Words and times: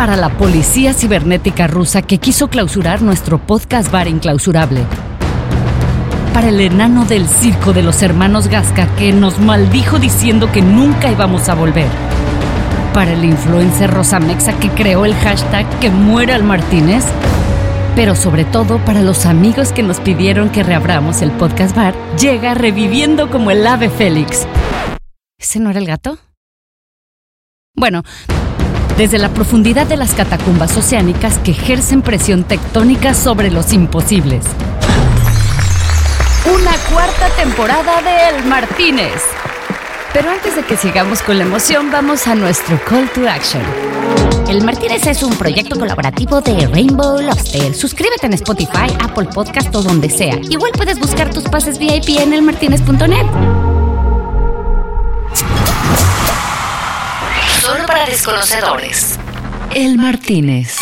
para 0.00 0.16
la 0.16 0.30
policía 0.30 0.94
cibernética 0.94 1.66
rusa 1.66 2.00
que 2.00 2.16
quiso 2.16 2.48
clausurar 2.48 3.02
nuestro 3.02 3.38
podcast 3.38 3.92
bar 3.92 4.08
inclausurable. 4.08 4.86
Para 6.32 6.48
el 6.48 6.58
enano 6.58 7.04
del 7.04 7.28
circo 7.28 7.74
de 7.74 7.82
los 7.82 8.02
hermanos 8.02 8.48
Gasca 8.48 8.86
que 8.96 9.12
nos 9.12 9.38
maldijo 9.40 9.98
diciendo 9.98 10.50
que 10.52 10.62
nunca 10.62 11.12
íbamos 11.12 11.50
a 11.50 11.54
volver. 11.54 11.88
Para 12.94 13.12
el 13.12 13.26
influencer 13.26 13.90
Rosamexa 13.90 14.58
que 14.58 14.70
creó 14.70 15.04
el 15.04 15.14
hashtag 15.16 15.68
que 15.80 15.90
muera 15.90 16.34
el 16.34 16.44
Martínez. 16.44 17.04
Pero 17.94 18.16
sobre 18.16 18.46
todo 18.46 18.82
para 18.86 19.02
los 19.02 19.26
amigos 19.26 19.70
que 19.70 19.82
nos 19.82 20.00
pidieron 20.00 20.48
que 20.48 20.62
reabramos 20.62 21.20
el 21.20 21.30
podcast 21.30 21.76
bar, 21.76 21.94
llega 22.18 22.54
reviviendo 22.54 23.28
como 23.28 23.50
el 23.50 23.66
ave 23.66 23.90
Félix. 23.90 24.46
¿Ese 25.38 25.60
no 25.60 25.68
era 25.68 25.78
el 25.78 25.86
gato? 25.86 26.16
Bueno, 27.74 28.02
desde 29.00 29.18
la 29.18 29.30
profundidad 29.30 29.86
de 29.86 29.96
las 29.96 30.12
catacumbas 30.12 30.76
oceánicas 30.76 31.38
que 31.38 31.52
ejercen 31.52 32.02
presión 32.02 32.44
tectónica 32.44 33.14
sobre 33.14 33.50
los 33.50 33.72
imposibles. 33.72 34.44
Una 36.44 36.72
cuarta 36.92 37.30
temporada 37.34 38.02
de 38.02 38.28
El 38.28 38.44
Martínez. 38.44 39.22
Pero 40.12 40.28
antes 40.28 40.54
de 40.54 40.64
que 40.64 40.76
sigamos 40.76 41.22
con 41.22 41.38
la 41.38 41.44
emoción, 41.44 41.90
vamos 41.90 42.26
a 42.26 42.34
nuestro 42.34 42.78
call 42.84 43.08
to 43.14 43.26
action. 43.26 43.62
El 44.50 44.62
Martínez 44.64 45.06
es 45.06 45.22
un 45.22 45.34
proyecto 45.34 45.78
colaborativo 45.78 46.42
de 46.42 46.66
Rainbow 46.66 47.22
Lobster. 47.22 47.74
Suscríbete 47.74 48.26
en 48.26 48.34
Spotify, 48.34 48.94
Apple 49.02 49.28
Podcast 49.32 49.74
o 49.76 49.82
donde 49.82 50.10
sea. 50.10 50.38
Igual 50.50 50.72
puedes 50.72 50.98
buscar 50.98 51.32
tus 51.32 51.44
pases 51.44 51.78
VIP 51.78 52.18
en 52.18 52.34
elmartinez.net. 52.34 53.69
Solo 58.16 58.38
para 58.38 58.42
desconocedores. 58.42 59.18
El 59.72 59.96
Martínez. 59.96 60.76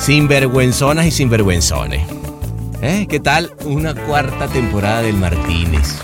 Sinvergüenzonas 0.00 1.06
y 1.06 1.10
sinvergüenzones. 1.10 2.06
¿Eh? 2.82 3.06
¿Qué 3.08 3.18
tal 3.18 3.52
una 3.64 3.94
cuarta 3.94 4.46
temporada 4.46 5.02
del 5.02 5.16
Martínez? 5.16 5.96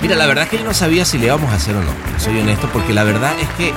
Mira, 0.00 0.16
la 0.16 0.26
verdad 0.26 0.44
es 0.44 0.50
que 0.50 0.58
yo 0.58 0.64
no 0.64 0.74
sabía 0.74 1.04
si 1.04 1.18
le 1.18 1.26
íbamos 1.26 1.50
a 1.50 1.56
hacer 1.56 1.76
o 1.76 1.82
no. 1.82 1.92
Soy 2.18 2.38
honesto 2.38 2.68
porque 2.72 2.94
la 2.94 3.04
verdad 3.04 3.34
es 3.38 3.48
que 3.50 3.74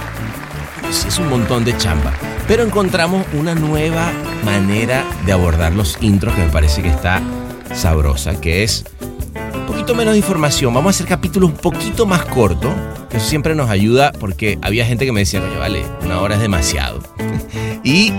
es 1.08 1.18
un 1.18 1.30
montón 1.30 1.66
de 1.66 1.76
chamba. 1.78 2.14
Pero 2.48 2.64
encontramos 2.64 3.26
una 3.34 3.56
nueva 3.56 4.12
manera 4.44 5.06
de 5.26 5.32
abordar 5.32 5.74
los 5.74 5.98
intros 6.02 6.36
que 6.36 6.42
me 6.42 6.50
parece 6.50 6.82
que 6.82 6.90
está 6.90 7.22
sabrosa, 7.74 8.40
que 8.40 8.64
es 8.64 8.84
un 9.56 9.66
poquito 9.66 9.96
menos 9.96 10.14
de 10.14 10.20
información. 10.20 10.74
Vamos 10.74 10.90
a 10.90 10.96
hacer 10.96 11.08
capítulos 11.08 11.52
un 11.52 11.56
poquito 11.56 12.06
más 12.06 12.26
cortos, 12.26 12.74
que 13.10 13.18
eso 13.18 13.28
siempre 13.28 13.56
nos 13.56 13.70
ayuda 13.70 14.12
porque 14.20 14.60
había 14.62 14.86
gente 14.86 15.06
que 15.06 15.12
me 15.14 15.22
decía, 15.22 15.40
coño, 15.40 15.60
vale, 15.60 15.86
una 16.04 16.20
hora 16.20 16.36
es 16.36 16.42
demasiado. 16.42 17.02
y 17.84 18.12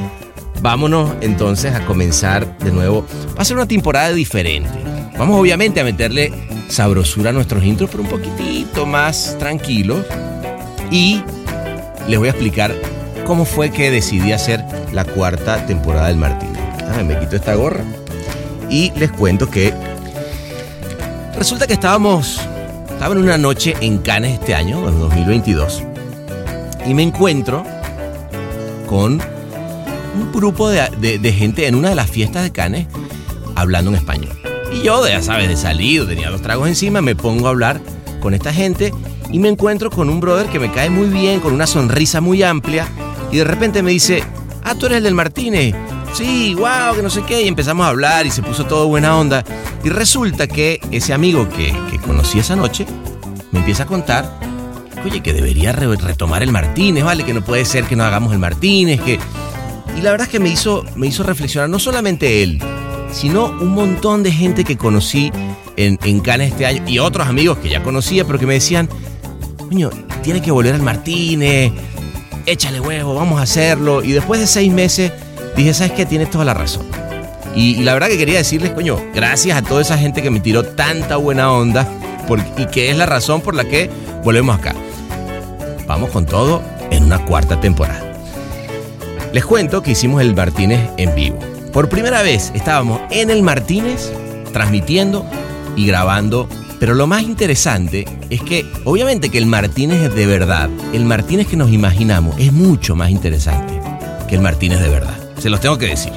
vámonos 0.62 1.12
entonces 1.20 1.74
a 1.74 1.84
comenzar 1.84 2.58
de 2.58 2.72
nuevo. 2.72 3.06
Va 3.36 3.42
a 3.42 3.44
ser 3.44 3.56
una 3.56 3.68
temporada 3.68 4.12
diferente. 4.12 4.72
Vamos 5.18 5.38
obviamente 5.38 5.80
a 5.80 5.84
meterle 5.84 6.32
sabrosura 6.68 7.30
a 7.30 7.32
nuestros 7.34 7.62
intros, 7.62 7.90
pero 7.90 8.02
un 8.02 8.08
poquitito 8.08 8.86
más 8.86 9.36
tranquilos. 9.38 10.04
Y 10.90 11.22
les 12.08 12.18
voy 12.18 12.28
a 12.28 12.30
explicar 12.30 12.74
cómo 13.24 13.44
fue 13.44 13.70
que 13.70 13.90
decidí 13.90 14.32
hacer 14.32 14.64
la 14.92 15.04
cuarta 15.04 15.66
temporada 15.66 16.08
del 16.08 16.16
Martín. 16.16 16.50
me 17.06 17.18
quito 17.18 17.36
esta 17.36 17.54
gorra 17.54 17.82
y 18.70 18.92
les 18.96 19.10
cuento 19.10 19.50
que 19.50 19.72
resulta 21.36 21.66
que 21.66 21.74
estábamos, 21.74 22.40
estaba 22.90 23.14
en 23.14 23.20
una 23.20 23.38
noche 23.38 23.74
en 23.80 23.98
Cannes 23.98 24.34
este 24.40 24.54
año, 24.54 24.88
en 24.88 24.98
2022, 24.98 25.82
y 26.86 26.94
me 26.94 27.02
encuentro 27.02 27.64
con 28.86 29.20
un 30.14 30.32
grupo 30.32 30.68
de, 30.68 31.32
gente 31.32 31.66
en 31.66 31.74
una 31.74 31.90
de 31.90 31.94
las 31.94 32.10
fiestas 32.10 32.42
de 32.42 32.52
Cannes 32.52 32.86
hablando 33.54 33.90
en 33.90 33.96
español. 33.96 34.38
Y 34.72 34.82
yo, 34.82 35.06
ya 35.06 35.22
sabes, 35.22 35.48
de 35.48 35.56
salido, 35.56 36.06
tenía 36.06 36.30
los 36.30 36.42
tragos 36.42 36.68
encima, 36.68 37.00
me 37.00 37.14
pongo 37.14 37.46
a 37.46 37.50
hablar 37.50 37.80
con 38.20 38.34
esta 38.34 38.52
gente 38.52 38.92
y 39.30 39.38
me 39.38 39.48
encuentro 39.48 39.90
con 39.90 40.08
un 40.08 40.20
brother 40.20 40.46
que 40.46 40.58
me 40.58 40.70
cae 40.70 40.90
muy 40.90 41.08
bien, 41.08 41.40
con 41.40 41.52
una 41.52 41.66
sonrisa 41.66 42.20
muy 42.20 42.42
amplia, 42.42 42.88
y 43.34 43.38
de 43.38 43.44
repente 43.44 43.82
me 43.82 43.90
dice, 43.90 44.22
ah, 44.62 44.76
tú 44.76 44.86
eres 44.86 44.98
el 44.98 45.04
del 45.04 45.14
Martínez. 45.16 45.74
Sí, 46.12 46.54
wow, 46.54 46.94
que 46.94 47.02
no 47.02 47.10
sé 47.10 47.24
qué. 47.24 47.42
Y 47.42 47.48
empezamos 47.48 47.84
a 47.84 47.88
hablar 47.88 48.26
y 48.26 48.30
se 48.30 48.42
puso 48.42 48.64
todo 48.64 48.86
buena 48.86 49.18
onda. 49.18 49.44
Y 49.82 49.88
resulta 49.88 50.46
que 50.46 50.78
ese 50.92 51.12
amigo 51.12 51.48
que, 51.48 51.76
que 51.90 51.98
conocí 51.98 52.38
esa 52.38 52.54
noche 52.54 52.86
me 53.50 53.58
empieza 53.58 53.82
a 53.82 53.86
contar, 53.86 54.38
oye, 55.04 55.20
que 55.20 55.32
debería 55.32 55.72
retomar 55.72 56.44
el 56.44 56.52
Martínez, 56.52 57.02
¿vale? 57.02 57.24
Que 57.24 57.34
no 57.34 57.44
puede 57.44 57.64
ser 57.64 57.86
que 57.86 57.96
no 57.96 58.04
hagamos 58.04 58.32
el 58.32 58.38
Martínez, 58.38 59.00
que... 59.00 59.18
Y 59.98 60.00
la 60.00 60.12
verdad 60.12 60.28
es 60.28 60.30
que 60.30 60.38
me 60.38 60.50
hizo, 60.50 60.84
me 60.94 61.08
hizo 61.08 61.24
reflexionar, 61.24 61.68
no 61.68 61.80
solamente 61.80 62.44
él, 62.44 62.62
sino 63.10 63.46
un 63.46 63.74
montón 63.74 64.22
de 64.22 64.30
gente 64.30 64.62
que 64.62 64.76
conocí 64.76 65.32
en, 65.76 65.98
en 66.04 66.20
Cannes 66.20 66.52
este 66.52 66.66
año 66.66 66.84
y 66.86 67.00
otros 67.00 67.26
amigos 67.26 67.58
que 67.58 67.68
ya 67.68 67.82
conocía, 67.82 68.24
pero 68.24 68.38
que 68.38 68.46
me 68.46 68.54
decían, 68.54 68.88
coño, 69.58 69.90
tiene 70.22 70.40
que 70.40 70.52
volver 70.52 70.74
al 70.74 70.82
Martínez, 70.82 71.72
échale 72.46 72.80
huevo, 72.80 73.14
vamos 73.14 73.40
a 73.40 73.42
hacerlo. 73.42 74.02
Y 74.02 74.12
después 74.12 74.40
de 74.40 74.46
seis 74.46 74.72
meses 74.72 75.12
dije, 75.56 75.74
¿sabes 75.74 75.92
qué? 75.92 76.06
Tienes 76.06 76.30
toda 76.30 76.44
la 76.44 76.54
razón. 76.54 76.86
Y, 77.54 77.84
la 77.84 77.92
verdad 77.92 78.08
que 78.08 78.18
quería 78.18 78.38
decirles, 78.38 78.72
coño, 78.72 78.98
gracias 79.14 79.56
a 79.56 79.62
toda 79.62 79.80
esa 79.80 79.96
gente 79.96 80.22
que 80.22 80.30
me 80.30 80.40
tiró 80.40 80.64
tanta 80.64 81.16
buena 81.16 81.52
onda 81.52 81.86
y 82.56 82.66
que 82.66 82.90
es 82.90 82.96
la 82.96 83.06
razón 83.06 83.42
por 83.42 83.54
la 83.54 83.64
que 83.64 83.90
volvemos 84.24 84.58
acá. 84.58 84.74
Vamos 85.86 86.10
con 86.10 86.26
todo 86.26 86.62
en 86.90 87.04
una 87.04 87.24
cuarta 87.24 87.60
temporada. 87.60 88.02
Les 89.32 89.44
cuento 89.44 89.82
que 89.82 89.92
hicimos 89.92 90.20
el 90.20 90.34
Martínez 90.34 90.80
en 90.96 91.14
vivo. 91.14 91.38
Por 91.72 91.88
primera 91.88 92.22
vez 92.22 92.50
estábamos 92.54 93.00
en 93.10 93.30
el 93.30 93.42
Martínez 93.42 94.12
transmitiendo 94.52 95.26
y 95.76 95.86
grabando 95.86 96.48
pero 96.78 96.94
lo 96.94 97.06
más 97.06 97.22
interesante 97.22 98.04
es 98.30 98.42
que, 98.42 98.66
obviamente 98.84 99.30
que 99.30 99.38
el 99.38 99.46
Martínez 99.46 100.12
de 100.14 100.26
verdad, 100.26 100.68
el 100.92 101.04
Martínez 101.04 101.46
que 101.46 101.56
nos 101.56 101.70
imaginamos 101.70 102.36
es 102.38 102.52
mucho 102.52 102.96
más 102.96 103.10
interesante 103.10 103.80
que 104.28 104.34
el 104.34 104.40
Martínez 104.40 104.80
de 104.80 104.88
verdad. 104.88 105.16
Se 105.38 105.50
los 105.50 105.60
tengo 105.60 105.78
que 105.78 105.86
decir. 105.86 106.12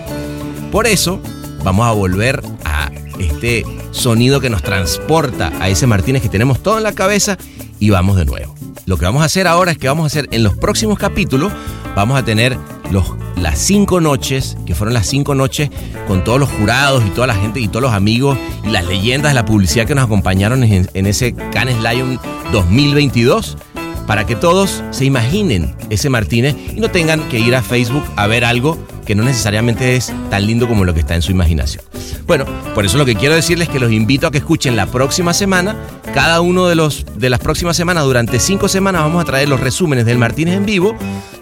Por 0.71 0.87
eso, 0.87 1.21
vamos 1.63 1.87
a 1.87 1.91
volver 1.91 2.41
a 2.65 2.91
este 3.19 3.65
sonido 3.91 4.39
que 4.39 4.49
nos 4.49 4.63
transporta 4.63 5.51
a 5.59 5.69
ese 5.69 5.87
Martínez 5.87 6.21
que 6.21 6.29
tenemos 6.29 6.61
todo 6.61 6.77
en 6.77 6.83
la 6.83 6.93
cabeza 6.93 7.37
y 7.79 7.89
vamos 7.89 8.17
de 8.17 8.25
nuevo. 8.25 8.55
Lo 8.85 8.97
que 8.97 9.05
vamos 9.05 9.21
a 9.21 9.25
hacer 9.25 9.47
ahora 9.47 9.71
es 9.71 9.77
que 9.77 9.87
vamos 9.87 10.03
a 10.03 10.07
hacer 10.07 10.27
en 10.31 10.43
los 10.43 10.55
próximos 10.55 10.97
capítulos, 10.97 11.51
vamos 11.95 12.17
a 12.17 12.23
tener 12.23 12.57
los, 12.91 13.13
las 13.35 13.57
cinco 13.59 14.01
noches, 14.01 14.57
que 14.65 14.75
fueron 14.75 14.93
las 14.93 15.07
cinco 15.07 15.35
noches 15.35 15.69
con 16.07 16.23
todos 16.23 16.39
los 16.39 16.49
jurados 16.49 17.03
y 17.05 17.09
toda 17.09 17.27
la 17.27 17.35
gente 17.35 17.59
y 17.59 17.67
todos 17.67 17.81
los 17.81 17.93
amigos 17.93 18.37
y 18.63 18.69
las 18.69 18.85
leyendas 18.85 19.31
de 19.31 19.35
la 19.35 19.45
publicidad 19.45 19.85
que 19.85 19.95
nos 19.95 20.05
acompañaron 20.05 20.63
en, 20.63 21.05
ese 21.05 21.33
Cannes 21.51 21.77
Lion 21.81 22.19
2022 22.51 23.57
para 24.07 24.25
que 24.25 24.35
todos 24.35 24.83
se 24.91 25.05
imaginen 25.05 25.75
ese 25.89 26.09
Martínez 26.09 26.55
y 26.73 26.79
no 26.79 26.89
tengan 26.89 27.27
que 27.29 27.39
ir 27.39 27.55
a 27.55 27.61
Facebook 27.61 28.03
a 28.15 28.25
ver 28.25 28.45
algo 28.45 28.77
que 29.05 29.15
no 29.15 29.23
necesariamente 29.23 29.95
es 29.95 30.11
tan 30.29 30.47
lindo 30.47 30.67
como 30.67 30.83
lo 30.83 30.93
que 30.93 30.99
está 31.01 31.15
en 31.15 31.21
su 31.21 31.31
imaginación. 31.31 31.83
Bueno, 32.25 32.45
por 32.75 32.85
eso 32.85 32.97
lo 32.97 33.05
que 33.05 33.15
quiero 33.15 33.35
decirles 33.35 33.67
es 33.67 33.73
que 33.73 33.79
los 33.79 33.91
invito 33.91 34.27
a 34.27 34.31
que 34.31 34.37
escuchen 34.37 34.75
la 34.75 34.85
próxima 34.85 35.33
semana. 35.33 35.77
Cada 36.13 36.41
uno 36.41 36.67
de, 36.67 36.75
los, 36.75 37.05
de 37.15 37.29
las 37.29 37.39
próximas 37.39 37.77
semanas, 37.77 38.03
durante 38.03 38.39
cinco 38.39 38.67
semanas, 38.67 39.03
vamos 39.03 39.21
a 39.21 39.25
traer 39.25 39.47
los 39.47 39.61
resúmenes 39.61 40.05
del 40.05 40.17
Martínez 40.17 40.55
en 40.55 40.65
vivo, 40.65 40.95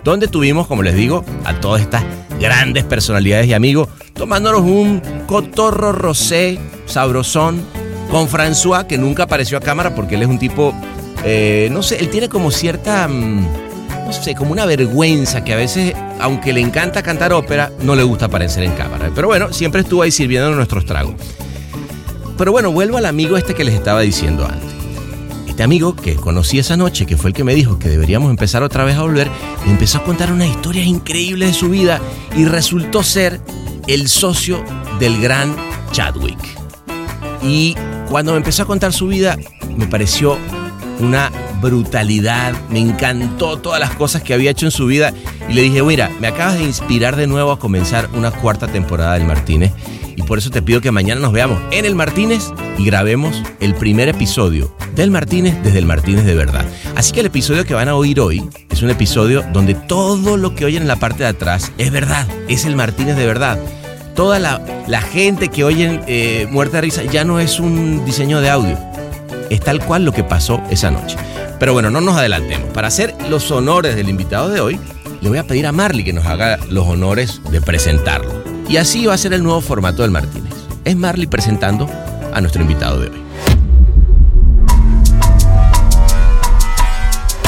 donde 0.03 0.27
tuvimos, 0.27 0.67
como 0.67 0.83
les 0.83 0.95
digo, 0.95 1.25
a 1.43 1.59
todas 1.59 1.81
estas 1.81 2.03
grandes 2.39 2.83
personalidades 2.83 3.47
y 3.47 3.53
amigos, 3.53 3.89
tomándonos 4.13 4.61
un 4.61 5.01
cotorro 5.25 5.91
rosé 5.91 6.59
sabrosón 6.85 7.61
con 8.11 8.27
François, 8.27 8.85
que 8.85 8.97
nunca 8.97 9.23
apareció 9.23 9.57
a 9.57 9.61
cámara 9.61 9.95
porque 9.95 10.15
él 10.15 10.21
es 10.21 10.27
un 10.27 10.37
tipo, 10.37 10.73
eh, 11.25 11.69
no 11.71 11.83
sé, 11.83 11.99
él 11.99 12.09
tiene 12.09 12.29
como 12.29 12.51
cierta... 12.51 13.07
Mm, 13.07 13.65
no 14.05 14.13
sé, 14.13 14.35
como 14.35 14.51
una 14.51 14.65
vergüenza 14.67 15.43
que 15.43 15.53
a 15.53 15.55
veces, 15.55 15.95
aunque 16.19 16.53
le 16.53 16.61
encanta 16.61 17.01
cantar 17.01 17.33
ópera, 17.33 17.71
no 17.81 17.95
le 17.95 18.03
gusta 18.03 18.25
aparecer 18.25 18.63
en 18.63 18.73
cámara. 18.73 19.09
Pero 19.15 19.27
bueno, 19.27 19.51
siempre 19.51 19.81
estuvo 19.81 20.03
ahí 20.03 20.11
sirviendo 20.11 20.51
nuestros 20.51 20.85
tragos. 20.85 21.15
Pero 22.37 22.51
bueno, 22.51 22.71
vuelvo 22.71 22.97
al 22.97 23.07
amigo 23.07 23.35
este 23.35 23.55
que 23.55 23.63
les 23.63 23.73
estaba 23.73 24.01
diciendo 24.01 24.45
antes. 24.45 24.75
Este 25.47 25.63
amigo 25.63 25.95
que 25.95 26.15
conocí 26.15 26.59
esa 26.59 26.77
noche, 26.77 27.07
que 27.07 27.17
fue 27.17 27.29
el 27.29 27.33
que 27.33 27.43
me 27.43 27.55
dijo 27.55 27.79
que 27.79 27.89
deberíamos 27.89 28.29
empezar 28.29 28.61
otra 28.61 28.83
vez 28.83 28.95
a 28.97 29.01
volver, 29.01 29.27
me 29.65 29.71
empezó 29.71 29.99
a 29.99 30.03
contar 30.03 30.31
una 30.31 30.45
historia 30.45 30.83
increíble 30.83 31.47
de 31.47 31.53
su 31.53 31.69
vida 31.69 31.99
y 32.35 32.45
resultó 32.45 33.01
ser 33.01 33.39
el 33.87 34.07
socio 34.09 34.63
del 34.99 35.19
gran 35.19 35.55
Chadwick. 35.91 36.37
Y 37.41 37.75
cuando 38.09 38.33
me 38.33 38.37
empezó 38.37 38.63
a 38.63 38.65
contar 38.65 38.93
su 38.93 39.07
vida, 39.07 39.37
me 39.75 39.87
pareció 39.87 40.37
una 40.99 41.31
brutalidad, 41.61 42.53
me 42.69 42.79
encantó 42.79 43.57
todas 43.57 43.79
las 43.79 43.91
cosas 43.95 44.21
que 44.21 44.33
había 44.33 44.51
hecho 44.51 44.65
en 44.65 44.71
su 44.71 44.85
vida 44.85 45.13
y 45.49 45.53
le 45.53 45.61
dije, 45.61 45.83
mira, 45.83 46.09
me 46.19 46.27
acabas 46.27 46.57
de 46.57 46.63
inspirar 46.63 47.15
de 47.15 47.27
nuevo 47.27 47.51
a 47.51 47.59
comenzar 47.59 48.09
una 48.13 48.31
cuarta 48.31 48.67
temporada 48.67 49.13
del 49.13 49.25
Martínez 49.25 49.71
y 50.15 50.21
por 50.23 50.37
eso 50.37 50.49
te 50.49 50.61
pido 50.61 50.81
que 50.81 50.91
mañana 50.91 51.21
nos 51.21 51.33
veamos 51.33 51.59
en 51.71 51.85
el 51.85 51.95
Martínez 51.95 52.51
y 52.77 52.85
grabemos 52.85 53.43
el 53.59 53.75
primer 53.75 54.07
episodio 54.07 54.75
del 54.95 55.11
Martínez 55.11 55.55
desde 55.63 55.79
el 55.79 55.85
Martínez 55.85 56.25
de 56.25 56.35
verdad. 56.35 56.65
Así 56.95 57.11
que 57.11 57.19
el 57.19 57.25
episodio 57.25 57.65
que 57.65 57.73
van 57.73 57.89
a 57.89 57.95
oír 57.95 58.19
hoy 58.19 58.47
es 58.69 58.81
un 58.81 58.89
episodio 58.89 59.43
donde 59.53 59.75
todo 59.75 60.37
lo 60.37 60.55
que 60.55 60.65
oyen 60.65 60.83
en 60.83 60.87
la 60.87 60.95
parte 60.97 61.23
de 61.23 61.29
atrás 61.29 61.71
es 61.77 61.91
verdad, 61.91 62.27
es 62.47 62.65
el 62.65 62.75
Martínez 62.75 63.17
de 63.17 63.25
verdad. 63.25 63.59
Toda 64.15 64.39
la, 64.39 65.01
gente 65.01 65.49
que 65.49 65.65
oyen 65.65 66.01
eh, 66.07 66.47
Muerte 66.49 66.77
de 66.77 66.81
Risa 66.81 67.03
ya 67.03 67.25
no 67.25 67.41
es 67.41 67.59
un 67.59 68.05
diseño 68.05 68.39
de 68.39 68.49
audio, 68.49 68.77
es 69.49 69.59
tal 69.59 69.83
cual 69.83 70.05
lo 70.05 70.11
que 70.11 70.23
pasó 70.23 70.61
esa 70.69 70.91
noche. 70.91 71.17
Pero 71.59 71.73
bueno, 71.73 71.89
no 71.89 72.01
nos 72.01 72.17
adelantemos. 72.17 72.69
Para 72.73 72.87
hacer 72.87 73.15
los 73.29 73.49
honores 73.51 73.95
del 73.95 74.09
invitado 74.09 74.49
de 74.49 74.59
hoy, 74.59 74.79
le 75.21 75.29
voy 75.29 75.37
a 75.37 75.47
pedir 75.47 75.67
a 75.67 75.71
Marley 75.71 76.03
que 76.03 76.13
nos 76.13 76.25
haga 76.25 76.59
los 76.69 76.85
honores 76.87 77.41
de 77.51 77.61
presentarlo. 77.61 78.43
Y 78.67 78.77
así 78.77 79.05
va 79.05 79.13
a 79.13 79.17
ser 79.17 79.33
el 79.33 79.43
nuevo 79.43 79.61
formato 79.61 80.01
del 80.01 80.11
Martínez. 80.11 80.53
Es 80.83 80.95
Marley 80.95 81.27
presentando 81.27 81.89
a 82.33 82.41
nuestro 82.41 82.61
invitado 82.61 82.99
de 82.99 83.09
hoy. 83.09 83.25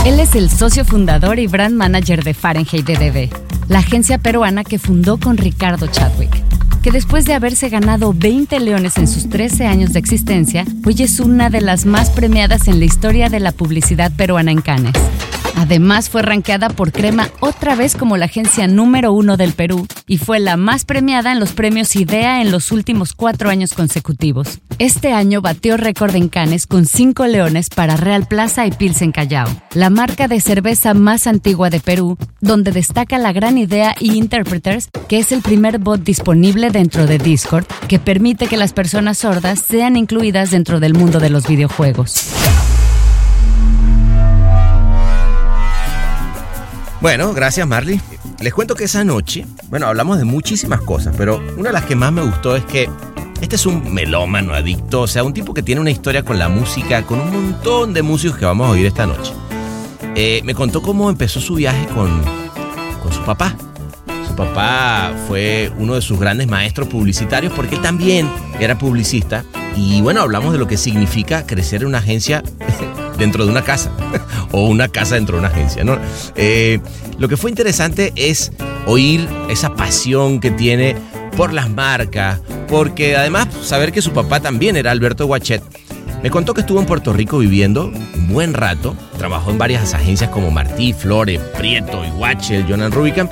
Él 0.05 0.21
es 0.21 0.35
el 0.35 0.49
socio 0.49 0.85
fundador 0.85 1.37
y 1.37 1.47
brand 1.47 1.75
manager 1.75 2.23
de 2.23 2.33
Fahrenheit 2.33 2.85
DDB, 2.85 3.29
la 3.67 3.79
agencia 3.79 4.17
peruana 4.17 4.63
que 4.63 4.79
fundó 4.79 5.19
con 5.19 5.35
Ricardo 5.35 5.87
Chadwick, 5.87 6.46
que 6.87 6.91
después 6.93 7.25
de 7.25 7.33
haberse 7.33 7.67
ganado 7.67 8.13
20 8.15 8.61
leones 8.61 8.95
en 8.97 9.09
sus 9.09 9.27
13 9.27 9.65
años 9.65 9.91
de 9.91 9.99
existencia, 9.99 10.63
hoy 10.85 10.95
es 10.99 11.19
una 11.19 11.49
de 11.49 11.59
las 11.59 11.85
más 11.85 12.09
premiadas 12.09 12.69
en 12.69 12.79
la 12.79 12.85
historia 12.85 13.27
de 13.27 13.41
la 13.41 13.51
publicidad 13.51 14.09
peruana 14.15 14.51
en 14.51 14.61
Cannes. 14.61 14.93
Además 15.57 16.11
fue 16.11 16.21
rankeada 16.21 16.69
por 16.69 16.91
Crema 16.91 17.29
otra 17.39 17.75
vez 17.75 17.95
como 17.95 18.15
la 18.15 18.25
agencia 18.25 18.67
número 18.67 19.11
uno 19.11 19.37
del 19.37 19.53
Perú 19.53 19.87
y 20.05 20.19
fue 20.19 20.39
la 20.39 20.55
más 20.55 20.85
premiada 20.85 21.31
en 21.31 21.39
los 21.39 21.53
premios 21.53 21.95
IDEA 21.95 22.41
en 22.41 22.51
los 22.51 22.71
últimos 22.71 23.13
cuatro 23.13 23.49
años 23.49 23.73
consecutivos. 23.73 24.59
Este 24.77 25.13
año 25.13 25.41
batió 25.41 25.75
récord 25.75 26.15
en 26.15 26.29
Cannes 26.29 26.67
con 26.67 26.85
cinco 26.85 27.25
leones 27.25 27.69
para 27.69 27.97
Real 27.97 28.27
Plaza 28.27 28.67
y 28.67 28.71
Pilsen 28.71 29.11
Callao, 29.11 29.47
la 29.73 29.89
marca 29.89 30.27
de 30.27 30.39
cerveza 30.41 30.93
más 30.93 31.25
antigua 31.25 31.71
de 31.71 31.79
Perú, 31.79 32.19
donde 32.39 32.71
destaca 32.71 33.17
la 33.17 33.33
gran 33.33 33.57
idea 33.57 33.95
y 33.99 34.15
Interpreters, 34.15 34.89
que 35.09 35.17
es 35.17 35.31
el 35.31 35.41
primer 35.41 35.79
bot 35.79 36.03
disponible 36.03 36.69
dentro 36.69 37.07
de 37.07 37.17
Discord 37.17 37.65
que 37.87 37.97
permite 37.97 38.45
que 38.45 38.57
las 38.57 38.73
personas 38.73 39.17
sordas 39.17 39.59
sean 39.67 39.97
incluidas 39.97 40.51
dentro 40.51 40.79
del 40.79 40.93
mundo 40.93 41.19
de 41.19 41.31
los 41.31 41.47
videojuegos. 41.47 42.27
Bueno, 46.99 47.33
gracias 47.33 47.67
Marley. 47.67 48.01
Les 48.39 48.53
cuento 48.53 48.75
que 48.75 48.85
esa 48.85 49.03
noche, 49.03 49.45
bueno, 49.69 49.87
hablamos 49.87 50.17
de 50.17 50.25
muchísimas 50.25 50.81
cosas, 50.81 51.15
pero 51.17 51.41
una 51.57 51.69
de 51.69 51.73
las 51.73 51.85
que 51.85 51.95
más 51.95 52.11
me 52.11 52.23
gustó 52.23 52.55
es 52.55 52.65
que 52.65 52.89
este 53.39 53.55
es 53.55 53.65
un 53.67 53.93
melómano 53.93 54.53
adicto, 54.53 55.01
o 55.01 55.07
sea, 55.07 55.23
un 55.23 55.33
tipo 55.33 55.53
que 55.53 55.61
tiene 55.61 55.79
una 55.79 55.91
historia 55.91 56.23
con 56.23 56.39
la 56.39 56.49
música, 56.49 57.03
con 57.03 57.19
un 57.19 57.31
montón 57.31 57.93
de 57.93 58.01
músicos 58.01 58.37
que 58.37 58.45
vamos 58.45 58.67
a 58.67 58.71
oír 58.71 58.85
esta 58.87 59.05
noche. 59.05 59.31
Eh, 60.15 60.41
me 60.43 60.55
contó 60.55 60.81
cómo 60.81 61.09
empezó 61.11 61.39
su 61.39 61.55
viaje 61.55 61.85
con, 61.93 62.23
con 63.03 63.13
su 63.13 63.21
papá. 63.23 63.55
Su 64.27 64.35
papá 64.35 65.13
fue 65.27 65.71
uno 65.77 65.93
de 65.93 66.01
sus 66.01 66.19
grandes 66.19 66.47
maestros 66.47 66.87
publicitarios 66.87 67.53
porque 67.53 67.75
él 67.75 67.81
también 67.81 68.27
era 68.59 68.77
publicista. 68.77 69.45
Y 69.75 70.01
bueno, 70.01 70.21
hablamos 70.21 70.51
de 70.53 70.57
lo 70.57 70.67
que 70.67 70.77
significa 70.77 71.45
crecer 71.45 71.81
en 71.81 71.89
una 71.89 71.99
agencia 71.99 72.41
dentro 73.17 73.45
de 73.45 73.51
una 73.51 73.63
casa 73.63 73.91
o 74.51 74.67
una 74.67 74.87
casa 74.87 75.15
dentro 75.15 75.35
de 75.35 75.39
una 75.39 75.49
agencia. 75.49 75.83
¿no? 75.83 75.97
Eh, 76.35 76.79
lo 77.17 77.27
que 77.27 77.37
fue 77.37 77.49
interesante 77.49 78.13
es 78.15 78.51
oír 78.85 79.27
esa 79.49 79.75
pasión 79.75 80.39
que 80.39 80.51
tiene 80.51 80.95
por 81.35 81.53
las 81.53 81.69
marcas, 81.69 82.39
porque 82.67 83.15
además 83.15 83.47
saber 83.63 83.91
que 83.91 84.01
su 84.01 84.11
papá 84.11 84.39
también 84.39 84.75
era 84.75 84.91
Alberto 84.91 85.25
Guachet. 85.27 85.61
Me 86.23 86.31
contó 86.31 86.55
que 86.55 86.61
estuvo 86.61 86.79
en 86.79 86.87
Puerto 86.87 87.13
Rico 87.13 87.37
viviendo 87.37 87.85
un 87.85 88.27
buen 88.29 88.55
rato, 88.55 88.95
trabajó 89.19 89.51
en 89.51 89.59
varias 89.59 89.93
agencias 89.93 90.31
como 90.31 90.49
Martí, 90.49 90.93
Flores, 90.93 91.39
Prieto 91.57 92.03
y 92.03 92.09
Guachel, 92.09 92.65
Jonan 92.67 92.91
Rubicam, 92.91 93.29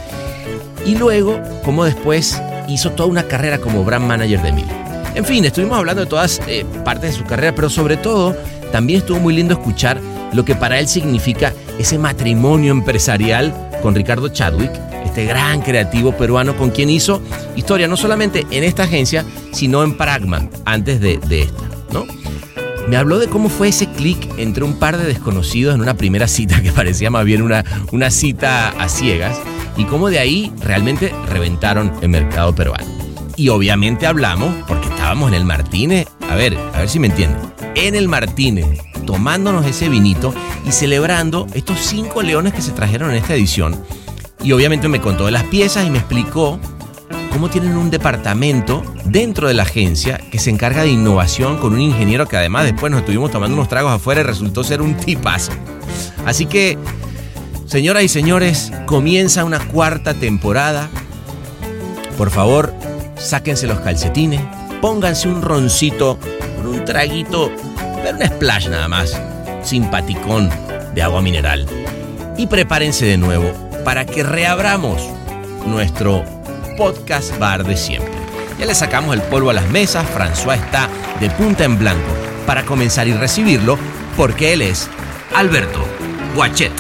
y 0.86 0.96
luego, 0.96 1.42
como 1.64 1.84
después, 1.84 2.40
hizo 2.68 2.92
toda 2.92 3.10
una 3.10 3.24
carrera 3.24 3.58
como 3.58 3.84
brand 3.84 4.06
manager 4.06 4.42
de 4.44 4.52
Mil. 4.52 4.68
En 5.16 5.26
fin, 5.26 5.44
estuvimos 5.46 5.78
hablando 5.78 6.04
de 6.04 6.08
todas 6.08 6.42
eh, 6.48 6.66
partes 6.84 7.14
de 7.14 7.18
su 7.18 7.24
carrera, 7.24 7.56
pero 7.56 7.70
sobre 7.70 7.98
todo 7.98 8.36
también 8.76 9.00
estuvo 9.00 9.22
muy 9.22 9.34
lindo 9.34 9.54
escuchar 9.54 10.02
lo 10.34 10.44
que 10.44 10.54
para 10.54 10.78
él 10.80 10.90
significa 10.90 11.54
ese 11.80 11.98
matrimonio 11.98 12.74
empresarial 12.74 13.54
con 13.82 13.96
Ricardo 13.96 14.28
Chadwick, 14.28 14.70
este 15.06 15.24
gran 15.24 15.62
creativo 15.62 16.12
peruano 16.12 16.58
con 16.58 16.72
quien 16.72 16.90
hizo 16.90 17.22
historia 17.56 17.88
no 17.88 17.96
solamente 17.96 18.46
en 18.52 18.66
esta 18.66 18.84
agencia, 18.84 19.24
sino 19.54 19.82
en 19.82 19.96
Pragma, 19.96 20.50
antes 20.66 21.00
de, 21.00 21.14
esta, 21.32 21.64
¿no? 21.94 22.06
Me 22.90 22.98
habló 22.98 23.18
de 23.18 23.28
cómo 23.28 23.48
fue 23.48 23.70
ese 23.70 23.88
clic 23.88 24.30
entre 24.36 24.66
un 24.66 24.78
par 24.78 24.98
de 24.98 25.06
desconocidos 25.06 25.74
en 25.74 25.80
una 25.80 25.94
primera 25.94 26.28
cita 26.28 26.62
que 26.62 26.74
parecía 26.74 27.10
más 27.10 27.24
bien 27.24 27.44
una, 27.44 27.64
una 27.94 28.12
cita 28.12 28.72
a 28.72 28.90
ciegas 28.90 29.40
y 29.78 29.86
cómo 29.86 30.10
de 30.10 30.20
ahí 30.20 30.52
realmente 30.60 31.16
reventaron 31.30 31.94
el 32.02 32.10
mercado 32.10 32.54
peruano. 32.54 32.84
Y 33.38 33.48
obviamente 33.48 34.06
hablamos, 34.06 34.54
porque 34.68 34.90
estábamos 34.90 35.30
en 35.30 35.36
el 35.36 35.46
Martínez, 35.46 36.08
a 36.30 36.36
ver, 36.36 36.58
a 36.74 36.80
ver 36.80 36.90
si 36.90 37.00
me 37.00 37.08
entienden 37.08 37.55
en 37.76 37.96
el 37.96 38.08
Martínez, 38.08 38.66
tomándonos 39.06 39.66
ese 39.66 39.90
vinito 39.90 40.34
y 40.66 40.72
celebrando 40.72 41.48
estos 41.54 41.80
cinco 41.80 42.22
leones 42.22 42.54
que 42.54 42.62
se 42.62 42.72
trajeron 42.72 43.12
en 43.12 43.18
esta 43.18 43.36
edición. 43.36 43.76
Y 44.44 44.52
obviamente 44.52 44.88
me 44.88 45.02
contó 45.02 45.26
de 45.26 45.32
las 45.32 45.44
piezas 45.44 45.86
y 45.86 45.90
me 45.90 46.00
explicó 46.00 46.60
cómo 47.32 47.50
tienen 47.50 47.76
un 47.76 47.90
departamento 47.90 48.82
dentro 49.06 49.48
de 49.48 49.54
la 49.54 49.64
agencia 49.64 50.20
que 50.32 50.40
se 50.40 50.50
encarga 50.50 50.84
de 50.84 50.90
innovación 50.90 51.58
con 51.58 51.74
un 51.74 51.82
ingeniero 51.82 52.28
que 52.28 52.38
además 52.38 52.64
después 52.64 52.92
nos 52.92 53.02
estuvimos 53.02 53.32
tomando 53.32 53.56
unos 53.56 53.68
tragos 53.68 53.92
afuera 53.92 54.22
y 54.22 54.24
resultó 54.24 54.64
ser 54.64 54.82
un 54.82 54.96
tipazo. 54.96 55.52
Así 56.26 56.46
que, 56.46 56.78
señoras 57.66 58.04
y 58.04 58.08
señores, 58.08 58.72
comienza 58.86 59.44
una 59.44 59.60
cuarta 59.60 60.14
temporada. 60.14 60.90
Por 62.18 62.30
favor, 62.30 62.74
sáquense 63.18 63.68
los 63.68 63.80
calcetines, 63.82 64.42
pónganse 64.82 65.28
un 65.28 65.42
roncito 65.42 66.18
un 66.68 66.86
traguito, 66.86 67.52
pero 68.04 68.18
un 68.18 68.26
splash 68.26 68.70
nada 68.70 68.88
más, 68.88 69.20
simpaticón 69.64 70.50
de 70.94 71.02
agua 71.02 71.22
mineral. 71.22 71.66
Y 72.38 72.48
prepárense 72.48 73.06
de 73.06 73.18
nuevo 73.18 73.52
para 73.84 74.06
que 74.06 74.24
reabramos 74.24 75.02
nuestro 75.66 76.24
podcast 76.78 77.38
bar 77.40 77.64
de 77.64 77.78
siempre. 77.78 78.14
Ya 78.60 78.66
le 78.66 78.76
sacamos 78.76 79.14
el 79.16 79.22
polvo 79.24 79.50
a 79.50 79.54
las 79.54 79.70
mesas, 79.70 80.06
François 80.16 80.56
está 80.58 80.90
de 81.20 81.30
punta 81.30 81.66
en 81.66 81.78
blanco 81.78 82.12
para 82.46 82.64
comenzar 82.64 83.08
y 83.08 83.14
recibirlo 83.14 83.78
porque 84.16 84.54
él 84.54 84.62
es 84.62 84.90
Alberto 85.36 85.84
Guachet. 86.36 86.72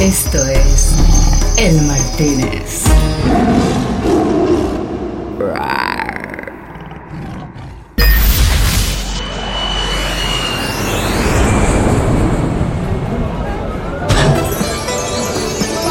Esto 0.00 0.38
es 0.46 0.94
El 1.58 1.82
Martínez. 1.82 2.84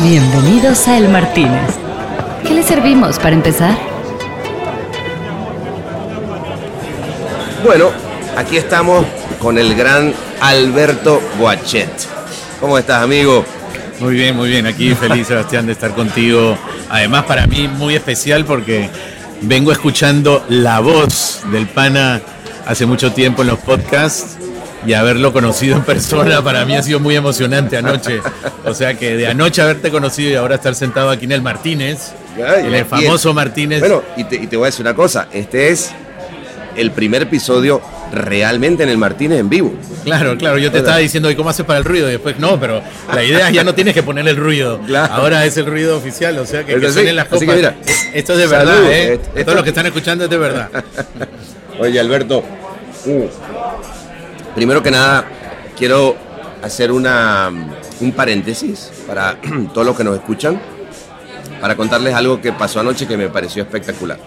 Bienvenidos 0.02 0.88
a 0.88 0.98
El 0.98 1.10
Martínez. 1.10 1.76
¿Qué 2.48 2.54
le 2.54 2.64
servimos 2.64 3.20
para 3.20 3.36
empezar? 3.36 3.78
Bueno, 7.66 7.90
aquí 8.38 8.56
estamos 8.56 9.06
con 9.40 9.58
el 9.58 9.76
gran 9.76 10.14
Alberto 10.40 11.22
Guachet. 11.38 11.90
¿Cómo 12.62 12.78
estás, 12.78 13.04
amigo? 13.04 13.44
Muy 14.00 14.14
bien, 14.14 14.38
muy 14.38 14.48
bien. 14.48 14.68
Aquí 14.68 14.96
feliz, 14.96 15.28
Sebastián, 15.28 15.66
de 15.66 15.74
estar 15.74 15.94
contigo. 15.94 16.58
Además, 16.90 17.26
para 17.26 17.46
mí 17.46 17.68
muy 17.68 17.96
especial 17.96 18.46
porque 18.46 18.90
vengo 19.42 19.74
escuchando 19.74 20.46
la 20.48 20.80
voz 20.80 21.42
del 21.52 21.68
pana 21.68 22.22
hace 22.66 22.86
mucho 22.86 23.12
tiempo 23.12 23.42
en 23.42 23.50
los 23.50 23.60
podcasts 23.60 24.39
y 24.86 24.94
haberlo 24.94 25.34
conocido 25.34 25.76
en 25.76 25.84
persona 25.84 26.42
para 26.44 26.66
mí 26.66 26.76
ha 26.76 26.84
sido 26.84 27.00
muy 27.00 27.16
emocionante 27.16 27.78
anoche. 27.78 28.22
O 28.66 28.74
sea 28.74 28.94
que 28.94 29.16
de 29.16 29.28
anoche 29.28 29.62
haberte 29.62 29.92
conocido 29.92 30.32
y 30.32 30.36
ahora 30.36 30.56
estar 30.56 30.76
sentado 30.76 31.10
aquí 31.10 31.26
en 31.26 31.34
el 31.34 31.42
Martínez, 31.42 32.14
en 32.38 32.74
el 32.74 32.86
famoso 32.86 33.34
Martínez. 33.34 33.80
Bueno, 33.80 34.04
y 34.18 34.24
te, 34.24 34.36
y 34.36 34.48
te 34.48 34.58
voy 34.58 34.66
a 34.66 34.68
decir 34.68 34.86
una 34.86 34.96
cosa, 34.96 35.28
este 35.34 35.70
es 35.70 35.92
el 36.76 36.92
primer 36.92 37.24
episodio 37.24 37.82
realmente 38.14 38.84
en 38.84 38.90
el 38.90 38.98
Martínez 38.98 39.40
en 39.40 39.50
vivo. 39.50 39.74
Claro, 40.04 40.38
claro, 40.38 40.58
yo 40.58 40.72
te 40.72 40.80
estaba 40.80 40.98
diciendo, 40.98 41.30
¿y 41.30 41.36
cómo 41.36 41.50
haces 41.50 41.66
para 41.66 41.80
el 41.80 41.86
ruido? 41.86 42.08
Y 42.08 42.14
después, 42.14 42.40
no, 42.40 42.60
pero 42.60 42.82
la 43.14 43.24
idea 43.24 43.50
es 43.50 43.54
ya 43.54 43.64
no 43.64 43.76
tienes 43.76 43.94
que 43.94 44.02
poner 44.02 44.28
el 44.28 44.38
ruido. 44.38 44.80
Ahora 45.12 45.46
es 45.46 45.58
el 45.58 45.66
ruido 45.66 45.98
oficial, 45.98 46.38
o 46.40 46.46
sea 46.46 46.64
que, 46.64 46.80
que 46.80 46.92
suenen 46.92 47.16
las 47.16 47.28
copas. 47.28 47.58
Esto 48.14 48.34
es 48.34 48.40
de 48.40 48.48
verdad, 48.48 48.92
¿eh? 48.92 49.20
Esto, 49.36 49.54
lo 49.54 49.64
que 49.64 49.70
están 49.70 49.86
escuchando 49.86 50.24
es 50.24 50.30
de 50.30 50.38
verdad. 50.38 50.70
Oye, 51.80 52.00
Alberto, 52.00 52.44
uh, 53.06 53.26
primero 54.56 54.82
que 54.84 54.92
nada, 54.92 55.26
quiero 55.78 56.16
hacer 56.62 56.92
una, 56.92 57.52
un 58.02 58.12
paréntesis 58.12 58.92
para 59.08 59.40
todos 59.74 59.86
los 59.86 59.96
que 59.96 60.04
nos 60.04 60.16
escuchan, 60.16 60.60
para 61.62 61.76
contarles 61.76 62.14
algo 62.14 62.42
que 62.42 62.52
pasó 62.52 62.80
anoche 62.80 63.08
que 63.08 63.18
me 63.18 63.30
pareció 63.30 63.64
espectacular. 63.64 64.20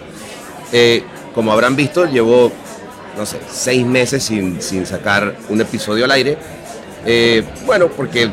Eh, 0.72 1.04
como 1.34 1.52
habrán 1.52 1.76
visto, 1.76 2.06
llevo, 2.06 2.52
no 3.16 3.26
sé, 3.26 3.38
seis 3.50 3.84
meses 3.86 4.22
sin, 4.22 4.60
sin 4.60 4.86
sacar 4.86 5.36
un 5.48 5.60
episodio 5.60 6.04
al 6.04 6.10
aire. 6.10 6.36
Eh, 7.04 7.42
bueno, 7.66 7.88
porque 7.88 8.30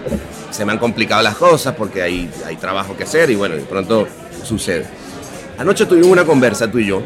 se 0.51 0.65
me 0.65 0.72
han 0.72 0.77
complicado 0.77 1.22
las 1.22 1.36
cosas, 1.36 1.75
porque 1.75 2.01
hay, 2.01 2.29
hay 2.46 2.55
trabajo 2.58 2.96
que 2.96 3.03
hacer 3.03 3.29
y 3.29 3.36
bueno, 3.36 3.55
de 3.55 3.62
pronto 3.62 4.08
sucede. 4.43 4.86
Anoche 5.58 5.86
tuvimos 5.86 6.10
una 6.10 6.25
conversa 6.25 6.69
tú 6.69 6.79
y 6.79 6.88
yo, 6.88 7.01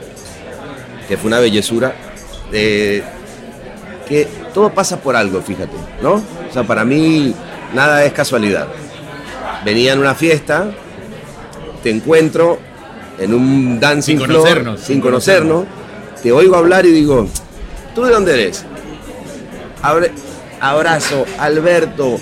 que 1.08 1.18
fue 1.18 1.28
una 1.28 1.40
bellezura, 1.40 1.94
de 2.52 3.04
que 4.14 4.28
todo 4.54 4.70
pasa 4.74 4.98
por 4.98 5.16
algo, 5.16 5.42
fíjate, 5.42 5.76
¿no? 6.02 6.14
O 6.14 6.54
sea, 6.54 6.64
para 6.64 6.86
mí 6.86 7.34
nada 7.74 8.06
es 8.06 8.14
casualidad. 8.14 8.68
Venía 9.66 9.94
en 9.94 10.00
una 10.00 10.14
fiesta, 10.14 10.70
te 11.82 11.90
encuentro 11.90 12.60
en 13.18 13.34
un 13.34 13.80
dancing 13.80 14.18
Sin 14.18 14.26
floor, 14.26 14.40
conocernos, 14.42 14.80
sin 14.80 14.88
sin 14.88 15.02
conocernos, 15.02 15.66
te 16.22 16.32
oigo 16.32 16.56
hablar 16.56 16.86
y 16.86 16.92
digo, 16.92 17.28
¿tú 17.96 18.04
de 18.04 18.12
dónde 18.12 18.34
eres? 18.34 18.66
Abre- 19.82 20.12
abrazo, 20.60 21.26
Alberto, 21.40 22.18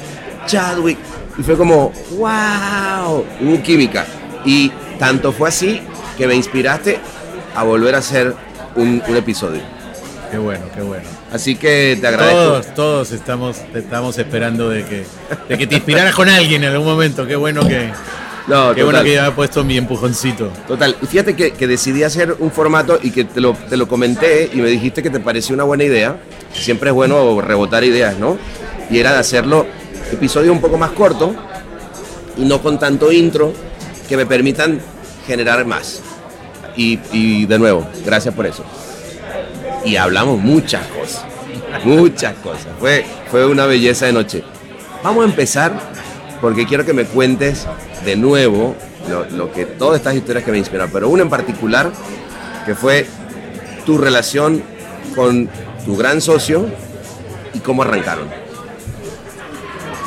Chadwick. 0.46 0.98
Y 1.38 1.44
fue 1.44 1.56
como, 1.58 1.92
wow, 2.18 3.26
hubo 3.42 3.64
química. 3.64 4.06
Y 4.46 4.72
tanto 5.00 5.32
fue 5.32 5.50
así 5.50 5.82
que 6.18 6.28
me 6.28 6.36
inspiraste 6.36 7.00
a 7.56 7.64
volver 7.64 7.96
a 7.96 8.00
hacer 8.00 8.34
un, 8.76 9.02
un 9.08 9.16
episodio. 9.16 9.62
Qué 10.30 10.38
bueno, 10.38 10.66
qué 10.74 10.82
bueno. 10.82 11.21
Así 11.32 11.56
que 11.56 11.98
te 12.00 12.08
agradezco. 12.08 12.40
Todos, 12.40 12.74
todos 12.74 13.12
estamos, 13.12 13.58
te 13.72 13.80
estamos 13.80 14.18
esperando 14.18 14.70
de 14.70 14.84
que, 14.84 15.06
de 15.48 15.58
que 15.58 15.66
te 15.66 15.76
inspiraras 15.76 16.14
con 16.14 16.28
alguien 16.28 16.64
en 16.64 16.72
algún 16.72 16.88
momento. 16.88 17.26
Qué 17.26 17.38
bueno 17.38 17.66
que, 17.66 17.90
No, 18.48 18.76
qué 18.76 18.84
bueno 18.84 19.02
que 19.02 19.14
ya 19.14 19.28
he 19.28 19.32
puesto 19.32 19.64
mi 19.64 19.78
empujoncito. 19.78 20.52
Total, 20.68 20.96
y 21.02 21.06
fíjate 21.06 21.36
que, 21.36 21.52
que 21.52 21.68
decidí 21.68 22.04
hacer 22.04 22.36
un 22.40 22.52
formato 22.52 23.00
y 23.02 23.12
que 23.12 23.24
te 23.24 23.40
lo, 23.40 23.54
te 23.54 23.78
lo 23.78 23.88
comenté 23.88 24.50
y 24.52 24.58
me 24.58 24.70
dijiste 24.70 25.02
que 25.02 25.10
te 25.10 25.20
pareció 25.22 25.56
una 25.56 25.64
buena 25.64 25.86
idea. 25.86 26.18
Siempre 26.54 26.90
es 26.90 26.94
bueno 26.94 27.40
rebotar 27.40 27.84
ideas, 27.84 28.18
¿no? 28.18 28.38
Y 28.90 29.00
era 29.00 29.14
de 29.14 29.20
hacerlo 29.20 29.66
episodios 30.12 30.54
un 30.54 30.60
poco 30.60 30.78
más 30.78 30.92
cortos 30.92 31.32
y 32.38 32.42
no 32.42 32.62
con 32.62 32.78
tanto 32.78 33.12
intro 33.12 33.54
que 34.10 34.18
me 34.18 34.26
permitan 34.26 34.82
generar 35.26 35.66
más. 35.66 36.02
Y, 36.76 37.00
y 37.14 37.46
de 37.46 37.58
nuevo, 37.58 37.88
gracias 38.06 38.34
por 38.34 38.46
eso. 38.46 38.66
Y 39.86 39.96
hablamos 39.96 40.40
muchas 40.40 40.86
cosas, 40.88 41.26
muchas 41.84 42.36
cosas. 42.36 42.68
Fue, 42.80 43.06
fue 43.30 43.46
una 43.46 43.66
belleza 43.66 44.06
de 44.06 44.14
noche. 44.14 44.44
Vamos 45.04 45.26
a 45.26 45.30
empezar 45.30 45.74
porque 46.40 46.66
quiero 46.66 46.86
que 46.86 46.94
me 46.94 47.06
cuentes 47.06 47.66
de 48.06 48.16
nuevo 48.16 48.76
lo, 49.10 49.26
lo 49.30 49.52
que 49.52 49.66
todas 49.66 49.98
estas 49.98 50.16
historias 50.16 50.44
que 50.44 50.52
me 50.52 50.58
inspiraron, 50.60 50.92
pero 50.92 51.10
una 51.10 51.24
en 51.24 51.30
particular 51.30 51.92
que 52.66 52.76
fue 52.76 53.08
tu 53.86 53.98
relación 53.98 54.62
con 55.16 55.50
tu 55.86 55.98
gran 55.98 56.22
socio 56.22 56.68
y 57.54 57.60
cómo 57.60 57.82
arrancaron. 57.82 58.28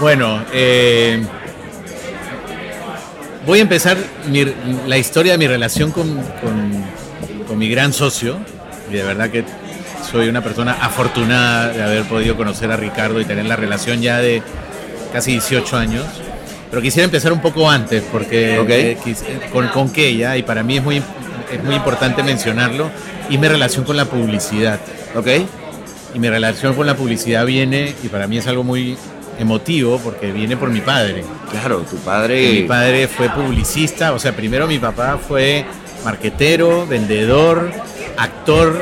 Bueno, 0.00 0.45
eh, 0.52 1.21
voy 3.47 3.59
a 3.59 3.62
empezar 3.62 3.97
la 4.87 4.99
historia 4.99 5.33
de 5.33 5.38
mi 5.38 5.47
relación 5.49 5.90
con, 5.90 6.09
con- 6.40 6.85
con 7.49 7.59
mi 7.59 7.69
gran 7.69 7.93
socio. 7.93 8.38
Y 8.90 8.95
de 8.95 9.02
verdad 9.02 9.31
que 9.31 9.45
soy 10.11 10.29
una 10.29 10.43
persona 10.43 10.77
afortunada 10.81 11.69
de 11.69 11.83
haber 11.83 12.03
podido 12.05 12.37
conocer 12.37 12.71
a 12.71 12.77
Ricardo 12.77 13.21
y 13.21 13.25
tener 13.25 13.47
la 13.47 13.57
relación 13.57 14.01
ya 14.01 14.19
de 14.19 14.43
casi 15.13 15.33
18 15.33 15.77
años. 15.77 16.05
Pero 16.71 16.83
quisiera 16.83 17.05
empezar 17.05 17.33
un 17.33 17.41
poco 17.41 17.71
antes, 17.71 18.03
porque 18.11 18.59
Ok. 18.59 18.69
eh, 18.71 18.97
quis- 19.05 19.23
con, 19.53 19.69
con 19.69 19.91
Keya, 19.91 20.37
y 20.37 20.43
para 20.43 20.63
mí 20.63 20.77
es 20.79 20.83
muy, 20.83 20.97
es 21.53 21.63
muy 21.65 21.75
importante 21.77 22.23
mencionarlo, 22.23 22.91
y 23.31 23.39
mi 23.39 23.47
relación 23.49 23.85
con 23.85 23.97
la 23.97 24.05
publicidad. 24.07 24.79
¿Ok? 25.15 25.29
Y 26.15 26.19
mi 26.19 26.29
relación 26.29 26.75
con 26.75 26.87
la 26.87 26.97
publicidad 26.97 27.47
viene, 27.47 27.95
y 28.03 28.09
para 28.09 28.27
mí 28.27 28.39
es 28.39 28.47
algo 28.47 28.65
muy 28.65 28.97
emotivo, 29.39 29.99
porque 29.99 30.33
viene 30.33 30.57
por 30.57 30.71
mi 30.71 30.81
padre. 30.81 31.25
Claro, 31.51 31.79
tu 31.89 31.97
padre. 31.99 32.53
Mi 32.53 32.63
padre 32.63 33.07
fue 33.09 33.29
publicista, 33.31 34.13
o 34.13 34.19
sea, 34.19 34.33
primero 34.35 34.67
mi 34.67 34.79
papá 34.79 35.19
fue 35.19 35.65
marquetero, 36.05 36.87
vendedor, 36.87 37.71
actor, 38.17 38.81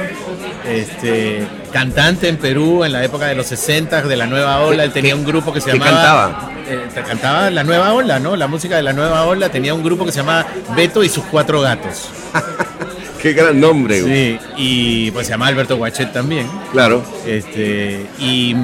este, 0.67 1.47
cantante 1.73 2.29
en 2.29 2.37
Perú 2.37 2.85
en 2.85 2.93
la 2.93 3.03
época 3.05 3.27
de 3.27 3.35
los 3.35 3.47
60 3.47 4.03
de 4.03 4.17
la 4.17 4.27
nueva 4.27 4.61
ola. 4.61 4.85
Él 4.85 4.93
tenía 4.93 5.15
un 5.17 5.25
grupo 5.25 5.53
que 5.53 5.61
se 5.61 5.71
¿Qué 5.73 5.79
llamaba. 5.79 5.93
cantaba? 6.31 6.53
eh, 6.69 7.03
cantaba 7.07 7.51
la 7.51 7.65
nueva 7.65 7.93
ola, 7.93 8.19
¿no? 8.19 8.37
La 8.37 8.47
música 8.47 8.77
de 8.77 8.83
la 8.83 8.93
nueva 8.93 9.25
ola. 9.25 9.49
Tenía 9.51 9.75
un 9.75 9.83
grupo 9.83 10.05
que 10.05 10.13
se 10.13 10.19
llamaba 10.19 10.47
Beto 10.77 11.03
y 11.03 11.09
sus 11.09 11.25
cuatro 11.25 11.61
gatos. 11.61 12.09
Qué 13.21 13.33
gran 13.35 13.61
nombre. 13.61 14.01
güey. 14.03 14.13
Sí, 14.13 14.39
y 14.57 15.11
pues 15.13 15.27
se 15.27 15.33
llama 15.33 15.47
Alberto 15.47 15.77
Guachet 15.77 16.13
también. 16.13 16.47
Claro. 16.73 17.05
Este, 17.25 18.05
y, 18.19 18.57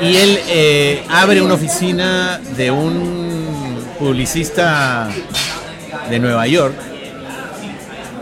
y 0.00 0.16
él 0.16 0.38
eh, 0.48 1.02
abre 1.10 1.40
una 1.42 1.54
oficina 1.54 2.40
de 2.56 2.70
un 2.70 3.84
publicista 3.98 5.08
de 6.10 6.18
Nueva 6.20 6.46
York, 6.46 6.74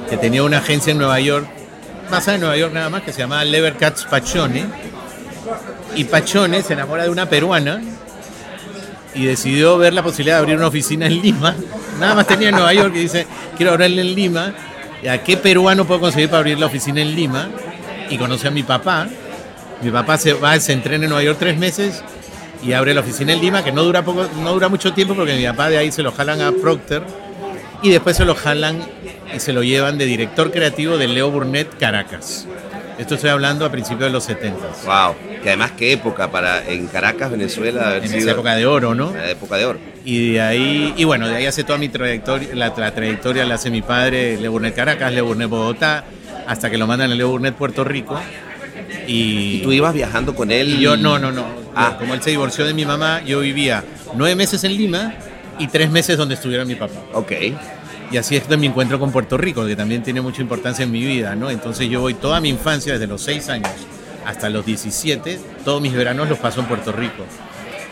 que 0.09 0.17
tenía 0.17 0.43
una 0.43 0.59
agencia 0.59 0.91
en 0.91 0.99
Nueva 0.99 1.21
York, 1.21 1.47
basada 2.11 2.35
en 2.35 2.40
Nueva 2.40 2.57
York 2.57 2.73
nada 2.73 2.88
más, 2.88 3.02
que 3.02 3.12
se 3.12 3.21
llamaba 3.21 3.45
Lever 3.45 3.76
Cats 3.76 4.05
Pachone. 4.05 4.67
Y 5.97 6.05
Pachone 6.05 6.62
se 6.62 6.75
enamora 6.75 7.05
de 7.05 7.11
una 7.11 7.29
peruana 7.29 7.81
y 9.14 9.25
decidió 9.25 9.79
ver 9.79 9.93
la 9.93 10.02
posibilidad 10.02 10.37
de 10.37 10.40
abrir 10.40 10.57
una 10.57 10.69
oficina 10.69 11.07
en 11.07 11.21
Lima. 11.23 11.55
Nada 11.99 12.14
más 12.14 12.26
tenía 12.26 12.50
en 12.50 12.55
Nueva 12.55 12.73
York 12.73 12.93
y 12.95 13.00
dice, 13.00 13.26
quiero 13.57 13.73
abrirla 13.73 14.02
en 14.02 14.14
Lima. 14.14 14.55
¿Y 15.02 15.09
¿A 15.09 15.23
qué 15.23 15.37
peruano 15.37 15.87
puedo 15.87 16.00
conseguir 16.00 16.29
para 16.29 16.40
abrir 16.40 16.59
la 16.59 16.67
oficina 16.67 17.00
en 17.00 17.14
Lima? 17.14 17.49
Y 18.11 18.19
conoce 18.19 18.49
a 18.49 18.50
mi 18.50 18.62
papá. 18.62 19.09
Mi 19.83 19.90
papá 19.90 20.19
se 20.19 20.35
va, 20.35 20.59
se 20.61 20.73
entrena 20.73 21.05
en 21.05 21.11
Nueva 21.11 21.25
York 21.25 21.38
tres 21.38 21.57
meses 21.57 22.02
y 22.62 22.73
abre 22.75 22.93
la 22.93 23.00
oficina 23.00 23.33
en 23.33 23.40
Lima, 23.40 23.64
que 23.64 23.73
no 23.73 23.83
dura, 23.83 24.05
poco, 24.05 24.26
no 24.43 24.52
dura 24.52 24.69
mucho 24.69 24.93
tiempo 24.93 25.14
porque 25.14 25.35
mi 25.35 25.45
papá 25.45 25.71
de 25.71 25.79
ahí 25.79 25.90
se 25.90 26.02
lo 26.02 26.12
jalan 26.12 26.43
a 26.43 26.52
Procter 26.52 27.02
y 27.83 27.91
después 27.91 28.17
se 28.17 28.25
lo 28.25 28.35
jalan 28.35 28.79
y 29.35 29.41
se 29.41 29.53
lo 29.53 29.63
llevan 29.63 29.99
de 29.99 30.07
director 30.07 30.51
creativo 30.51 30.99
de 30.99 31.09
Leo 31.09 31.31
Burnett 31.31 31.79
Caracas. 31.79 32.47
Esto 32.99 33.15
estoy 33.15 33.31
hablando 33.31 33.65
a 33.65 33.71
principios 33.71 34.09
de 34.09 34.11
los 34.11 34.25
70, 34.25 34.59
Wow. 34.85 35.15
Que 35.43 35.49
además, 35.49 35.73
qué 35.79 35.93
época 35.93 36.31
para 36.31 36.69
en 36.69 36.87
Caracas, 36.87 37.31
Venezuela, 37.31 37.89
haber 37.89 38.03
en 38.03 38.09
sido 38.11 38.21
esa 38.21 38.31
época 38.33 38.55
de 38.57 38.67
oro, 38.67 38.95
¿no? 38.95 39.15
la 39.15 39.31
época 39.31 39.57
de 39.57 39.65
oro. 39.65 39.79
Y 40.05 40.33
de 40.33 40.41
ahí, 40.43 40.93
y 40.99 41.05
bueno, 41.05 41.27
de 41.27 41.37
ahí 41.37 41.47
hace 41.47 41.65
toda 41.65 41.79
mi 41.79 41.89
trayectoria, 41.89 42.49
la, 42.55 42.75
la 42.77 42.95
trayectoria 42.95 43.47
la 43.47 43.55
hace 43.55 43.71
mi 43.71 43.81
padre, 43.81 44.37
Leo 44.39 44.53
Burnett 44.53 44.75
Caracas, 44.75 45.15
Leo 45.15 45.25
Burnett 45.25 45.49
Bogotá, 45.49 46.05
hasta 46.47 46.71
que 46.71 46.77
lo 46.77 46.87
mandan 46.87 47.11
a 47.11 47.15
Leo 47.15 47.29
Burnett 47.29 47.55
Puerto 47.55 47.85
Rico. 47.85 48.21
Y, 49.07 49.57
Y 49.57 49.61
tú 49.63 49.73
ibas 49.73 49.95
viajando 49.95 50.35
con 50.35 50.51
él. 50.51 50.69
y 50.69 50.81
yo, 50.81 50.99
no, 50.99 51.19
no, 51.19 51.33
no. 51.33 51.47
Ah. 51.75 51.97
Como 51.99 52.13
él 52.13 52.21
se 52.21 52.31
divorció 52.31 52.67
de 52.67 52.75
mi 52.75 52.85
mamá, 52.85 53.23
yo 53.25 53.41
vivía 53.41 53.83
nueve 54.15 54.35
meses 54.37 54.63
en 54.65 54.77
Lima 54.77 55.15
y 55.61 55.69
tres 55.69 55.90
meses 55.90 56.17
donde 56.17 56.35
estuviera 56.35 56.64
mi 56.64 56.75
papá. 56.75 56.95
Ok. 57.14 57.33
Y 58.11 58.17
así 58.17 58.35
es 58.37 58.49
de 58.49 58.57
mi 58.57 58.67
encuentro 58.67 58.99
con 58.99 59.12
Puerto 59.12 59.37
Rico, 59.38 59.64
que 59.64 59.76
también 59.76 60.02
tiene 60.02 60.21
mucha 60.21 60.43
importancia 60.43 60.83
en 60.85 60.90
mi 60.90 61.05
vida, 61.05 61.37
¿no? 61.37 61.49
Entonces 61.50 61.88
yo 61.88 62.00
voy 62.00 62.14
toda 62.14 62.40
mi 62.40 62.49
infancia, 62.49 62.95
desde 62.95 63.07
los 63.07 63.23
6 63.23 63.49
años 63.50 63.71
hasta 64.26 64.49
los 64.50 64.67
17, 64.67 65.38
todos 65.64 65.81
mis 65.81 65.93
veranos 65.95 66.29
los 66.29 66.38
paso 66.38 66.61
en 66.61 66.67
Puerto 66.67 66.90
Rico. 66.93 67.25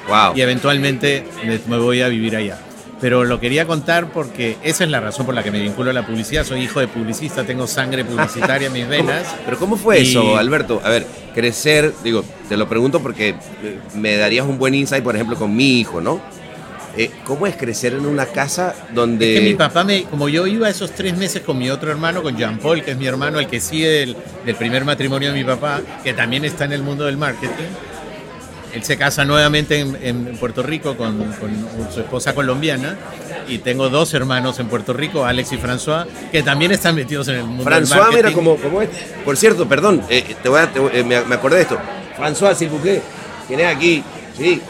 Wow. 0.09 0.37
Y 0.37 0.41
eventualmente 0.41 1.25
me- 1.69 1.79
voy 1.79 2.01
a 2.03 2.09
vivir 2.09 2.35
allá. 2.37 2.59
Pero 3.01 3.23
lo 3.25 3.39
quería 3.39 3.65
contar 3.65 4.11
porque 4.11 4.57
esa 4.65 4.83
es 4.83 4.91
la 4.91 4.99
razón 4.99 5.25
por 5.25 5.33
la 5.35 5.45
que 5.45 5.53
me 5.53 5.61
vinculo 5.61 5.91
a 5.91 5.93
la 5.93 6.05
publicidad. 6.05 6.45
Soy 6.45 6.63
hijo 6.63 6.81
de 6.81 6.89
publicista, 6.89 7.45
tengo 7.45 7.69
sangre 7.69 8.05
publicitaria 8.05 8.67
en 8.67 8.73
mis 8.73 8.89
venas. 8.89 9.25
Pero 9.45 9.57
¿cómo 9.57 9.77
fue 9.77 10.01
Y- 10.01 10.11
eso, 10.11 10.37
Alberto? 10.37 10.81
A 10.85 10.89
ver, 10.89 11.07
crecer, 11.33 11.95
digo, 12.03 12.25
te 12.49 12.57
lo 12.57 12.69
pregunto 12.69 13.01
porque 13.01 13.37
eh, 13.63 13.79
me 13.95 14.17
darías 14.17 14.45
un 14.47 14.59
buen 14.59 14.75
insight, 14.75 15.05
por 15.05 15.15
ejemplo, 15.15 15.37
con 15.37 15.55
mi 15.55 15.79
hijo, 15.79 16.01
¿no? 16.01 16.21
Eh, 16.97 17.11
¿Cómo 17.25 17.47
es 17.47 17.55
crecer 17.57 17.93
en 17.93 18.07
una 18.07 18.27
casa 18.27 18.75
donde... 18.93 19.35
que 19.35 19.41
mi 19.41 19.55
papá, 19.55 19.85
me, 19.85 20.05
como 20.05 20.29
yo 20.29 20.47
iba 20.47 20.69
esos 20.69 20.91
tres 20.93 21.17
meses 21.17 21.43
con 21.43 21.57
mi 21.59 21.71
otro 21.71 21.91
hermano, 21.91 22.23
con 22.23 22.37
Jean 22.37 22.59
Paul, 22.59 22.83
que 22.83 22.93
es 22.93 22.97
mi 22.97 23.07
hermano, 23.07 23.39
el 23.39 23.47
que 23.47 23.61
sigue 23.61 23.89
del, 23.89 24.17
del 24.45 24.57
primer 24.57 24.85
matrimonio 24.85 25.33
de 25.33 25.39
mi 25.39 25.45
papá, 25.45 25.81
que 26.03 26.13
también 26.15 26.45
está 26.45 26.65
en 26.65 26.73
el 26.73 26.83
mundo 26.83 27.05
del 27.05 27.17
marketing. 27.17 27.69
Él 28.75 28.83
se 28.85 28.97
casa 28.99 29.25
nuevamente 29.25 29.79
en, 29.81 29.97
en 30.03 30.37
Puerto 30.39 30.63
Rico 30.63 30.97
con, 30.97 31.17
con 31.35 31.51
su 31.93 32.01
esposa 32.01 32.35
colombiana 32.35 32.97
y 33.49 33.59
tengo 33.59 33.89
dos 33.89 34.13
hermanos 34.13 34.59
en 34.59 34.67
Puerto 34.69 34.93
Rico, 34.93 35.25
Alex 35.25 35.53
y 35.53 35.57
François, 35.57 36.07
que 36.31 36.43
también 36.43 36.73
están 36.73 36.95
metidos 36.95 37.29
en 37.29 37.37
el 37.37 37.45
mundo 37.45 37.65
del 37.65 37.85
François, 37.87 37.97
marketing. 37.99 38.17
mira 38.17 38.33
cómo, 38.33 38.57
cómo 38.57 38.83
es. 38.83 38.91
Por 39.25 39.37
cierto, 39.39 39.67
perdón, 39.69 40.03
eh, 40.11 40.35
te 40.43 40.49
voy 40.51 40.61
a- 40.61 40.71
te 40.71 40.81
eh, 40.99 41.03
me, 41.05 41.21
me 41.23 41.35
acordé 41.37 41.57
de 41.57 41.63
esto. 41.63 41.79
François, 42.19 42.55
s'il 42.55 42.69
vous 42.69 42.81
plaît, 42.83 43.01
tienes 43.47 43.75
aquí, 43.75 44.03
sí. 44.37 44.61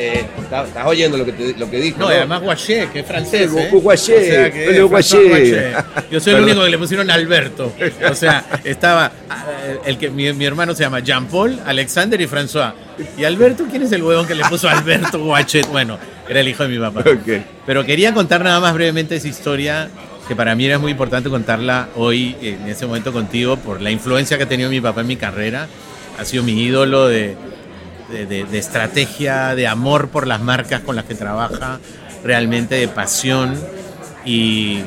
Eh, 0.00 0.26
estás, 0.42 0.68
oyendo 0.86 1.18
lo 1.18 1.24
que, 1.24 1.32
te- 1.32 1.54
lo 1.58 1.70
que 1.70 1.78
dijo. 1.80 1.98
No, 1.98 2.06
además 2.08 2.40
Guaché, 2.42 2.88
que 2.92 3.00
es 3.00 3.06
francés. 3.06 3.50
Sí, 3.50 3.58
¿eh? 3.58 3.70
O 3.84 3.96
sea 3.96 4.50
que 4.50 4.82
Guaché. 4.82 5.72
Yo 6.10 6.20
soy 6.20 6.34
el 6.34 6.44
único 6.44 6.64
que 6.64 6.70
le 6.70 6.78
pusieron 6.78 7.10
Alberto. 7.10 7.72
O 8.10 8.14
sea, 8.14 8.44
estaba 8.64 9.12
eh, 9.66 9.78
el 9.84 9.98
que 9.98 10.10
mi, 10.10 10.32
mi 10.32 10.44
hermano 10.44 10.74
se 10.74 10.82
llama 10.82 11.00
Jean-Paul, 11.00 11.60
Alexander 11.66 12.20
y 12.20 12.26
François. 12.26 12.72
¿Y 13.16 13.24
Alberto 13.24 13.66
quién 13.70 13.82
es 13.82 13.92
el 13.92 14.02
huevón 14.02 14.26
que 14.26 14.34
le 14.34 14.44
puso 14.44 14.68
Alberto 14.68 15.18
Guachet? 15.22 15.66
Bueno, 15.68 15.98
era 16.28 16.40
el 16.40 16.48
hijo 16.48 16.62
de 16.62 16.68
mi 16.68 16.78
papá. 16.78 17.00
Ok. 17.00 17.42
Pero 17.66 17.84
quería 17.84 18.14
contar 18.14 18.42
nada 18.42 18.60
más 18.60 18.74
brevemente 18.74 19.16
esa 19.16 19.28
historia 19.28 19.88
que 20.28 20.36
para 20.36 20.54
mí 20.54 20.64
era 20.64 20.78
muy 20.78 20.92
importante 20.92 21.28
contarla 21.28 21.88
hoy, 21.96 22.36
en 22.40 22.68
ese 22.68 22.86
momento 22.86 23.12
contigo, 23.12 23.56
por 23.56 23.80
la 23.80 23.90
influencia 23.90 24.36
que 24.38 24.44
ha 24.44 24.48
tenido 24.48 24.70
mi 24.70 24.80
papá 24.80 25.00
en 25.00 25.08
mi 25.08 25.16
carrera. 25.16 25.66
Ha 26.18 26.24
sido 26.24 26.42
mi 26.42 26.62
ídolo 26.62 27.08
de, 27.08 27.34
de, 28.10 28.26
de- 28.26 28.44
de 28.44 28.58
estrategia, 28.58 29.54
de 29.54 29.66
amor 29.66 30.08
por 30.08 30.26
las 30.26 30.40
marcas 30.40 30.80
con 30.80 30.96
las 30.96 31.04
que 31.04 31.14
trabaja, 31.14 31.78
realmente 32.24 32.74
de 32.74 32.88
pasión. 32.88 33.58
Y 34.24 34.82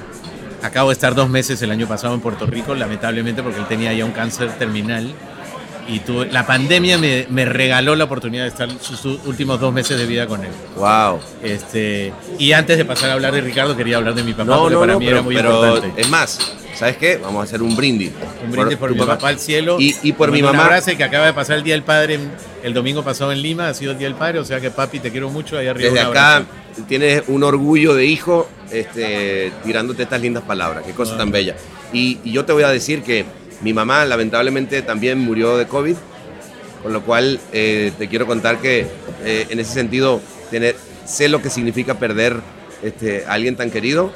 acabo 0.62 0.90
de 0.90 0.94
estar 0.94 1.16
dos 1.16 1.30
meses 1.30 1.62
el 1.62 1.72
año 1.72 1.88
pasado 1.88 2.14
en 2.14 2.22
Puerto 2.22 2.46
Rico, 2.46 2.76
lamentablemente 2.76 3.42
porque 3.42 3.60
él 3.60 3.68
tenía 3.68 3.94
ya 3.94 4.06
un 4.06 4.12
cáncer 4.12 4.52
terminal. 4.54 5.14
Y 5.88 6.00
tuve- 6.00 6.32
la 6.32 6.46
pandemia 6.48 6.98
me, 6.98 7.28
me 7.30 7.44
regaló 7.46 7.96
la 7.96 8.06
oportunidad 8.06 8.44
de 8.44 8.50
estar 8.50 8.70
sus 8.80 9.04
últimos 9.26 9.60
dos 9.60 9.74
meses 9.74 9.98
de 10.00 10.06
vida 10.06 10.28
con 10.28 10.44
él. 10.44 10.52
Wow. 10.78 11.20
Este, 11.44 12.14
y 12.40 12.54
antes 12.54 12.78
de 12.78 12.86
pasar 12.86 13.10
a 13.10 13.14
hablar 13.14 13.34
de 13.34 13.42
Ricardo, 13.42 13.76
quería 13.76 13.98
hablar 13.98 14.16
de 14.16 14.24
mi 14.24 14.32
papá, 14.32 14.46
No, 14.46 14.60
porque 14.62 14.74
no, 14.76 14.80
para 14.80 14.94
no, 14.94 15.00
mí 15.00 15.06
pero, 15.06 15.18
era 15.18 15.24
muy 15.24 15.36
pero 15.36 15.66
importante. 15.68 16.02
es 16.02 16.10
más, 16.10 16.40
¿sabes 16.76 16.96
qué? 16.98 17.18
Vamos 17.18 17.42
a 17.42 17.44
hacer 17.44 17.62
un 17.62 17.76
brindis. 17.76 18.12
Un 18.46 18.52
brindis 18.52 18.78
por, 18.78 18.90
tu 18.90 18.96
mi 18.96 19.02
papá. 19.06 19.28
al 19.28 19.40
cielo. 19.40 19.76
Y, 19.78 19.94
y 20.04 20.14
por 20.14 20.32
mi 20.32 20.42
mamá. 20.42 20.60
Un 20.60 20.66
abrazo 20.68 20.92
y 20.92 20.96
que 20.96 21.04
acaba 21.04 21.26
de 21.26 21.34
pasar 21.34 21.58
el 21.58 21.64
Día 21.64 21.74
del 21.74 21.84
Padre 21.84 22.18
el 22.64 22.74
domingo 22.74 23.04
pasado 23.04 23.34
en 23.34 23.42
Lima, 23.42 23.68
ha 23.68 23.74
sido 23.74 23.92
el 23.92 23.98
Día 23.98 24.08
del 24.08 24.16
Padre, 24.16 24.40
o 24.40 24.46
sea 24.46 24.62
que 24.62 24.72
papi, 24.72 25.00
te 25.00 25.12
quiero 25.12 25.30
mucho, 25.30 25.58
ahí 25.58 25.68
arriba. 25.68 25.90
Desde 25.92 26.06
un 26.06 26.12
acá 26.12 26.44
tienes 26.88 27.24
un 27.28 27.44
orgullo 27.44 27.94
de 27.94 28.06
hijo 28.06 28.48
este, 28.72 29.52
tirándote 29.66 30.04
estas 30.04 30.22
lindas 30.22 30.44
palabras. 30.44 30.84
Qué 30.86 30.94
cosa 30.94 31.16
Ah. 31.16 31.18
tan 31.18 31.30
bella. 31.32 31.56
Y, 31.92 32.20
y 32.24 32.32
yo 32.32 32.46
te 32.46 32.54
voy 32.54 32.64
a 32.64 32.70
decir 32.70 33.04
que 33.04 33.26
mi 33.64 33.74
mamá 33.74 34.06
lamentablemente 34.06 34.82
también 34.82 35.20
murió 35.20 35.58
de 35.58 35.66
COVID, 35.68 35.96
con 36.82 36.94
lo 36.94 37.02
cual 37.02 37.40
eh, 37.54 37.92
te 37.98 38.08
quiero 38.10 38.28
contar 38.28 38.58
que 38.58 38.86
eh, 39.24 39.48
en 39.50 39.60
ese 39.60 39.74
sentido 39.74 40.20
tener, 40.52 40.76
sé 41.06 41.30
lo 41.30 41.42
que 41.42 41.50
significa 41.50 41.96
perder 41.96 42.36
este, 42.84 43.26
a 43.26 43.34
alguien 43.34 43.56
tan 43.56 43.72
querido, 43.72 44.12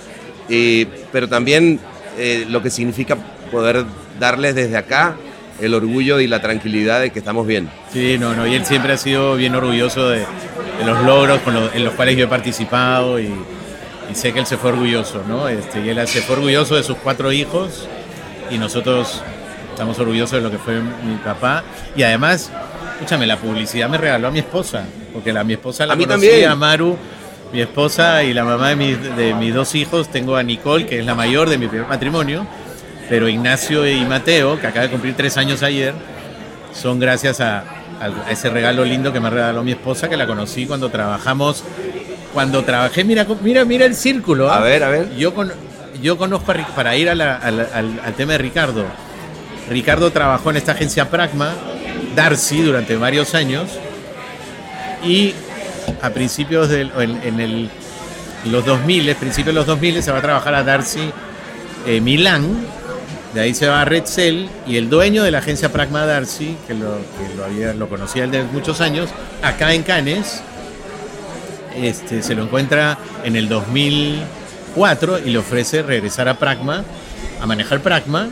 y- 0.50 0.86
pero 1.12 1.28
también 1.30 1.80
eh, 2.18 2.46
lo 2.50 2.62
que 2.62 2.70
significa 2.70 3.18
poder 3.52 3.86
darles 4.20 4.56
desde 4.56 4.76
acá 4.78 5.16
el 5.62 5.74
orgullo 5.74 6.20
y 6.20 6.28
la 6.28 6.42
tranquilidad 6.42 7.00
de 7.00 7.10
que 7.12 7.20
estamos 7.20 7.48
bien. 7.48 7.70
Sí, 7.94 8.18
no, 8.20 8.36
no, 8.36 8.46
y 8.46 8.54
él 8.56 8.66
siempre 8.66 8.94
ha 8.94 8.98
sido 8.98 9.36
bien 9.38 9.56
orgulloso 9.56 10.10
de, 10.10 10.20
de 10.20 10.86
los 10.86 11.04
logros 11.04 11.40
con 11.42 11.56
en 11.74 11.84
los 11.84 11.94
cuales 11.94 12.18
yo 12.18 12.26
he 12.26 12.28
participado 12.28 13.20
y, 13.20 13.26
y 14.12 14.16
sé 14.16 14.34
que 14.34 14.40
él 14.40 14.46
se 14.46 14.58
fue 14.58 14.72
orgulloso, 14.72 15.24
¿no? 15.28 15.48
Este, 15.48 15.80
y 15.82 15.90
él 15.90 16.06
se 16.08 16.22
fue 16.22 16.36
orgulloso 16.36 16.76
de 16.76 16.84
sus 16.84 16.98
cuatro 16.98 17.32
hijos 17.32 17.88
y 18.52 18.58
nosotros 18.58 19.22
estamos 19.78 20.00
orgullosos 20.00 20.32
de 20.32 20.42
lo 20.42 20.50
que 20.50 20.58
fue 20.58 20.80
mi 20.82 21.16
papá. 21.24 21.64
Y 21.96 22.02
además, 22.02 22.50
escúchame, 22.96 23.28
la 23.28 23.38
publicidad 23.38 23.88
me 23.88 24.00
regaló 24.00 24.30
a 24.30 24.32
mi 24.32 24.40
esposa, 24.40 24.86
porque 25.14 25.32
la, 25.32 25.44
mi 25.44 25.54
esposa 25.54 25.86
la 25.86 25.94
A 25.94 25.96
mí 25.96 26.06
conocí, 26.06 26.28
también. 26.28 26.50
a 26.50 26.56
Maru, 26.56 26.98
mi 27.54 27.62
esposa 27.62 28.24
y 28.24 28.34
la 28.34 28.44
mamá 28.44 28.70
de, 28.70 28.76
mis- 28.76 29.16
de 29.16 29.36
mis 29.36 29.54
dos 29.54 29.76
hijos. 29.76 30.10
Tengo 30.10 30.36
a 30.36 30.42
Nicole, 30.42 30.88
que 30.88 30.98
es 31.00 31.06
la 31.06 31.14
mayor 31.14 31.48
de 31.48 31.60
mi 31.60 31.68
primer 31.68 31.88
matrimonio, 31.88 32.48
pero 33.08 33.30
Ignacio 33.30 33.88
y 33.88 34.04
Mateo, 34.04 34.60
que 34.60 34.66
acaba 34.66 34.86
de 34.88 34.90
cumplir 34.92 35.16
tres 35.16 35.38
años 35.38 35.62
ayer, 35.62 35.94
son 36.74 37.00
gracias 37.00 37.40
a, 37.40 37.60
a 38.02 38.32
ese 38.32 38.50
regalo 38.50 38.84
lindo 38.84 39.14
que 39.14 39.20
me 39.20 39.30
regaló 39.30 39.64
mi 39.64 39.74
esposa, 39.74 40.10
que 40.10 40.18
la 40.18 40.26
conocí 40.26 40.66
cuando 40.66 40.90
trabajamos, 40.90 41.64
cuando 42.34 42.64
trabajé, 42.64 43.04
mira, 43.04 43.28
mira, 43.44 43.64
mira 43.64 43.86
el 43.86 43.94
círculo. 43.94 44.50
¿ah? 44.52 44.58
A 44.58 44.62
ver, 44.62 44.84
a 44.84 44.90
ver. 44.90 45.16
Yo, 45.16 45.36
con, 45.36 45.52
yo 46.02 46.18
conozco 46.18 46.52
a 46.52 46.56
para 46.76 46.96
ir 46.96 47.12
a 47.12 47.14
la- 47.14 47.36
al- 47.36 48.00
al 48.04 48.14
tema 48.16 48.32
de 48.32 48.40
Ricardo. 48.40 48.84
Ricardo 49.70 50.12
trabajó 50.12 50.50
en 50.50 50.58
esta 50.58 50.72
agencia 50.72 51.10
Pragma, 51.10 51.54
Darcy, 52.16 52.62
durante 52.62 52.96
varios 52.96 53.36
años. 53.36 53.70
Y 55.04 55.34
a 56.02 56.10
principios 56.10 56.70
en, 56.72 57.70
los 58.46 58.66
2000, 58.66 59.16
principios 59.16 59.48
de 59.48 59.54
los 59.54 59.66
2000, 59.66 60.04
se 60.04 60.12
va 60.12 60.20
a 60.20 60.22
trabajar 60.22 60.56
a 60.56 60.64
Darcy 60.64 61.12
eh, 61.86 62.02
Milán. 62.02 62.66
De 63.34 63.42
ahí 63.42 63.54
se 63.54 63.68
va 63.68 63.82
a 63.82 63.86
Red 63.86 64.06
Cell 64.06 64.48
y 64.66 64.78
el 64.78 64.90
dueño 64.90 65.24
de 65.24 65.32
la 65.32 65.40
agencia 65.40 65.72
Pragma 65.72 66.06
Darcy, 66.06 66.56
que 66.66 66.74
lo, 66.74 66.98
había, 67.44 67.74
lo 67.74 67.90
conocía 67.90 68.24
él 68.24 68.32
de 68.32 68.44
muchos 68.44 68.82
años, 68.82 69.10
acá 69.44 69.74
en 69.74 69.84
Cannes, 69.84 70.42
este, 71.76 72.24
se 72.24 72.34
lo 72.34 72.44
encuentra 72.44 72.98
en 73.24 73.36
el 73.36 73.48
2004 73.50 75.20
y 75.20 75.30
le 75.30 75.38
ofrece 75.38 75.84
regresar 75.84 76.28
a 76.30 76.40
Pragma, 76.40 76.84
a 77.40 77.46
manejar 77.46 77.82
Pragma, 77.82 78.30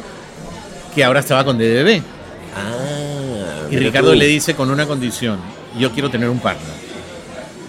que 0.95 1.03
ahora 1.03 1.19
estaba 1.19 1.43
con 1.43 1.58
DDB. 1.58 2.01
Ah, 2.55 3.67
Y 3.69 3.77
Ricardo 3.77 4.12
tú. 4.12 4.15
le 4.17 4.25
dice 4.27 4.55
con 4.55 4.71
una 4.71 4.86
condición, 4.86 5.39
yo 5.77 5.91
quiero 5.91 6.10
tener 6.10 6.29
un 6.29 6.39
partner. 6.39 6.73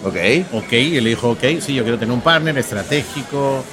Ok. 0.04 0.16
Ok, 0.64 0.72
y 0.72 0.96
él 0.96 1.04
le 1.04 1.10
dijo, 1.10 1.30
ok, 1.30 1.42
sí, 1.60 1.74
yo 1.74 1.82
quiero 1.82 1.98
tener 1.98 2.14
un 2.14 2.20
partner 2.20 2.56
estratégico, 2.58 3.64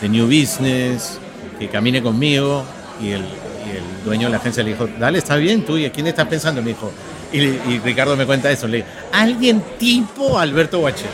de 0.00 0.08
new 0.08 0.26
business, 0.26 1.18
que 1.58 1.68
camine 1.68 2.02
conmigo. 2.02 2.64
Y 3.00 3.10
el, 3.10 3.20
y 3.20 3.76
el 3.76 4.04
dueño 4.04 4.26
de 4.28 4.32
la 4.32 4.38
agencia 4.38 4.62
le 4.64 4.70
dijo, 4.70 4.88
dale, 4.98 5.18
está 5.18 5.36
bien, 5.36 5.64
tú, 5.64 5.76
¿y 5.78 5.84
a 5.86 5.92
quién 5.92 6.06
estás 6.08 6.26
pensando? 6.26 6.60
Me 6.62 6.68
dijo, 6.70 6.90
y, 7.32 7.38
y 7.40 7.80
Ricardo 7.84 8.16
me 8.16 8.26
cuenta 8.26 8.50
eso, 8.50 8.66
le 8.66 8.78
dijo, 8.78 8.88
alguien 9.12 9.62
tipo 9.78 10.38
Alberto 10.38 10.78
Guachet. 10.80 11.06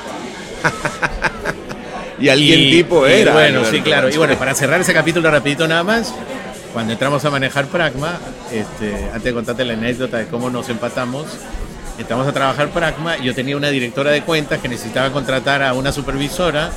Y 2.21 2.29
alguien 2.29 2.61
Y- 2.61 2.71
tipo 2.71 3.05
era. 3.05 3.33
Bueno, 3.33 3.59
Alberto. 3.61 3.77
sí, 3.77 3.83
claro. 3.83 4.09
Y 4.09 4.17
bueno, 4.17 4.37
para 4.39 4.55
cerrar 4.55 4.81
ese 4.81 4.93
capítulo 4.95 5.29
rapidito 5.29 5.67
nada 5.67 5.83
más, 5.83 6.15
cuando 6.73 6.93
entramos 6.93 7.25
a 7.25 7.31
manejar 7.31 7.67
Pragma, 7.67 8.19
este, 8.51 8.95
antes 9.07 9.25
de 9.25 9.33
contarte 9.35 9.65
la 9.65 9.75
anécdota 9.75 10.19
de 10.19 10.27
cómo 10.27 10.49
nos 10.51 10.69
empatamos, 10.69 11.27
entramos 11.99 12.27
a 12.27 12.33
trabajar 12.33 12.69
Pragma, 12.71 13.19
yo 13.19 13.35
tenía 13.35 13.57
una 13.57 13.69
directora 13.69 14.11
de 14.11 14.23
cuentas 14.23 14.61
que 14.61 14.69
necesitaba 14.69 15.11
contratar 15.13 15.63
a 15.63 15.75
una 15.75 15.93
supervisora 15.93 16.71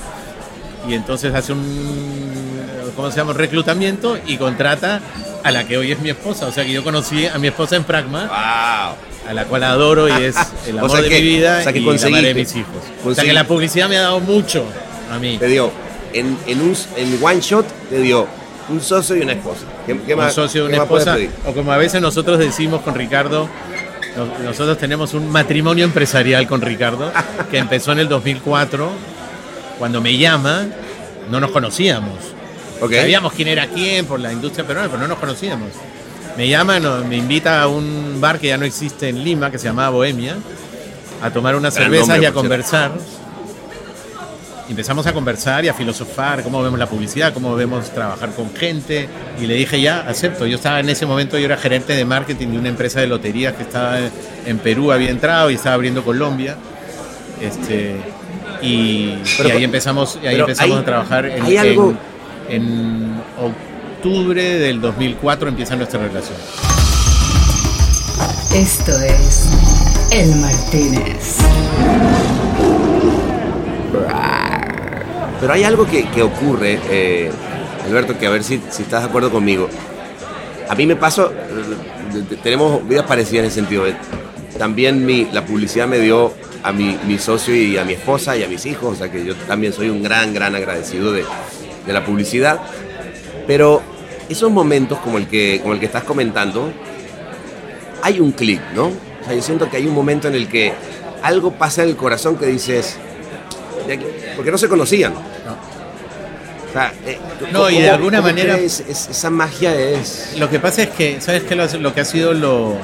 y 0.88 0.94
entonces 0.94 1.34
hace 1.34 1.54
un, 1.54 2.60
¿cómo 2.96 3.10
se 3.10 3.18
llama? 3.18 3.34
Reclutamiento 3.34 4.18
y 4.28 4.38
contrata 4.38 5.00
a 5.44 5.52
la 5.52 5.64
que 5.66 5.78
hoy 5.78 5.92
es 5.92 6.00
mi 6.00 6.10
esposa. 6.10 6.48
O 6.48 6.52
sea 6.52 6.66
que 6.66 6.72
yo 6.74 6.84
conocí 6.84 7.26
a 7.28 7.38
mi 7.38 7.48
esposa 7.48 7.76
en 7.78 7.84
Pragma, 7.86 8.26
Wow. 8.28 9.30
a 9.30 9.34
la 9.34 9.46
cual 9.46 9.64
adoro 9.64 10.10
y 10.10 10.24
es 10.24 10.36
el 10.68 10.76
O 10.76 10.80
amor 10.80 10.92
sea 10.92 11.02
de 11.02 11.10
que- 11.10 11.16
mi 11.16 11.22
vida 11.22 11.58
o 11.60 11.64
sea 11.64 11.72
que 11.74 11.80
y 11.80 11.86
la 11.86 12.10
madre 12.10 12.28
de 12.28 12.34
mis 12.34 12.56
hijos. 12.56 12.84
O 13.06 13.14
sea 13.16 13.24
que 13.24 13.34
la 13.34 13.46
publicidad 13.48 13.88
me 13.88 13.98
ha 13.98 14.02
dado 14.02 14.20
mucho 14.20 14.66
a 15.10 15.18
mí. 15.20 15.38
Te 15.38 15.48
dio, 15.48 15.72
en, 16.14 16.38
en, 16.48 16.62
un, 16.62 16.76
en 16.98 17.20
one 17.24 17.40
shot, 17.40 17.66
te 17.90 18.00
dio 18.00 18.28
un 18.70 18.82
socio 18.82 19.16
y 19.16 19.22
una 19.22 19.34
esposa. 19.34 19.62
¿Qué, 19.86 19.98
qué 20.06 20.14
un 20.14 20.20
más, 20.20 20.34
socio 20.34 20.64
qué 20.64 20.74
una 20.74 20.84
esposa, 20.84 21.18
o 21.46 21.54
como 21.54 21.72
a 21.72 21.78
veces 21.78 22.02
nosotros 22.02 22.40
decimos 22.40 22.82
con 22.82 22.96
Ricardo, 22.96 23.48
nos- 24.18 24.40
nosotros 24.40 24.78
tenemos 24.78 25.14
un 25.14 25.30
matrimonio 25.30 25.86
empresarial 25.86 26.48
con 26.48 26.62
Ricardo, 26.62 27.12
que 27.52 27.58
empezó 27.58 27.92
en 27.92 28.00
el 28.00 28.08
2004, 28.10 28.90
cuando 29.80 30.02
me 30.02 30.18
llama, 30.18 30.66
no 31.30 31.40
nos 31.40 31.52
conocíamos. 31.52 32.14
Sabíamos 33.02 33.34
quién 33.34 33.48
era 33.48 33.68
quién 33.68 34.06
por 34.06 34.20
la 34.20 34.34
industria 34.34 34.66
peruana, 34.66 34.90
pero 34.90 35.02
no 35.02 35.08
nos 35.08 35.18
conocíamos. 35.20 35.70
Me 36.38 36.50
llama, 36.50 36.80
me 37.08 37.16
invita 37.18 37.62
a 37.62 37.68
un 37.68 38.18
bar 38.20 38.40
que 38.40 38.48
ya 38.48 38.58
no 38.58 38.66
existe 38.66 39.08
en 39.08 39.24
Lima, 39.24 39.50
que 39.52 39.58
se 39.58 39.66
llamaba 39.68 39.90
Bohemia, 39.92 40.36
a 41.22 41.30
tomar 41.32 41.56
unas 41.56 41.74
Gran 41.74 41.86
cervezas 41.86 42.08
nombre, 42.10 42.24
y 42.24 42.26
a 42.26 42.32
cierto. 42.32 42.42
Empezamos 44.68 45.06
a 45.06 45.14
conversar 45.14 45.64
y 45.64 45.68
a 45.68 45.74
filosofar 45.76 46.42
cómo 46.42 46.62
vemos 46.64 46.80
la 46.80 46.88
publicidad, 46.88 47.34
cómo 47.34 47.56
vemos 47.56 47.92
trabajar 47.92 48.32
con 48.32 48.52
gente. 48.56 49.08
Y 49.40 49.46
le 49.46 49.54
dije, 49.56 49.80
ya, 49.80 50.00
acepto. 50.08 50.48
Yo 50.48 50.56
estaba 50.56 50.80
en 50.80 50.90
ese 50.90 51.06
momento, 51.06 51.38
yo 51.38 51.46
era 51.46 51.56
gerente 51.58 51.94
de 51.94 52.04
marketing 52.04 52.48
de 52.48 52.58
una 52.60 52.70
empresa 52.70 53.00
de 53.00 53.08
loterías 53.08 53.54
que 53.54 53.62
estaba 53.64 53.98
en 54.46 54.58
Perú, 54.60 54.92
había 54.92 55.12
entrado 55.12 55.52
y 55.52 55.56
estaba 55.56 55.76
abriendo 55.76 56.04
Colombia. 56.04 56.56
Este, 57.42 57.96
y, 58.62 59.14
Pero- 59.38 59.50
y 59.50 59.52
ahí 59.52 59.64
empezamos, 59.64 60.18
y 60.24 60.28
ahí 60.28 60.40
empezamos 60.40 60.76
hay- 60.78 60.82
a 60.82 60.86
trabajar 60.86 61.26
en, 61.28 61.44
hay 61.44 61.58
algo- 61.58 61.94
en- 62.50 62.64
en 62.64 63.22
octubre 64.00 64.44
del 64.60 64.82
2004 64.82 65.48
empieza 65.50 65.76
nuestra 65.76 66.00
relación. 66.00 66.38
Esto 68.54 68.92
es 69.02 69.50
El 70.12 70.36
Martínez. 70.38 71.38
Pero 75.40 75.54
hay 75.54 75.64
algo 75.64 75.86
que, 75.86 76.08
que 76.10 76.22
ocurre, 76.22 76.80
eh, 76.90 77.32
Alberto, 77.86 78.18
que 78.18 78.26
a 78.26 78.30
ver 78.30 78.44
si, 78.44 78.62
si 78.70 78.84
estás 78.84 79.02
de 79.04 79.10
acuerdo 79.10 79.32
conmigo. 79.32 79.70
A 80.70 80.76
mí 80.76 80.88
me 80.88 80.96
pasó, 80.96 81.32
eh, 81.32 82.38
tenemos 82.42 82.88
vidas 82.88 83.06
parecidas 83.06 83.44
en 83.44 83.46
ese 83.46 83.56
sentido. 83.56 83.88
eh. 83.88 83.96
También 84.58 85.06
mi, 85.06 85.28
la 85.32 85.46
publicidad 85.46 85.88
me 85.88 86.00
dio 86.00 86.34
a 86.64 86.72
mi, 86.72 86.98
mi 87.06 87.20
socio 87.20 87.56
y 87.56 87.78
a 87.78 87.84
mi 87.84 87.94
esposa 87.94 88.36
y 88.38 88.44
a 88.44 88.48
mis 88.48 88.66
hijos, 88.66 88.94
o 88.94 88.96
sea 88.96 89.12
que 89.12 89.24
yo 89.24 89.36
también 89.36 89.74
soy 89.74 89.90
un 89.90 90.02
gran, 90.02 90.34
gran 90.34 90.56
agradecido 90.56 91.12
de, 91.12 91.26
de 91.86 91.94
la 91.94 92.04
publicidad. 92.06 92.60
Pero 93.46 93.82
esos 94.30 94.50
momentos 94.50 94.98
como 95.00 95.18
el 95.18 95.28
que, 95.28 95.60
como 95.62 95.74
el 95.74 95.80
que 95.80 95.86
estás 95.86 96.04
comentando, 96.04 96.72
hay 98.02 98.20
un 98.20 98.32
clic, 98.32 98.62
¿no? 98.74 98.86
O 98.88 99.26
sea, 99.26 99.36
yo 99.36 99.42
siento 99.42 99.70
que 99.70 99.78
hay 99.78 99.86
un 99.86 99.94
momento 99.94 100.28
en 100.28 100.36
el 100.36 100.48
que 100.48 100.74
algo 101.22 101.52
pasa 101.52 101.84
en 101.84 101.90
el 101.90 101.96
corazón 101.96 102.38
que 102.38 102.46
dices, 102.48 102.98
aquí- 103.94 104.06
porque 104.36 104.52
no 104.52 104.58
se 104.58 104.68
conocían. 104.68 105.14
O 105.14 106.74
sea, 106.74 106.94
eh, 107.06 107.18
No, 107.54 107.70
y 107.70 107.80
de 107.82 107.90
alguna 107.90 108.22
manera- 108.22 108.56
crees 108.56 108.82
es- 108.90 109.08
esa 109.10 109.30
magia 109.30 109.74
es... 109.80 110.34
Lo 110.38 110.50
que 110.50 110.60
pasa 110.60 110.84
es 110.84 110.90
que, 110.90 111.22
¿sabes 111.22 111.44
qué? 111.44 111.56
Lo, 111.56 111.66
lo 111.80 111.94
que 111.94 112.02
ha 112.02 112.06
sido 112.06 112.34
lo, 112.34 112.76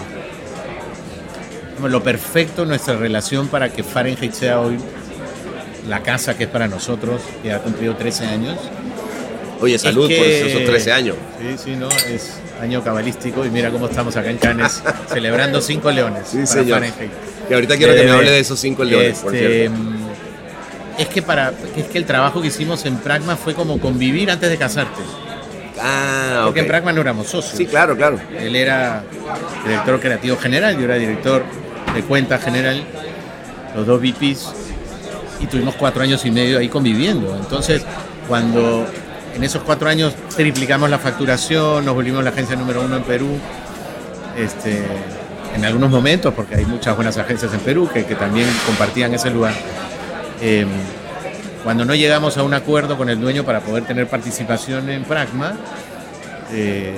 lo 1.83 2.03
perfecto 2.03 2.63
en 2.63 2.69
nuestra 2.69 2.95
relación 2.95 3.47
para 3.47 3.69
que 3.69 3.83
Fahrenheit 3.83 4.33
sea 4.33 4.59
hoy 4.61 4.77
la 5.89 6.01
casa 6.03 6.37
que 6.37 6.43
es 6.45 6.49
para 6.49 6.67
nosotros, 6.67 7.21
que 7.41 7.51
ha 7.51 7.59
cumplido 7.59 7.95
13 7.95 8.25
años. 8.25 8.57
Oye, 9.59 9.77
salud 9.77 10.09
Es 10.09 10.17
por 10.17 10.27
esos 10.27 10.63
13 10.65 10.91
años. 10.91 11.15
Sí, 11.39 11.55
sí, 11.63 11.75
¿no? 11.75 11.89
Es 11.89 12.39
año 12.61 12.83
cabalístico 12.83 13.45
y 13.45 13.49
mira 13.49 13.71
cómo 13.71 13.87
estamos 13.87 14.15
acá 14.15 14.29
en 14.29 14.37
Cannes 14.37 14.81
celebrando 15.11 15.59
cinco 15.61 15.91
leones 15.91 16.27
Sí, 16.29 16.37
para 16.37 16.47
señor. 16.47 16.79
Fahrenheit. 16.79 17.11
Que 17.47 17.53
ahorita 17.55 17.77
quiero 17.77 17.93
que 17.95 18.03
me 18.03 18.11
hable 18.11 18.31
de 18.31 18.39
esos 18.39 18.59
cinco 18.59 18.83
leones, 18.83 19.19
por 19.19 19.35
Este, 19.35 19.67
cierto. 19.67 19.75
Es 20.97 21.07
que 21.07 21.21
para 21.21 21.53
es 21.75 21.85
que 21.85 21.97
el 21.97 22.05
trabajo 22.05 22.41
que 22.41 22.47
hicimos 22.47 22.85
en 22.85 22.97
Pragma 22.97 23.35
fue 23.35 23.53
como 23.53 23.79
convivir 23.79 24.29
antes 24.29 24.49
de 24.49 24.57
casarte. 24.57 25.01
Ah, 25.81 26.43
Porque 26.45 26.59
en 26.59 26.67
Pragma 26.67 26.91
no 26.93 27.01
éramos 27.01 27.27
socios. 27.27 27.57
Sí, 27.57 27.65
claro, 27.65 27.95
claro. 27.97 28.19
Él 28.37 28.55
era 28.55 29.03
director 29.65 29.99
creativo 29.99 30.37
general, 30.37 30.77
yo 30.77 30.83
era 30.85 30.95
director 30.95 31.43
de 31.95 32.01
cuenta 32.03 32.37
general, 32.37 32.83
los 33.75 33.87
dos 33.87 33.99
VPs, 34.01 34.53
y 35.39 35.47
tuvimos 35.47 35.75
cuatro 35.75 36.03
años 36.03 36.23
y 36.25 36.31
medio 36.31 36.59
ahí 36.59 36.69
conviviendo. 36.69 37.35
Entonces, 37.35 37.83
cuando 38.27 38.85
en 39.35 39.43
esos 39.43 39.63
cuatro 39.63 39.89
años 39.89 40.13
triplicamos 40.35 40.89
la 40.89 40.99
facturación, 40.99 41.83
nos 41.85 41.95
volvimos 41.95 42.23
la 42.23 42.29
agencia 42.29 42.55
número 42.55 42.81
uno 42.81 42.97
en 42.97 43.03
Perú, 43.03 43.29
este, 44.37 44.83
en 45.55 45.65
algunos 45.65 45.89
momentos, 45.89 46.33
porque 46.33 46.55
hay 46.55 46.65
muchas 46.65 46.95
buenas 46.95 47.17
agencias 47.17 47.53
en 47.53 47.59
Perú 47.61 47.89
que, 47.91 48.05
que 48.05 48.15
también 48.15 48.47
compartían 48.65 49.13
ese 49.13 49.31
lugar. 49.31 49.53
Eh, 50.41 50.65
cuando 51.63 51.85
no 51.85 51.93
llegamos 51.93 52.37
a 52.37 52.43
un 52.43 52.53
acuerdo 52.53 52.97
con 52.97 53.09
el 53.09 53.19
dueño 53.19 53.43
para 53.43 53.59
poder 53.61 53.83
tener 53.85 54.07
participación 54.07 54.89
en 54.89 55.03
Pragma, 55.03 55.53
eh, 56.53 56.95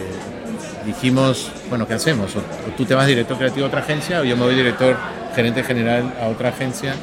dijimos, 0.85 1.51
bueno, 1.69 1.87
¿qué 1.87 1.93
hacemos? 1.95 2.35
O, 2.35 2.39
o 2.39 2.73
tú 2.77 2.85
te 2.85 2.93
vas 2.95 3.07
director 3.07 3.37
creativo 3.37 3.65
a 3.65 3.67
otra 3.67 3.81
agencia 3.81 4.21
o 4.21 4.23
yo 4.23 4.35
me 4.37 4.43
voy 4.43 4.55
director 4.55 4.95
gerente 5.35 5.63
general 5.63 6.13
a 6.21 6.27
otra 6.27 6.49
agencia. 6.49 6.93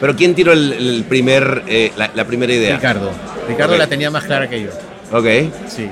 Pero 0.00 0.16
¿quién 0.16 0.34
tiró 0.34 0.52
el, 0.52 0.72
el 0.72 1.04
primer, 1.08 1.62
eh, 1.68 1.92
la, 1.96 2.10
la 2.14 2.24
primera 2.26 2.52
idea? 2.52 2.74
Ricardo. 2.76 3.10
Ricardo 3.48 3.76
la 3.76 3.86
tenía 3.86 4.10
más 4.10 4.24
clara 4.24 4.48
que 4.48 4.62
yo. 4.62 4.70
Ok. 5.12 5.26
Sí. 5.68 5.88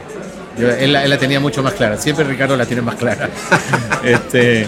Yo- 0.59 0.69
él, 0.71 0.93
la- 0.93 1.05
él 1.05 1.11
la 1.11 1.19
tenía 1.19 1.39
mucho 1.41 1.63
más 1.63 1.75
clara. 1.75 1.97
Siempre 1.97 2.25
Ricardo 2.25 2.57
la 2.57 2.67
tiene 2.67 2.83
más 2.83 2.97
clara. 2.97 3.31
este, 4.05 4.63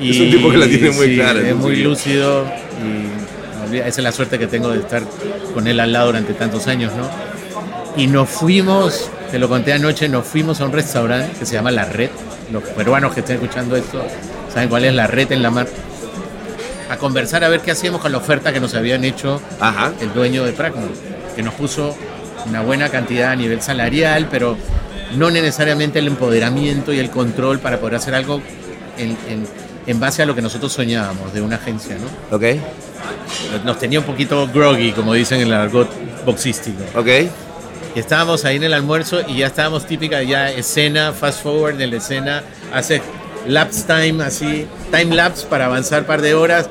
Es 0.00 0.18
un 0.20 0.30
tipo 0.30 0.50
que 0.50 0.58
la 0.58 0.66
tiene 0.66 0.90
muy 0.90 1.14
clara, 1.14 1.40
Es 1.40 1.54
muy 1.54 1.76
lúcido 1.76 2.44
y 2.84 3.21
olvida- 3.72 3.86
esa 3.88 4.00
es 4.00 4.04
la 4.04 4.12
suerte 4.12 4.38
que 4.38 4.46
tengo 4.46 4.70
de 4.70 4.80
estar 4.80 5.02
con 5.54 5.66
él 5.66 5.80
al 5.80 5.92
lado 5.92 6.06
durante 6.06 6.34
tantos 6.34 6.66
años, 6.68 6.92
¿no? 6.94 7.08
Y 7.96 8.06
nos 8.06 8.28
fuimos, 8.28 9.10
te 9.30 9.38
lo 9.38 9.48
conté 9.48 9.72
anoche, 9.72 10.08
nos 10.08 10.26
fuimos 10.26 10.60
a 10.60 10.64
un 10.64 10.72
restaurante 10.72 11.38
que 11.38 11.44
se 11.46 11.54
llama 11.54 11.70
La 11.70 11.84
Red. 11.84 12.10
Los 12.52 12.62
peruanos 12.64 13.12
que 13.14 13.20
estén 13.20 13.36
escuchando 13.36 13.76
esto 13.76 14.02
saben 14.52 14.68
cuál 14.68 14.84
es 14.84 14.94
La 14.94 15.06
Red 15.06 15.32
en 15.32 15.42
la 15.42 15.50
mar. 15.50 15.66
A 16.90 16.96
conversar 16.98 17.42
a 17.44 17.48
ver 17.48 17.60
qué 17.60 17.70
hacíamos 17.70 18.00
con 18.00 18.12
la 18.12 18.18
oferta 18.18 18.52
que 18.52 18.60
nos 18.60 18.74
habían 18.74 19.04
hecho 19.04 19.40
Ajá. 19.60 19.92
el 20.00 20.12
dueño 20.12 20.44
de 20.44 20.52
Pragma, 20.52 20.82
que 21.34 21.42
nos 21.42 21.54
puso 21.54 21.96
una 22.46 22.60
buena 22.62 22.88
cantidad 22.90 23.30
a 23.30 23.36
nivel 23.36 23.62
salarial, 23.62 24.28
pero 24.30 24.56
no 25.16 25.30
necesariamente 25.30 25.98
el 26.00 26.06
empoderamiento 26.08 26.92
y 26.92 26.98
el 26.98 27.08
control 27.10 27.60
para 27.60 27.78
poder 27.78 27.96
hacer 27.96 28.14
algo 28.14 28.42
en, 28.98 29.10
en- 29.28 29.46
en 29.86 30.00
base 30.00 30.22
a 30.22 30.26
lo 30.26 30.34
que 30.34 30.42
nosotros 30.42 30.72
soñábamos 30.72 31.32
de 31.32 31.40
una 31.40 31.56
agencia, 31.56 31.96
¿no? 31.96 32.36
Ok. 32.36 32.44
Nos 33.64 33.78
tenía 33.78 33.98
un 33.98 34.04
poquito 34.04 34.46
groggy, 34.48 34.92
como 34.92 35.14
dicen 35.14 35.40
en 35.40 35.48
el 35.48 35.54
argot 35.54 35.88
boxístico. 36.24 36.82
Ok. 36.94 37.08
Y 37.94 37.98
estábamos 37.98 38.44
ahí 38.44 38.56
en 38.56 38.64
el 38.64 38.74
almuerzo 38.74 39.20
y 39.26 39.38
ya 39.38 39.48
estábamos 39.48 39.86
típica 39.86 40.22
ya 40.22 40.50
escena, 40.50 41.12
fast 41.12 41.42
forward 41.42 41.76
de 41.76 41.86
la 41.88 41.96
escena, 41.96 42.42
hace 42.72 43.02
lapse 43.46 43.84
time, 43.86 44.22
así, 44.24 44.66
time 44.90 45.14
lapse 45.14 45.46
para 45.46 45.66
avanzar 45.66 46.00
un 46.00 46.06
par 46.06 46.22
de 46.22 46.32
horas, 46.34 46.70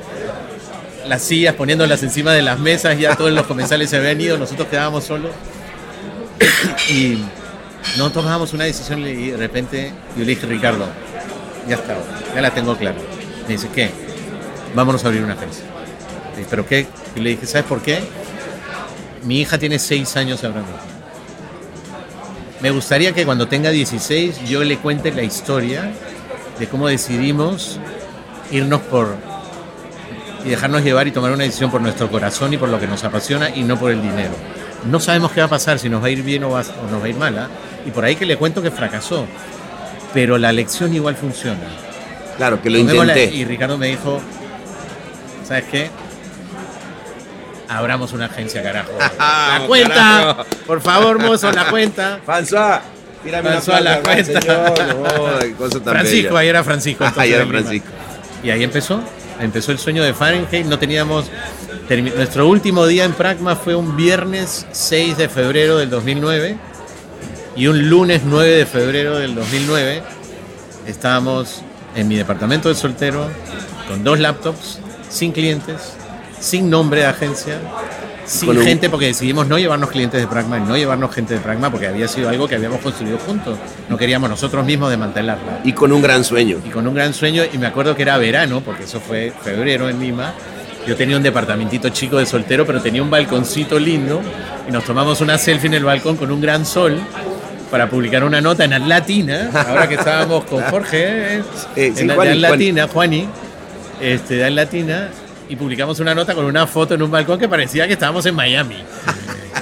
las 1.06 1.22
sillas 1.22 1.54
poniéndolas 1.54 2.02
encima 2.02 2.32
de 2.32 2.42
las 2.42 2.58
mesas, 2.58 2.98
ya 2.98 3.14
todos 3.14 3.30
los 3.30 3.46
comensales 3.46 3.90
se 3.90 3.98
habían 3.98 4.20
ido, 4.20 4.36
nosotros 4.36 4.66
quedábamos 4.68 5.04
solos. 5.04 5.30
Y 6.88 7.18
no 7.98 8.10
tomábamos 8.10 8.52
una 8.52 8.64
decisión 8.64 9.00
y 9.06 9.30
de 9.30 9.36
repente 9.36 9.92
yo 10.16 10.24
le 10.24 10.30
dije, 10.34 10.46
Ricardo, 10.46 10.86
ya 11.68 11.76
está, 11.76 11.96
ya 12.34 12.40
la 12.40 12.50
tengo 12.50 12.76
clara. 12.76 12.96
Me 13.46 13.54
dice, 13.54 13.68
¿qué? 13.74 13.90
Vámonos 14.74 15.04
a 15.04 15.08
abrir 15.08 15.22
una 15.24 15.34
agencia. 15.34 15.64
Le 16.36 16.44
¿Pero 16.44 16.66
qué? 16.66 16.86
Y 17.16 17.20
le 17.20 17.30
dije, 17.30 17.46
¿sabes 17.46 17.66
por 17.66 17.80
qué? 17.82 18.00
Mi 19.24 19.40
hija 19.40 19.58
tiene 19.58 19.78
seis 19.78 20.16
años 20.16 20.42
ahora 20.44 20.60
mismo. 20.60 20.76
Me 22.60 22.70
gustaría 22.70 23.12
que 23.12 23.24
cuando 23.24 23.48
tenga 23.48 23.70
16 23.70 24.48
yo 24.48 24.62
le 24.62 24.78
cuente 24.78 25.10
la 25.12 25.22
historia 25.22 25.90
de 26.58 26.68
cómo 26.68 26.86
decidimos 26.88 27.78
irnos 28.50 28.80
por 28.82 29.16
y 30.44 30.48
dejarnos 30.50 30.82
llevar 30.82 31.06
y 31.08 31.12
tomar 31.12 31.32
una 31.32 31.44
decisión 31.44 31.70
por 31.70 31.80
nuestro 31.80 32.10
corazón 32.10 32.52
y 32.52 32.56
por 32.58 32.68
lo 32.68 32.78
que 32.80 32.86
nos 32.86 33.02
apasiona 33.04 33.50
y 33.50 33.62
no 33.64 33.78
por 33.78 33.90
el 33.90 34.00
dinero. 34.02 34.32
No 34.88 34.98
sabemos 35.00 35.30
qué 35.32 35.40
va 35.40 35.46
a 35.46 35.50
pasar, 35.50 35.78
si 35.78 35.88
nos 35.88 36.02
va 36.02 36.06
a 36.06 36.10
ir 36.10 36.22
bien 36.22 36.42
o, 36.44 36.50
va- 36.50 36.60
o 36.62 36.90
nos 36.90 37.00
va 37.00 37.06
a 37.06 37.08
ir 37.08 37.16
mal. 37.16 37.36
¿ah? 37.38 37.48
Y 37.86 37.90
por 37.90 38.04
ahí 38.04 38.16
que 38.16 38.26
le 38.26 38.36
cuento 38.36 38.60
que 38.62 38.70
fracasó. 38.70 39.26
Pero 40.14 40.38
la 40.38 40.52
lección 40.52 40.94
igual 40.94 41.16
funciona. 41.16 41.60
Claro, 42.36 42.60
que 42.60 42.70
lo 42.70 42.78
intenté. 42.78 43.26
Y 43.26 43.44
Ricardo 43.44 43.78
me 43.78 43.88
dijo, 43.88 44.20
¿sabes 45.46 45.64
qué? 45.70 45.90
Abramos 47.68 48.12
una 48.12 48.26
agencia, 48.26 48.62
carajo. 48.62 48.90
Ah, 49.18 49.58
la 49.60 49.66
cuenta, 49.66 50.46
por 50.66 50.80
favor, 50.80 51.18
mozo, 51.18 51.50
la 51.52 51.70
cuenta. 51.70 52.20
François, 52.26 52.80
tírame 53.22 53.50
una 53.50 53.80
la 53.80 54.00
cuenta. 54.00 54.40
señor. 54.40 54.74
Qué 55.40 55.52
cosa 55.54 55.80
tan 55.80 55.94
Francisco, 55.94 56.36
ahí 56.36 56.48
era 56.48 56.64
Francisco. 56.64 57.04
Ah, 57.04 57.14
ahí 57.16 57.32
era. 57.32 57.46
Francisco. 57.46 57.88
Y 58.42 58.50
ahí 58.50 58.64
empezó, 58.64 59.00
empezó 59.40 59.72
el 59.72 59.78
sueño 59.78 60.02
de 60.02 60.12
Fahrenheit. 60.12 60.66
No 60.66 60.78
teníamos, 60.78 61.30
nuestro 62.16 62.48
último 62.48 62.86
día 62.86 63.04
en 63.04 63.12
Pragma 63.12 63.56
fue 63.56 63.74
un 63.74 63.96
viernes 63.96 64.66
6 64.72 65.16
de 65.16 65.28
febrero 65.28 65.78
del 65.78 65.88
2009 65.90 66.56
y 67.56 67.66
un 67.66 67.88
lunes 67.88 68.22
9 68.24 68.48
de 68.50 68.66
febrero 68.66 69.18
del 69.18 69.34
2009 69.34 70.02
estábamos 70.86 71.62
en 71.94 72.08
mi 72.08 72.16
departamento 72.16 72.68
de 72.68 72.74
soltero 72.74 73.28
con 73.88 74.02
dos 74.04 74.18
laptops, 74.18 74.78
sin 75.10 75.32
clientes, 75.32 75.92
sin 76.40 76.70
nombre 76.70 77.00
de 77.00 77.06
agencia, 77.06 77.58
sin 78.24 78.48
un- 78.50 78.62
gente 78.62 78.88
porque 78.88 79.06
decidimos 79.06 79.46
no 79.48 79.58
llevarnos 79.58 79.90
clientes 79.90 80.20
de 80.20 80.26
Pragma 80.26 80.58
y 80.58 80.62
no 80.62 80.76
llevarnos 80.76 81.14
gente 81.14 81.34
de 81.34 81.40
Pragma 81.40 81.70
porque 81.70 81.86
había 81.88 82.08
sido 82.08 82.28
algo 82.30 82.48
que 82.48 82.54
habíamos 82.54 82.80
construido 82.80 83.18
juntos. 83.18 83.58
No 83.88 83.98
queríamos 83.98 84.30
nosotros 84.30 84.64
mismos 84.64 84.88
desmantelarla 84.90 85.60
Y 85.64 85.72
con 85.72 85.92
un 85.92 86.00
gran 86.00 86.24
sueño. 86.24 86.58
y 86.64 86.70
con 86.70 86.86
un 86.86 86.94
gran 86.94 87.12
sueño 87.12 87.42
y 87.52 87.58
me 87.58 87.66
acuerdo 87.66 87.94
que 87.94 88.02
era 88.02 88.16
verano 88.16 88.62
porque 88.64 88.84
eso 88.84 89.00
fue 89.00 89.32
febrero 89.42 89.88
en 89.88 90.00
Lima 90.00 90.32
yo 90.86 90.96
tenía 90.96 91.16
un 91.16 91.22
departamentito 91.22 91.90
chico 91.90 92.16
de 92.16 92.26
soltero 92.26 92.66
pero 92.66 92.80
tenía 92.82 93.02
un 93.04 93.10
balconcito 93.10 93.78
lindo 93.78 94.20
y 94.68 94.72
nos 94.72 94.82
tomamos 94.84 95.20
una 95.20 95.38
selfie 95.38 95.68
en 95.68 95.74
el 95.74 95.84
balcón 95.84 96.16
con 96.16 96.32
un 96.32 96.40
gran 96.40 96.66
sol 96.66 96.98
para 97.72 97.88
publicar 97.88 98.22
una 98.22 98.42
nota 98.42 98.66
en 98.66 98.74
Atlatina 98.74 99.50
ahora 99.66 99.88
que 99.88 99.94
estábamos 99.94 100.44
con 100.44 100.62
Jorge 100.64 101.38
eh, 101.38 101.42
sí, 101.74 102.02
en 102.02 102.14
Juani, 102.14 102.44
Atlatina 102.44 102.86
Juani 102.86 103.26
este, 103.98 104.34
de 104.34 104.44
Atlatina 104.44 105.08
y 105.48 105.56
publicamos 105.56 105.98
una 105.98 106.14
nota 106.14 106.34
con 106.34 106.44
una 106.44 106.66
foto 106.66 106.92
en 106.92 107.00
un 107.00 107.10
balcón 107.10 107.40
que 107.40 107.48
parecía 107.48 107.86
que 107.86 107.94
estábamos 107.94 108.26
en 108.26 108.34
Miami 108.34 108.76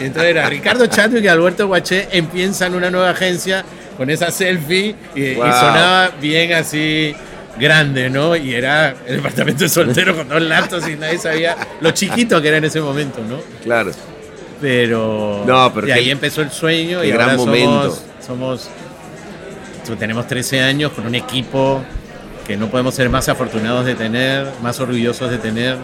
entonces 0.00 0.32
era 0.32 0.48
Ricardo 0.48 0.86
Chadwick 0.86 1.22
y 1.22 1.28
Alberto 1.28 1.68
Guaché 1.68 2.08
empiezan 2.10 2.74
una 2.74 2.90
nueva 2.90 3.10
agencia 3.10 3.64
con 3.96 4.10
esa 4.10 4.32
selfie 4.32 4.96
y, 5.14 5.34
sonaba 5.34 6.10
bien 6.20 6.52
así 6.54 7.14
grande, 7.60 8.08
¿no? 8.08 8.34
Y 8.34 8.54
era 8.54 8.94
el 9.06 9.16
departamento 9.16 9.64
de 9.64 9.68
soltero 9.68 10.16
con 10.16 10.28
dos 10.28 10.40
laptops 10.40 10.88
y 10.88 10.96
nadie 10.96 11.18
sabía 11.18 11.56
lo 11.80 11.90
chiquito 11.90 12.40
que 12.40 12.48
era 12.48 12.56
en 12.56 12.64
ese 12.64 12.80
momento, 12.80 13.20
¿no? 13.28 13.38
Claro. 13.62 13.92
Pero, 14.60 15.44
No, 15.46 15.72
pero 15.74 15.92
ahí 15.94 16.10
empezó 16.10 16.42
el 16.42 16.50
sueño 16.50 17.02
y 17.02 17.10
gran 17.10 17.30
ahora 17.30 17.36
momento. 17.36 17.96
somos, 18.24 18.68
somos 19.86 19.96
tenemos 19.98 20.26
13 20.28 20.60
años 20.62 20.92
con 20.92 21.06
un 21.06 21.14
equipo 21.16 21.82
que 22.46 22.56
no 22.56 22.68
podemos 22.68 22.94
ser 22.94 23.08
más 23.10 23.28
afortunados 23.28 23.84
de 23.86 23.94
tener, 23.96 24.46
más 24.62 24.78
orgullosos 24.80 25.30
de 25.30 25.38
tener. 25.38 25.76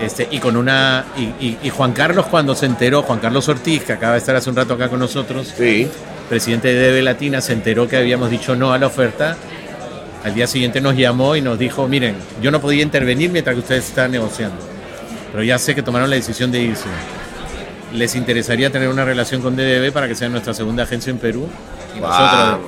Este, 0.00 0.28
y 0.30 0.38
con 0.40 0.56
una 0.56 1.06
y, 1.16 1.22
y- 1.44 1.58
y 1.62 1.70
Juan 1.70 1.92
Carlos 1.92 2.26
cuando 2.26 2.54
se 2.54 2.66
enteró, 2.66 3.02
Juan 3.02 3.18
Carlos 3.18 3.48
Ortiz, 3.48 3.82
que 3.82 3.94
acaba 3.94 4.12
de 4.12 4.18
estar 4.18 4.36
hace 4.36 4.50
un 4.50 4.56
rato 4.56 4.74
acá 4.74 4.88
con 4.88 4.98
nosotros, 5.00 5.54
Sí. 5.56 5.88
presidente 6.28 6.68
de 6.72 6.90
DB 6.92 7.02
Latina, 7.02 7.40
se 7.40 7.54
enteró 7.54 7.88
que 7.88 7.96
habíamos 7.96 8.30
dicho 8.30 8.54
no 8.54 8.72
a 8.72 8.78
la 8.78 8.86
oferta. 8.88 9.36
Al 10.22 10.34
día 10.34 10.46
siguiente 10.46 10.80
nos 10.80 10.96
llamó 10.96 11.34
y 11.34 11.40
nos 11.40 11.58
dijo, 11.58 11.88
miren, 11.88 12.14
yo 12.42 12.50
no 12.50 12.60
podía 12.60 12.82
intervenir 12.82 13.30
mientras 13.30 13.54
que 13.54 13.60
ustedes 13.60 13.86
están 13.88 14.10
negociando, 14.10 14.56
pero 15.32 15.42
ya 15.42 15.58
sé 15.58 15.74
que 15.74 15.82
tomaron 15.82 16.10
la 16.10 16.16
decisión 16.16 16.52
de 16.52 16.60
irse. 16.60 16.84
¿Les 17.92 18.14
interesaría 18.16 18.70
tener 18.70 18.88
una 18.88 19.04
relación 19.04 19.40
con 19.40 19.56
DDB 19.56 19.92
para 19.92 20.08
que 20.08 20.14
sea 20.14 20.28
nuestra 20.28 20.52
segunda 20.54 20.82
agencia 20.82 21.10
en 21.10 21.18
Perú? 21.18 21.48
Y 21.96 22.00
Wow. 22.00 22.08
nosotros 22.10 22.58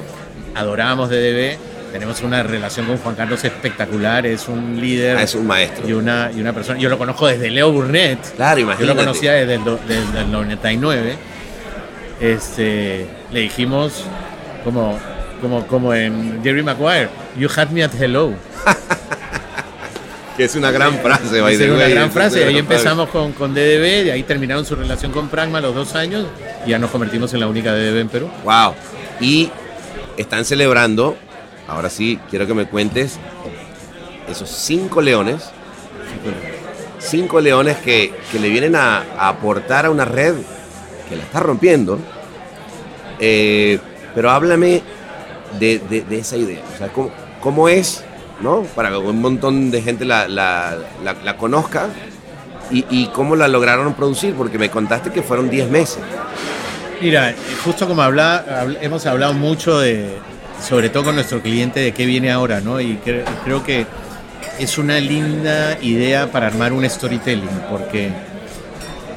adorábamos 0.54 1.10
DDB, 1.10 1.56
tenemos 1.92 2.22
una 2.22 2.42
relación 2.42 2.86
con 2.86 2.98
Juan 2.98 3.14
Carlos 3.14 3.44
espectacular, 3.44 4.26
es 4.26 4.48
un 4.48 4.80
líder 4.80 5.16
Ah, 5.18 5.22
es 5.22 5.34
un 5.34 5.46
maestro. 5.46 5.88
y 5.88 5.92
una, 5.92 6.30
y 6.34 6.40
una 6.40 6.52
persona. 6.52 6.78
Yo 6.78 6.88
lo 6.88 6.98
conozco 6.98 7.26
desde 7.26 7.50
Leo 7.50 7.72
Burnett. 7.72 8.36
Claro, 8.36 8.58
Yo 8.58 8.64
imagínate. 8.64 8.94
lo 8.94 9.00
conocía 9.00 9.32
desde 9.32 9.54
el, 9.54 9.64
do- 9.64 9.80
desde 9.86 10.20
el 10.20 10.30
99. 10.30 11.16
Este, 12.20 13.06
le 13.32 13.40
dijimos, 13.40 14.04
como, 14.64 14.98
como, 15.40 15.66
como 15.66 15.94
en 15.94 16.40
Jerry 16.42 16.62
Maguire, 16.62 17.08
You 17.36 17.48
had 17.54 17.68
me 17.70 17.82
at 17.84 17.92
hello. 17.98 18.32
Que 20.38 20.44
es 20.44 20.54
una 20.54 20.70
gran 20.70 20.94
frase, 21.00 21.40
by 21.42 21.54
era 21.56 21.72
una 21.74 21.82
way, 21.82 21.92
gran 21.92 22.06
es 22.08 22.12
frase. 22.14 22.44
Ahí 22.44 22.56
empezamos 22.56 23.10
con, 23.10 23.32
con 23.32 23.52
DDB, 23.52 24.04
de 24.04 24.12
ahí 24.12 24.22
terminaron 24.22 24.64
su 24.64 24.74
relación 24.76 25.12
con 25.12 25.28
Pragma 25.28 25.60
los 25.60 25.74
dos 25.74 25.94
años 25.96 26.26
y 26.64 26.70
ya 26.70 26.78
nos 26.78 26.90
convertimos 26.90 27.34
en 27.34 27.40
la 27.40 27.48
única 27.48 27.74
DDB 27.74 27.98
en 27.98 28.08
Perú. 28.08 28.30
Wow. 28.44 28.74
Y 29.20 29.50
están 30.16 30.44
celebrando, 30.44 31.16
ahora 31.66 31.90
sí, 31.90 32.18
quiero 32.30 32.46
que 32.46 32.54
me 32.54 32.66
cuentes, 32.66 33.18
esos 34.30 34.48
cinco 34.48 35.00
leones, 35.02 35.50
cinco 36.98 37.40
leones 37.40 37.76
que, 37.78 38.12
que 38.30 38.38
le 38.38 38.48
vienen 38.48 38.76
a, 38.76 38.98
a 39.18 39.28
aportar 39.28 39.86
a 39.86 39.90
una 39.90 40.04
red 40.04 40.34
que 41.08 41.16
la 41.16 41.22
está 41.24 41.40
rompiendo. 41.40 41.98
Eh, 43.20 43.78
pero 44.14 44.30
háblame 44.30 44.82
de, 45.58 45.80
de- 45.90 46.02
de 46.02 46.18
esa 46.18 46.36
idea. 46.36 46.62
O 46.74 46.78
sea, 46.78 46.88
¿cómo, 46.88 47.10
cómo 47.40 47.68
es, 47.68 48.04
¿no? 48.40 48.62
Para 48.74 48.90
que 48.90 48.96
un 48.96 49.20
montón 49.20 49.70
de 49.70 49.82
gente 49.82 50.04
la, 50.04 50.28
la- 50.28 50.76
la- 51.04 51.14
la 51.24 51.36
conozca 51.36 51.88
y, 52.70 52.84
y 52.90 53.06
cómo 53.08 53.36
la 53.36 53.48
lograron 53.48 53.94
producir, 53.94 54.34
porque 54.34 54.58
me 54.58 54.70
contaste 54.70 55.10
que 55.10 55.22
fueron 55.22 55.48
10 55.50 55.70
meses. 55.70 55.98
Mira, 57.00 57.34
justo 57.64 57.86
como 57.86 58.02
habla, 58.02 58.44
habl- 58.64 58.78
hemos 58.80 59.06
hablado 59.06 59.32
mucho 59.32 59.78
de, 59.78 60.08
sobre 60.66 60.88
todo 60.90 61.04
con 61.04 61.14
nuestro 61.14 61.40
cliente, 61.40 61.80
de 61.80 61.92
qué 61.92 62.04
viene 62.06 62.30
ahora, 62.30 62.60
¿no? 62.60 62.80
Y 62.80 62.98
cre- 63.04 63.24
creo 63.44 63.62
que 63.64 63.86
es 64.58 64.76
una 64.78 64.98
linda 65.00 65.78
idea 65.80 66.30
para 66.32 66.46
armar 66.48 66.72
un 66.72 66.88
storytelling, 66.88 67.48
porque 67.70 68.10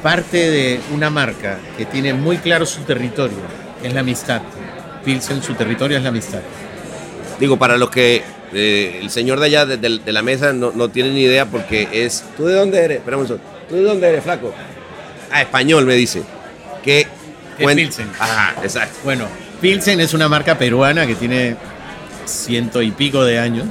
parte 0.03 0.37
de 0.49 0.79
una 0.93 1.09
marca 1.09 1.57
que 1.77 1.85
tiene 1.85 2.13
muy 2.13 2.37
claro 2.37 2.65
su 2.65 2.81
territorio, 2.81 3.37
es 3.83 3.93
la 3.93 4.01
amistad. 4.01 4.41
Pilsen, 5.03 5.41
su 5.41 5.53
territorio 5.55 5.97
es 5.97 6.03
la 6.03 6.09
amistad. 6.09 6.41
Digo, 7.39 7.57
para 7.57 7.77
los 7.77 7.89
que 7.89 8.21
eh, 8.53 8.99
el 9.01 9.09
señor 9.09 9.39
de 9.39 9.45
allá 9.47 9.65
de, 9.65 9.77
de- 9.77 9.99
de 9.99 10.11
la 10.11 10.21
mesa 10.21 10.53
no, 10.53 10.71
no 10.75 10.89
tiene 10.89 11.09
ni 11.11 11.21
idea 11.21 11.45
porque 11.45 11.87
es... 11.91 12.23
¿Tú 12.37 12.45
de 12.45 12.55
dónde 12.55 12.79
eres? 12.79 12.97
Espera 12.97 13.17
un 13.17 13.27
segundo. 13.27 13.47
¿Tú 13.69 13.75
de 13.75 13.81
dónde 13.83 14.07
eres, 14.09 14.23
flaco? 14.23 14.53
Ah, 15.31 15.41
español, 15.41 15.85
me 15.85 15.95
dice. 15.95 16.23
Que... 16.83 17.01
Es 17.01 17.07
cuen- 17.65 17.75
Pilsen. 17.75 18.09
Ajá, 18.19 18.55
exacto. 18.63 18.97
Bueno, 19.03 19.25
Pilsen 19.61 19.99
es 20.01 20.13
una 20.13 20.27
marca 20.27 20.57
peruana 20.57 21.05
que 21.07 21.15
tiene 21.15 21.55
ciento 22.25 22.81
y 22.81 22.91
pico 22.91 23.23
de 23.23 23.39
años. 23.39 23.67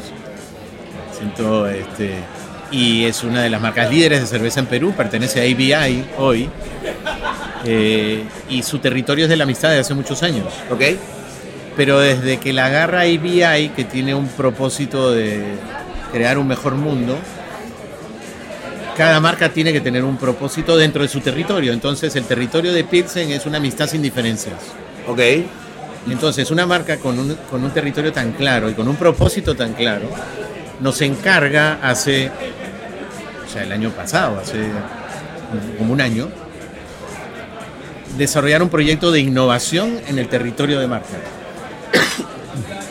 Ciento, 1.17 1.67
este, 1.69 2.15
y 2.71 3.05
es 3.05 3.23
una 3.25 3.43
de 3.43 3.51
las 3.51 3.61
marcas 3.61 3.91
líderes 3.91 4.21
de 4.21 4.27
cerveza 4.27 4.61
en 4.61 4.67
Perú, 4.67 4.95
pertenece 4.97 5.41
a 5.41 5.43
ABI 5.45 6.05
hoy. 6.19 6.49
eh, 7.65 8.25
y 8.49 8.63
su 8.63 8.79
territorio 8.79 9.25
es 9.25 9.29
de 9.31 9.37
la 9.37 9.45
amistad 9.45 9.71
de 9.71 9.79
hace 9.81 9.93
muchos 9.95 10.23
años. 10.23 10.47
¿Ok? 10.71 10.81
Pero 11.81 11.99
desde 11.99 12.37
que 12.37 12.53
la 12.53 12.67
agarra 12.67 13.01
ABI, 13.01 13.71
que 13.75 13.85
tiene 13.91 14.15
un 14.15 14.29
propósito 14.29 15.13
de 15.13 15.43
crear 16.13 16.37
un 16.37 16.47
mejor 16.47 16.75
mundo, 16.75 17.17
cada 18.99 19.19
marca 19.19 19.49
tiene 19.49 19.73
que 19.73 19.81
tener 19.81 20.05
un 20.05 20.19
propósito 20.19 20.77
dentro 20.77 21.01
de 21.01 21.09
su 21.09 21.21
territorio. 21.21 21.73
Entonces 21.73 22.15
el 22.17 22.25
territorio 22.25 22.75
de 22.75 22.85
Pilsen 22.85 23.31
es 23.31 23.47
una 23.47 23.57
amistad 23.57 23.89
sin 23.89 24.03
diferencias. 24.03 24.57
Ok. 25.09 25.21
Entonces, 26.11 26.51
una 26.51 26.67
marca 26.67 26.99
con 26.99 27.19
un, 27.19 27.35
con 27.51 27.65
un 27.65 27.71
territorio 27.71 28.13
tan 28.13 28.33
claro 28.33 28.69
y 28.69 28.75
con 28.75 28.87
un 28.87 28.97
propósito 28.97 29.55
tan 29.55 29.73
claro, 29.73 30.11
nos 30.81 31.01
encarga 31.01 31.79
hace, 31.83 32.31
o 33.43 33.51
sea, 33.51 33.63
el 33.63 33.73
año 33.73 33.89
pasado, 33.89 34.39
hace 34.39 34.67
como 35.79 35.95
un 35.95 36.03
año, 36.03 36.29
desarrollar 38.19 38.63
un 38.63 38.69
proyecto 38.69 39.11
de 39.11 39.21
innovación 39.21 39.99
en 40.09 40.19
el 40.19 40.29
territorio 40.29 40.79
de 40.79 40.87
marca. 40.87 41.17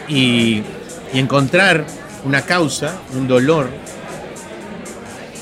Y, 0.09 0.63
y 1.13 1.19
encontrar 1.19 1.85
una 2.25 2.41
causa, 2.41 2.95
un 3.15 3.27
dolor, 3.27 3.69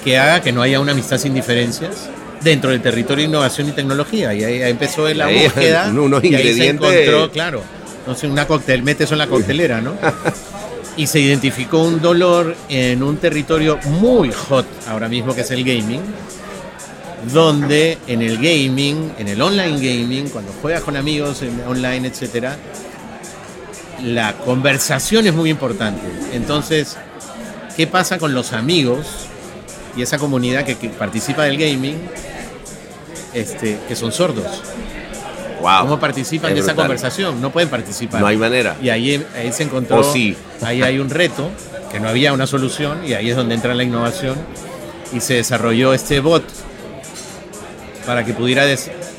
que 0.03 0.17
haga 0.17 0.41
que 0.41 0.51
no 0.51 0.61
haya 0.61 0.79
una 0.79 0.91
amistad 0.91 1.17
sin 1.17 1.33
diferencias 1.33 2.09
dentro 2.41 2.69
del 2.69 2.81
territorio 2.81 3.23
de 3.23 3.29
innovación 3.29 3.69
y 3.69 3.71
tecnología. 3.71 4.33
Y 4.33 4.43
ahí, 4.43 4.61
ahí 4.61 4.71
empezó 4.71 5.07
la 5.13 5.25
Ahí, 5.25 5.43
búsqueda. 5.43 5.89
unos 5.89 6.23
y 6.23 6.27
ahí 6.27 6.31
se 6.31 6.39
ingredientes. 6.39 6.91
encontró, 6.91 7.31
claro, 7.31 7.61
sé, 8.15 8.27
una 8.27 8.47
cóctel, 8.47 8.83
mete 8.83 9.03
eso 9.05 9.15
en 9.15 9.19
la 9.19 9.27
coctelera, 9.27 9.81
¿no? 9.81 9.93
y 10.97 11.07
se 11.07 11.19
identificó 11.19 11.79
un 11.83 12.01
dolor 12.01 12.55
en 12.69 13.03
un 13.03 13.17
territorio 13.17 13.79
muy 13.85 14.31
hot 14.31 14.65
ahora 14.87 15.07
mismo, 15.09 15.35
que 15.35 15.41
es 15.41 15.51
el 15.51 15.63
gaming, 15.63 16.01
donde 17.33 17.97
en 18.07 18.21
el 18.21 18.37
gaming, 18.37 19.11
en 19.17 19.27
el 19.27 19.41
online 19.41 19.75
gaming, 19.77 20.29
cuando 20.29 20.51
juegas 20.61 20.83
con 20.83 20.95
amigos 20.95 21.41
en 21.41 21.61
online, 21.67 22.07
etcétera, 22.07 22.55
la 24.03 24.33
conversación 24.33 25.27
es 25.27 25.33
muy 25.33 25.49
importante. 25.49 26.01
Entonces, 26.33 26.97
¿qué 27.75 27.87
pasa 27.87 28.17
con 28.17 28.33
los 28.33 28.53
amigos 28.53 29.05
y 29.95 30.01
esa 30.01 30.17
comunidad 30.17 30.65
que, 30.65 30.75
que 30.75 30.89
participa 30.89 31.43
del 31.43 31.57
gaming, 31.57 31.97
este, 33.33 33.79
que 33.87 33.95
son 33.95 34.11
sordos? 34.11 34.63
Wow. 35.61 35.81
¿Cómo 35.81 35.99
participan 35.99 36.51
Es 36.51 36.55
de 36.55 36.61
esa 36.61 36.75
conversación? 36.75 37.41
No 37.41 37.51
pueden 37.51 37.69
participar. 37.69 38.21
No 38.21 38.27
hay 38.27 38.37
manera. 38.37 38.75
Y 38.81 38.89
ahí, 38.89 39.25
ahí 39.35 39.51
se 39.51 39.63
encontró, 39.63 40.03
sí. 40.03 40.35
ahí 40.61 40.83
hay 40.83 40.99
un 40.99 41.09
reto, 41.09 41.49
que 41.91 41.99
no 41.99 42.09
había 42.09 42.33
una 42.33 42.45
solución, 42.45 43.05
y 43.05 43.13
ahí 43.13 43.29
es 43.29 43.35
donde 43.35 43.55
entra 43.55 43.73
la 43.73 43.83
innovación, 43.83 44.35
y 45.11 45.19
se 45.19 45.35
desarrolló 45.35 45.93
este 45.93 46.19
bot 46.19 46.43
para 48.05 48.23
que 48.23 48.33
pudiera 48.33 48.65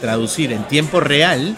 traducir 0.01 0.53
en 0.53 0.65
tiempo 0.65 1.01
real 1.01 1.57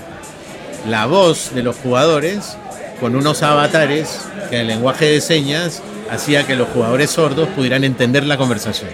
la 0.89 1.07
voz 1.07 1.55
de 1.55 1.63
los 1.63 1.77
jugadores 1.77 2.57
con 3.01 3.17
unos 3.17 3.43
avatares 3.43 4.27
que 4.51 4.57
en 4.57 4.63
el 4.63 4.67
lenguaje 4.69 5.07
de 5.07 5.21
señas 5.21 5.83
hacía 6.11 6.47
que 6.47 6.57
los 6.57 6.69
jugadores 6.69 7.11
sordos 7.11 7.49
pudieran 7.49 7.85
entender 7.85 8.25
la 8.25 8.37
conversación. 8.37 8.91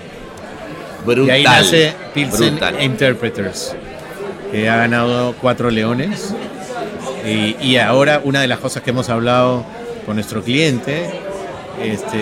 Brutal. 1.04 1.28
Y 1.28 1.30
ahí 1.30 1.44
nace 1.44 1.94
Pilsen 2.14 2.56
Brutal. 2.56 2.82
Interpreters, 2.82 3.74
que 4.52 4.68
ha 4.68 4.76
ganado 4.76 5.34
cuatro 5.40 5.70
leones. 5.70 6.34
Y, 7.24 7.56
y 7.60 7.78
ahora 7.78 8.20
una 8.22 8.40
de 8.40 8.48
las 8.48 8.60
cosas 8.60 8.82
que 8.82 8.90
hemos 8.90 9.08
hablado 9.08 9.64
con 10.04 10.14
nuestro 10.14 10.42
cliente, 10.42 11.10
este, 11.82 12.18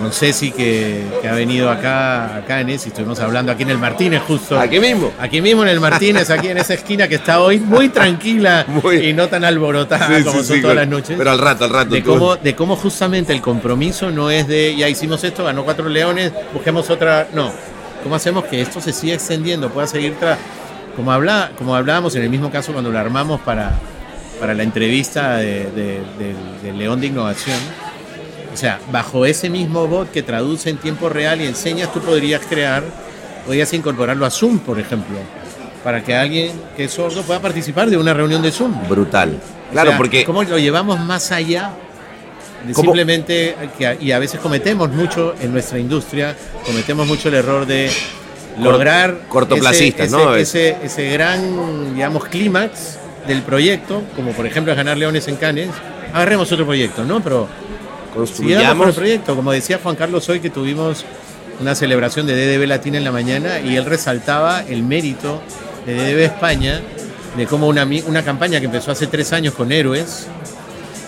con 0.00 0.12
Ceci 0.12 0.50
que, 0.50 1.04
que 1.20 1.28
ha 1.28 1.32
venido 1.34 1.70
acá 1.70 2.36
a 2.36 2.44
Canes 2.44 2.84
y 2.86 2.88
estuvimos 2.88 3.20
hablando 3.20 3.52
aquí 3.52 3.62
en 3.62 3.70
el 3.70 3.78
Martínez 3.78 4.22
justo. 4.26 4.58
Aquí 4.58 4.80
mismo. 4.80 5.12
Aquí 5.20 5.40
mismo 5.40 5.62
en 5.62 5.68
el 5.68 5.80
Martínez, 5.80 6.30
aquí 6.30 6.48
en 6.48 6.58
esa 6.58 6.74
esquina 6.74 7.06
que 7.06 7.16
está 7.16 7.40
hoy 7.40 7.58
muy 7.60 7.88
tranquila 7.90 8.64
Muy- 8.82 9.08
y 9.08 9.12
no 9.12 9.28
tan 9.28 9.44
alborotada 9.44 10.06
Sí, 10.18 10.24
como 10.24 10.40
sí, 10.40 10.46
son 10.46 10.56
sí, 10.56 10.62
todas 10.62 10.74
con- 10.74 10.76
las 10.76 10.88
noches 10.88 11.14
Pero 11.18 11.30
al 11.30 11.38
rato, 11.38 11.64
al 11.64 11.70
rato. 11.70 11.90
de 11.94 12.02
cómo, 12.02 12.36
de 12.36 12.54
cómo 12.56 12.76
justamente 12.76 13.32
el 13.32 13.40
compromiso 13.40 14.10
no 14.10 14.30
es 14.30 14.48
de 14.48 14.74
ya 14.76 14.88
hicimos 14.88 15.22
esto, 15.24 15.44
ganó 15.44 15.64
cuatro 15.64 15.88
leones, 15.88 16.32
busquemos 16.54 16.88
otra. 16.90 17.28
No. 17.34 17.52
¿Cómo 18.02 18.14
hacemos 18.14 18.44
que 18.44 18.62
esto 18.62 18.80
se 18.80 18.92
siga 18.94 19.14
extendiendo, 19.14 19.68
pueda 19.68 19.86
seguir 19.86 20.14
tra- 20.18 20.36
como 20.96 21.12
habla, 21.12 21.52
como 21.58 21.74
hablábamos 21.76 22.14
en 22.16 22.22
el 22.22 22.30
mismo 22.30 22.50
caso 22.50 22.72
cuando 22.72 22.90
lo 22.90 22.98
armamos 22.98 23.40
para, 23.42 23.72
para 24.40 24.54
la 24.54 24.62
entrevista 24.62 25.36
de, 25.36 25.64
de- 25.70 26.00
del- 26.18 26.62
del 26.62 26.78
León 26.78 27.00
de 27.00 27.08
Innovación? 27.08 27.58
O 28.52 28.56
sea, 28.56 28.80
bajo 28.90 29.24
ese 29.26 29.48
mismo 29.48 29.86
bot 29.86 30.10
que 30.10 30.22
traduce 30.22 30.70
en 30.70 30.76
tiempo 30.76 31.08
real 31.08 31.40
y 31.40 31.46
enseñas, 31.46 31.92
tú 31.92 32.00
podrías 32.00 32.42
crear, 32.46 32.82
podrías 33.46 33.72
incorporarlo 33.72 34.26
a 34.26 34.30
Zoom, 34.30 34.58
por 34.58 34.78
ejemplo, 34.80 35.16
para 35.84 36.02
que 36.02 36.14
alguien 36.14 36.52
que 36.76 36.84
es 36.84 36.92
sordo 36.92 37.22
pueda 37.22 37.40
participar 37.40 37.88
de 37.88 37.96
una 37.96 38.12
reunión 38.12 38.42
de 38.42 38.50
Zoom. 38.50 38.88
Brutal. 38.88 39.38
O 39.68 39.72
Claro, 39.72 39.90
sea, 39.90 39.98
porque. 39.98 40.24
¿Cómo 40.24 40.42
lo 40.42 40.58
llevamos 40.58 40.98
más 41.00 41.30
allá? 41.32 41.70
de 42.66 42.74
simplemente, 42.74 43.56
que, 43.78 43.96
y 44.00 44.12
a 44.12 44.18
veces 44.18 44.38
cometemos 44.40 44.90
mucho 44.90 45.34
en 45.40 45.52
nuestra 45.52 45.78
industria, 45.78 46.36
cometemos 46.66 47.06
mucho 47.06 47.28
el 47.28 47.34
error 47.34 47.64
de 47.66 47.90
lograr 48.58 49.20
cortoplacistas, 49.28 50.08
ese, 50.08 50.16
¿no? 50.16 50.34
ese, 50.34 50.70
ese, 50.70 50.86
ese 50.86 51.10
gran, 51.12 51.94
digamos, 51.94 52.24
clímax 52.26 52.98
del 53.26 53.42
proyecto, 53.42 54.02
como 54.16 54.32
por 54.32 54.46
ejemplo 54.46 54.74
ganar 54.74 54.98
Leones 54.98 55.26
en 55.28 55.36
Canes, 55.36 55.70
agarremos 56.12 56.50
otro 56.52 56.66
proyecto, 56.66 57.04
¿no? 57.04 57.20
Pero 57.22 57.48
sigamos 58.10 58.14
con 58.14 58.22
el 58.22 58.26
Construyamos. 58.26 58.94
proyecto. 58.96 59.36
Como 59.36 59.52
decía 59.52 59.78
Juan 59.82 59.96
Carlos 59.96 60.28
hoy 60.28 60.40
que 60.40 60.50
tuvimos 60.50 61.04
una 61.60 61.74
celebración 61.74 62.26
de 62.26 62.34
DDB 62.34 62.66
Latina 62.66 62.98
en 62.98 63.04
la 63.04 63.12
mañana 63.12 63.60
y 63.60 63.76
él 63.76 63.84
resaltaba 63.84 64.62
el 64.62 64.82
mérito 64.82 65.40
de 65.86 65.94
DDB 65.94 66.20
España, 66.24 66.80
de 67.36 67.46
cómo 67.46 67.68
una, 67.68 67.86
una 68.06 68.24
campaña 68.24 68.58
que 68.60 68.66
empezó 68.66 68.90
hace 68.92 69.06
tres 69.06 69.32
años 69.32 69.54
con 69.54 69.70
Héroes, 69.72 70.26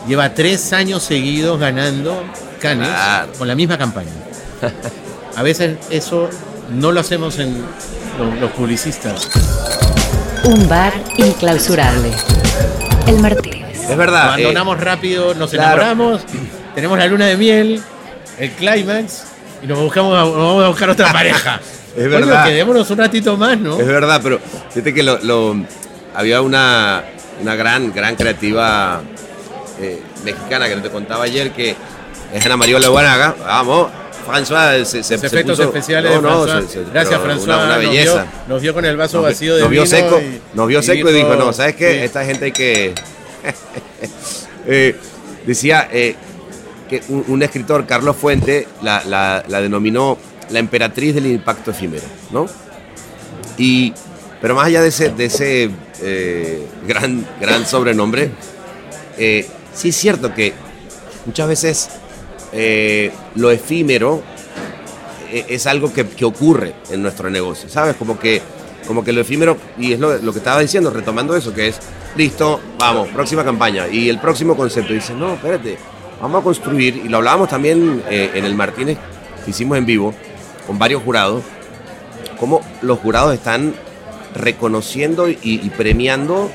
lleva 0.06 0.34
tres 0.34 0.72
años 0.72 1.02
seguidos 1.02 1.58
ganando 1.58 2.22
Canes 2.60 2.88
Claro. 2.88 3.32
con 3.38 3.48
la 3.48 3.54
misma 3.54 3.78
campaña. 3.78 4.10
A 5.36 5.42
veces 5.42 5.78
eso 5.90 6.28
no 6.70 6.92
lo 6.92 7.00
hacemos 7.00 7.38
en 7.38 7.54
lo- 8.18 8.34
los 8.40 8.50
publicistas. 8.52 9.28
Un 10.44 10.68
bar 10.68 10.92
inclausurable. 11.16 12.10
El 13.06 13.18
Martínez. 13.20 13.88
Es 13.88 13.96
verdad. 13.96 14.28
Abandonamos 14.34 14.78
rápido, 14.80 15.34
nos 15.34 15.50
claro. 15.50 15.82
enamoramos, 15.82 16.20
tenemos 16.74 16.98
la 16.98 17.06
luna 17.06 17.26
de 17.26 17.36
miel, 17.36 17.82
el 18.38 18.50
clímax 18.52 19.24
y 19.62 19.66
nos 19.66 19.78
buscamos, 19.78 20.14
a- 20.16 20.22
nos 20.24 20.34
vamos 20.36 20.64
a 20.64 20.68
buscar 20.68 20.90
otra 20.90 21.12
pareja. 21.12 21.60
Es 21.96 22.08
verdad. 22.08 22.46
quedémonos 22.46 22.90
un 22.90 22.98
ratito 22.98 23.36
más, 23.36 23.58
¿no? 23.58 23.78
Es 23.78 23.86
verdad, 23.86 24.20
pero 24.22 24.40
fíjate 24.70 24.94
que 24.94 25.02
lo, 25.02 25.18
lo- 25.18 25.56
había 26.14 26.40
una, 26.40 27.04
una 27.40 27.54
gran, 27.54 27.92
gran 27.92 28.16
creativa 28.16 29.02
eh, 29.80 30.00
mexicana 30.24 30.68
que 30.68 30.76
te 30.76 30.90
contaba 30.90 31.24
ayer 31.24 31.50
que 31.52 31.74
es 32.32 32.46
Ana 32.46 32.56
María 32.56 32.78
Guanaga. 32.88 33.34
Vamos, 33.46 33.88
François 34.26 34.84
se, 34.84 35.02
se, 35.02 35.14
Los 35.14 35.20
se 35.20 35.26
efectos 35.26 35.58
puso- 35.58 35.64
especiales 35.68 36.12
no, 36.12 36.16
de 36.16 36.22
no, 36.22 36.46
François. 36.46 36.66
se- 36.68 36.84
Gracias, 36.92 37.20
François. 37.20 37.42
Una, 37.44 37.56
una 37.58 37.66
nos 37.76 37.78
belleza. 37.78 38.14
vio- 38.22 38.28
Nos 38.48 38.62
vio 38.62 38.74
con 38.74 38.84
el 38.86 38.96
vaso 38.96 39.16
Nos- 39.18 39.26
vacío 39.26 39.54
de 39.56 39.60
nos 39.62 39.70
vio 39.70 39.82
vino 39.84 39.96
seco, 39.96 40.20
y- 40.20 40.40
nos 40.56 40.68
vio 40.68 40.82
seco 40.82 41.10
y 41.10 41.12
dijo, 41.12 41.34
no, 41.36 41.52
¿sabes 41.52 41.76
qué? 41.76 41.92
sí. 41.92 41.98
Esta 41.98 42.24
gente 42.24 42.46
hay 42.46 42.52
que... 42.52 42.94
Eh, 44.66 44.96
decía 45.44 45.88
eh, 45.92 46.14
un, 47.08 47.42
escritor, 47.42 47.86
Carlos 47.86 48.16
Fuente, 48.16 48.66
la, 48.82 49.02
la- 49.04 49.60
denominó 49.60 50.18
la 50.50 50.58
emperatriz 50.58 51.14
del 51.14 51.26
impacto 51.26 51.70
efímero, 51.70 52.04
¿no? 52.30 52.46
Y, 53.56 53.92
pero 54.40 54.54
más 54.54 54.66
allá 54.66 54.82
de 54.82 54.88
ese, 54.88 55.10
de 55.10 55.24
ese 55.26 55.70
eh, 56.02 56.66
gran, 56.86 57.24
gran 57.40 57.66
sobrenombre, 57.66 58.30
eh, 59.18 59.46
sí 59.72 59.90
es 59.90 59.96
cierto 59.96 60.34
que 60.34 60.52
muchas 61.26 61.48
veces 61.48 61.88
eh, 62.52 63.10
lo 63.36 63.50
efímero 63.50 64.22
es 65.30 65.66
algo 65.66 65.92
que, 65.92 66.06
que 66.06 66.24
ocurre 66.26 66.74
en 66.90 67.02
nuestro 67.02 67.30
negocio, 67.30 67.68
¿sabes? 67.68 67.96
Como 67.96 68.18
que, 68.18 68.42
como 68.86 69.02
que 69.02 69.12
lo 69.12 69.22
efímero, 69.22 69.56
y 69.78 69.92
es 69.94 70.00
lo, 70.00 70.18
lo 70.18 70.32
que 70.32 70.38
estaba 70.40 70.60
diciendo, 70.60 70.90
retomando 70.90 71.34
eso, 71.34 71.54
que 71.54 71.68
es, 71.68 71.78
listo, 72.16 72.60
vamos, 72.78 73.08
próxima 73.08 73.42
campaña, 73.42 73.88
y 73.88 74.10
el 74.10 74.18
próximo 74.18 74.54
concepto, 74.54 74.92
dices, 74.92 75.16
no, 75.16 75.32
espérate, 75.34 75.78
vamos 76.22 76.40
a 76.40 76.44
construir, 76.44 77.02
y 77.04 77.08
lo 77.08 77.18
hablábamos 77.18 77.48
también 77.50 78.02
eh, 78.08 78.30
en 78.34 78.44
el 78.46 78.54
Martínez 78.54 78.96
que 79.44 79.50
hicimos 79.50 79.76
en 79.76 79.84
vivo, 79.84 80.14
con 80.66 80.78
varios 80.78 81.02
jurados, 81.02 81.42
cómo 82.38 82.62
los 82.80 82.98
jurados 83.00 83.34
están 83.34 83.74
reconociendo 84.34 85.28
y, 85.28 85.38
y 85.42 85.70
premiando 85.76 86.50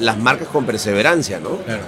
las 0.00 0.18
marcas 0.18 0.48
con 0.48 0.64
perseverancia, 0.66 1.38
¿no? 1.38 1.58
Claro. 1.58 1.82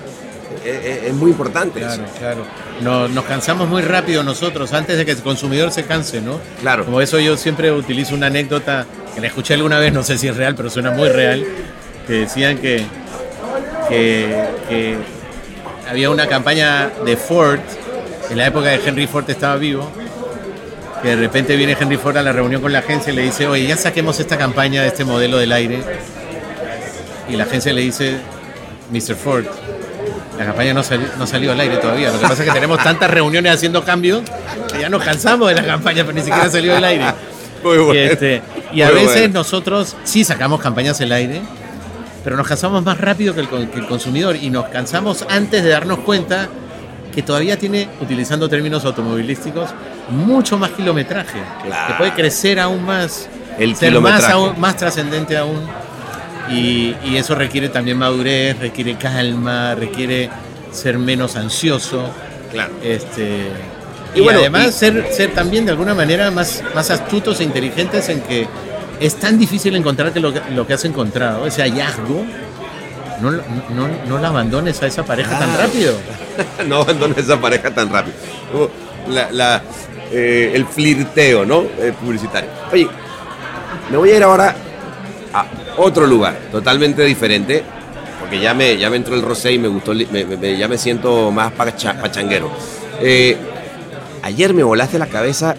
Es, 0.65 1.13
muy 1.15 1.31
importante 1.31 1.81
Claro, 1.81 2.05
eso. 2.05 2.13
claro. 2.19 2.45
No- 2.83 3.09
nos 3.09 3.25
cansamos 3.25 3.69
muy 3.69 3.81
rápido 3.83 4.23
nosotros, 4.23 4.73
antes 4.75 4.97
de 4.99 5.05
que 5.07 5.13
el 5.13 5.19
consumidor 5.19 5.73
se 5.73 5.85
canse, 5.85 6.21
¿no? 6.21 6.39
Claro. 6.61 6.85
Como 6.85 7.01
eso 7.01 7.19
yo 7.19 7.37
siempre 7.39 7.73
utilizo 7.73 8.15
una 8.15 8.27
anécdota 8.27 8.87
que 9.15 9.21
la 9.23 9.29
escuché 9.29 9.55
alguna 9.55 9.79
vez, 9.79 9.93
no 9.95 10.03
sé 10.05 10.19
si 10.19 10.29
es 10.29 10.37
real, 10.37 10.55
pero 10.55 10.69
suena 10.71 10.91
muy 10.91 11.09
real, 11.09 11.43
que 12.07 12.13
decían 12.13 12.59
que, 12.59 12.85
que, 13.89 14.45
que 14.69 14.97
había 15.89 16.11
una 16.11 16.27
campaña 16.27 16.91
de 17.05 17.17
Ford, 17.17 17.61
en 18.31 18.39
la 18.39 18.47
época 18.47 18.69
de 18.69 18.81
Henry 18.85 19.07
Ford 19.07 19.29
estaba 19.29 19.57
vivo, 19.57 19.91
que 21.03 21.09
de 21.09 21.17
repente 21.17 21.57
viene 21.57 21.77
Henry 21.79 21.97
Ford 21.97 22.17
a 22.17 22.23
la 22.23 22.33
reunión 22.33 22.63
con 22.63 22.73
la 22.73 22.79
agencia 22.81 23.13
y 23.13 23.17
le 23.17 23.23
dice, 23.23 23.47
oye, 23.47 23.67
ya 23.67 23.77
saquemos 23.77 24.19
esta 24.21 24.39
campaña 24.39 24.83
de 24.83 24.89
este 24.89 25.05
modelo 25.05 25.39
del 25.39 25.53
aire. 25.53 25.81
Y 27.29 27.37
la 27.37 27.45
agencia 27.45 27.73
le 27.73 27.81
dice, 27.83 28.17
Mr. 28.91 29.15
Ford, 29.17 29.45
la 30.39 30.47
campaña 30.47 30.75
no, 30.75 30.83
sali- 30.83 31.07
no 31.19 31.27
salió 31.27 31.53
al 31.53 31.61
aire 31.61 31.77
todavía. 31.79 32.11
Lo 32.11 32.19
que 32.21 32.27
pasa 32.27 32.43
es 32.43 32.49
que 32.49 32.55
tenemos 32.55 32.83
tantas 32.83 33.11
reuniones 33.11 33.53
haciendo 33.53 33.85
cambios 33.85 34.23
que 34.73 34.81
ya 34.81 34.89
nos 34.89 35.03
cansamos 35.03 35.49
de 35.49 35.55
la 35.55 35.65
campaña, 35.65 36.05
pero 36.05 36.13
ni 36.17 36.23
siquiera 36.23 36.49
salió 36.51 36.77
al 36.77 36.85
aire. 36.85 37.05
Muy 37.65 37.79
bueno. 37.79 37.95
Y, 37.95 37.99
este, 37.99 38.43
y 38.73 38.83
a 38.83 38.87
Muy 38.87 38.95
veces 38.97 39.13
bueno. 39.21 39.35
nosotros 39.35 39.97
sí 40.05 40.25
sacamos 40.25 40.61
campañas 40.61 41.01
al 41.01 41.13
aire, 41.13 41.43
pero 42.25 42.37
nos 42.37 42.47
cansamos 42.47 42.85
más 42.85 42.99
rápido 42.99 43.35
que 43.35 43.41
el, 43.41 43.49
con- 43.49 43.67
que 43.69 43.79
el 43.81 43.87
consumidor 43.87 44.37
y 44.37 44.51
nos 44.51 44.67
cansamos 44.67 45.25
antes 45.29 45.63
de 45.65 45.71
darnos 45.71 46.01
cuenta 46.01 46.49
que 47.15 47.23
todavía 47.23 47.59
tiene, 47.59 47.89
utilizando 48.01 48.49
términos 48.49 48.85
automovilísticos, 48.85 49.71
mucho 50.11 50.57
más 50.59 50.71
kilometraje, 50.71 51.39
Claro. 51.65 51.87
que 51.89 51.95
puede 51.99 52.13
crecer 52.15 52.59
aún 52.59 52.85
más, 52.85 53.29
El 53.59 53.77
ser 53.77 54.01
más, 54.01 54.25
aún- 54.25 54.59
más 54.59 54.77
trascendente 54.77 55.37
aún. 55.37 55.61
Y, 56.51 56.95
y 57.05 57.17
eso 57.17 57.35
requiere 57.35 57.69
también 57.69 57.99
madurez, 57.99 58.59
requiere 58.59 58.97
calma, 58.97 59.75
requiere 59.75 60.29
ser 60.73 60.99
menos 60.99 61.37
ansioso. 61.37 62.05
Claro. 62.51 62.73
Este, 62.83 63.47
y, 64.15 64.19
Y 64.19 64.23
bueno, 64.23 64.41
además 64.41 64.69
y- 64.69 64.73
ser, 64.73 65.07
ser 65.13 65.31
también 65.33 65.65
de 65.67 65.71
alguna 65.73 65.95
manera 65.95 66.31
más, 66.31 66.63
más 66.75 66.91
astutos 66.91 67.41
e 67.41 67.45
inteligentes 67.45 68.09
en 68.09 68.21
que 68.23 68.47
es 69.07 69.17
tan 69.17 69.39
difícil 69.39 69.75
encontrar 69.77 70.13
que 70.13 70.21
lo, 70.21 70.33
que 70.33 70.41
lo 70.55 70.67
que 70.67 70.75
has 70.75 70.85
encontrado, 70.85 71.47
ese 71.47 71.63
hallazgo, 71.63 72.25
no, 73.21 73.31
lo- 73.31 73.43
no, 73.75 73.89
no 74.09 74.19
la 74.19 74.29
abandones 74.29 74.83
a 74.83 74.87
esa 74.87 75.05
pareja 75.05 75.39
tan 75.39 75.49
Claro. 75.51 75.63
rápido. 75.65 75.95
no 76.69 76.77
abandones 76.83 77.19
esa 77.19 77.41
pareja 77.41 77.71
tan 77.71 77.91
rápido. 77.91 78.17
Como 78.53 78.69
la- 79.09 79.31
la, 79.33 79.63
eh, 80.11 80.53
el 80.55 80.67
flirteo, 80.67 81.45
¿no? 81.45 81.63
Eh, 81.79 81.93
publicitario. 82.01 82.51
Oye, 82.73 82.89
me 83.91 83.97
voy 83.97 84.11
a 84.11 84.17
ir 84.17 84.23
ahora 84.23 84.55
a 85.35 85.47
otro 85.77 86.07
lugar, 86.07 86.37
totalmente 86.51 87.03
diferente, 87.05 87.63
porque 88.21 88.39
ya 88.41 88.55
me, 88.55 88.77
ya 88.77 88.91
me 88.91 88.97
entró 88.97 89.15
el 89.15 89.23
rosé 89.23 89.53
y 89.53 89.59
me 89.59 89.69
gustó, 89.69 89.93
me- 89.95 90.57
ya 90.59 90.69
me 90.69 90.79
siento 90.79 91.31
más 91.31 91.53
pacha- 91.53 91.95
pachanguero. 92.01 92.51
Eh, 93.01 93.37
ayer 94.23 94.53
me 94.55 94.63
volaste 94.63 94.99
la 94.99 95.07
cabeza 95.07 95.57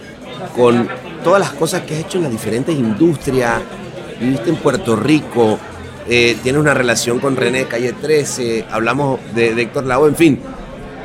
con 0.55 0.87
todas 1.23 1.39
las 1.39 1.51
cosas 1.51 1.81
que 1.81 1.95
has 1.95 2.01
hecho 2.01 2.17
en 2.17 2.25
las 2.25 2.31
diferentes 2.31 2.75
industrias, 2.75 3.61
viviste 4.19 4.49
en 4.49 4.57
Puerto 4.57 4.95
Rico, 4.95 5.57
eh, 6.07 6.37
tienes 6.43 6.59
una 6.59 6.73
relación 6.73 7.19
con 7.19 7.35
René 7.35 7.65
Calle 7.65 7.93
13, 7.93 8.65
hablamos 8.69 9.19
de, 9.33 9.55
de 9.55 9.61
Héctor 9.61 9.85
Lavoe, 9.85 10.09
en 10.09 10.15
fin. 10.15 10.39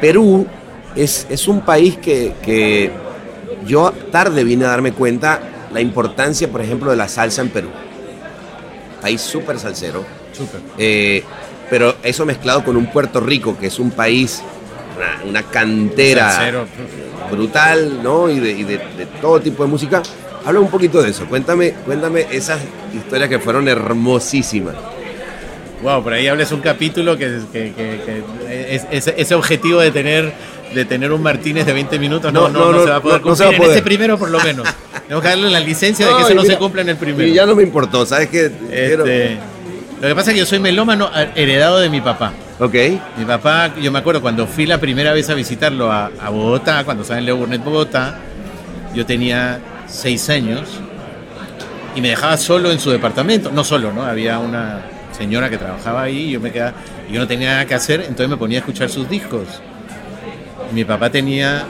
Perú 0.00 0.46
es, 0.94 1.26
es 1.30 1.48
un 1.48 1.60
país 1.60 1.96
que, 1.96 2.34
que 2.42 2.90
yo 3.66 3.92
tarde 4.10 4.44
vine 4.44 4.64
a 4.64 4.68
darme 4.68 4.92
cuenta 4.92 5.40
la 5.72 5.80
importancia, 5.80 6.48
por 6.48 6.60
ejemplo, 6.60 6.90
de 6.90 6.96
la 6.96 7.08
salsa 7.08 7.42
en 7.42 7.50
Perú. 7.50 7.68
País 9.00 9.20
súper 9.20 9.58
salsero. 9.58 10.04
Súper. 10.32 10.60
Eh, 10.78 11.22
pero 11.70 11.96
eso 12.02 12.24
mezclado 12.24 12.64
con 12.64 12.76
un 12.76 12.86
Puerto 12.90 13.20
Rico, 13.20 13.56
que 13.58 13.66
es 13.66 13.78
un 13.78 13.90
país, 13.90 14.42
una, 14.98 15.28
una 15.28 15.42
cantera 15.44 16.64
brutal, 17.30 18.02
¿no? 18.02 18.28
Y, 18.30 18.40
de, 18.40 18.50
y 18.50 18.64
de- 18.64 18.78
de 18.78 19.06
todo 19.20 19.40
tipo 19.40 19.64
de 19.64 19.70
música. 19.70 20.02
Habla 20.44 20.60
un 20.60 20.70
poquito 20.70 21.02
de 21.02 21.10
eso. 21.10 21.26
Cuéntame, 21.26 21.72
cuéntame 21.84 22.26
esas 22.30 22.60
historias 22.94 23.28
que 23.28 23.38
fueron 23.38 23.68
hermosísimas. 23.68 24.74
Wow, 25.82 26.02
por 26.02 26.12
ahí 26.12 26.26
hables 26.26 26.50
un 26.52 26.60
capítulo 26.60 27.16
que, 27.16 27.38
que- 27.52 27.72
que- 27.72 28.00
que 28.04 28.74
es- 28.74 28.86
es- 28.90 29.14
ese 29.16 29.34
objetivo 29.34 29.80
de 29.80 29.90
tener 29.90 30.32
de 30.74 30.84
tener 30.84 31.10
un 31.12 31.22
Martínez 31.22 31.64
de 31.64 31.72
20 31.72 31.98
minutos 31.98 32.30
no, 32.30 32.50
no, 32.50 32.66
No, 32.66 32.72
no, 32.72 32.84
se 32.84 32.90
va 32.90 32.96
a 32.96 33.00
poder 33.00 33.22
cumplir. 33.22 33.46
va 33.46 33.50
a 33.50 33.52
En 33.52 33.56
poder. 33.56 33.70
este 33.78 33.82
primero 33.82 34.18
por 34.18 34.28
lo 34.28 34.38
menos. 34.40 34.68
Tenemos 35.04 35.22
que 35.22 35.28
darle 35.30 35.48
la 35.48 35.60
licencia 35.60 36.06
de 36.06 36.14
que 36.16 36.22
eso 36.24 36.34
no 36.34 36.42
se 36.42 36.58
cumpla 36.58 36.82
en 36.82 36.90
el 36.90 36.96
primero. 36.98 37.26
Y 37.26 37.32
ya 37.32 37.46
no 37.46 37.54
me 37.54 37.62
importó, 37.62 38.04
¿sabes 38.04 38.28
qué? 38.28 38.50
Quiero- 38.68 39.06
Este, 39.06 39.38
lo 40.02 40.08
que 40.08 40.14
pasa 40.14 40.30
es 40.30 40.34
que 40.34 40.40
yo 40.40 40.44
soy 40.46 40.58
melómano 40.58 41.10
eh, 41.16 41.30
heredado 41.36 41.78
de 41.80 41.88
mi 41.88 42.02
papá. 42.02 42.34
Ok. 42.60 42.74
Mi 43.16 43.24
papá, 43.24 43.72
yo 43.80 43.92
me 43.92 44.00
acuerdo 44.00 44.20
cuando 44.20 44.46
fui 44.46 44.66
la 44.66 44.78
primera 44.78 45.12
vez 45.12 45.30
a 45.30 45.34
visitarlo 45.34 45.92
a, 45.92 46.10
Bogotá, 46.30 46.84
cuando 46.84 47.02
estaba 47.02 47.20
en 47.20 47.26
Leo 47.26 47.36
Burnett, 47.36 47.62
Bogotá, 47.62 48.18
yo 48.94 49.06
tenía 49.06 49.60
seis 49.86 50.28
años 50.28 50.68
y 51.94 52.00
me 52.00 52.08
dejaba 52.08 52.36
solo 52.36 52.72
en 52.72 52.80
su 52.80 52.90
departamento. 52.90 53.52
No 53.52 53.62
solo, 53.62 53.92
¿no? 53.92 54.02
Había 54.02 54.40
una 54.40 54.82
señora 55.16 55.48
que 55.48 55.56
trabajaba 55.56 56.02
ahí 56.02 56.28
y 56.28 56.30
yo 56.32 56.40
me 56.40 56.50
quedaba, 56.50 56.74
yo 57.08 57.20
no 57.20 57.28
tenía 57.28 57.50
nada 57.50 57.66
que 57.66 57.74
hacer, 57.74 58.00
entonces 58.00 58.28
me 58.28 58.36
ponía 58.36 58.58
a 58.58 58.60
escuchar 58.60 58.90
sus 58.90 59.08
discos. 59.08 59.46
Mi 60.72 60.84
papá 60.84 61.10
tenía 61.10 61.64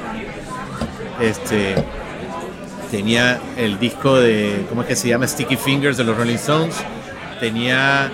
este 1.20 1.74
tenía 2.90 3.38
el 3.58 3.78
disco 3.78 4.16
de 4.16 4.64
¿cómo 4.70 4.82
es 4.82 4.88
que 4.88 4.96
se 4.96 5.08
llama? 5.08 5.26
Sticky 5.26 5.56
Fingers 5.56 5.98
de 5.98 6.04
los 6.04 6.16
Rolling 6.16 6.36
Stones. 6.36 6.76
Tenía 7.40 8.10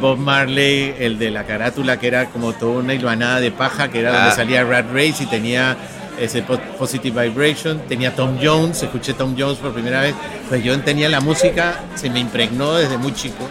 Bob 0.00 0.18
Marley, 0.18 0.94
el 0.98 1.18
de 1.18 1.30
la 1.30 1.44
carátula 1.44 1.98
que 1.98 2.06
era 2.08 2.26
como 2.26 2.52
toda 2.54 2.80
una 2.80 2.94
hilvanada 2.94 3.40
de 3.40 3.50
paja, 3.50 3.88
que 3.88 4.00
era 4.00 4.10
Ah. 4.12 4.18
donde 4.20 4.36
salía 4.36 4.64
Rat 4.64 4.86
Race 4.92 5.22
y 5.22 5.26
tenía 5.26 5.76
ese 6.18 6.42
po- 6.42 6.58
Positive 6.78 7.28
Vibration, 7.28 7.80
tenía 7.88 8.14
Tom 8.14 8.38
Jones, 8.42 8.82
escuché 8.82 9.14
Tom 9.14 9.34
Jones 9.38 9.58
por 9.58 9.72
primera 9.72 10.00
vez, 10.02 10.14
pues 10.48 10.62
yo 10.64 10.78
tenía 10.80 11.08
la 11.08 11.20
música, 11.20 11.80
se 11.94 12.10
me 12.10 12.20
impregnó 12.20 12.74
desde 12.74 12.98
muy 12.98 13.14
chico. 13.14 13.48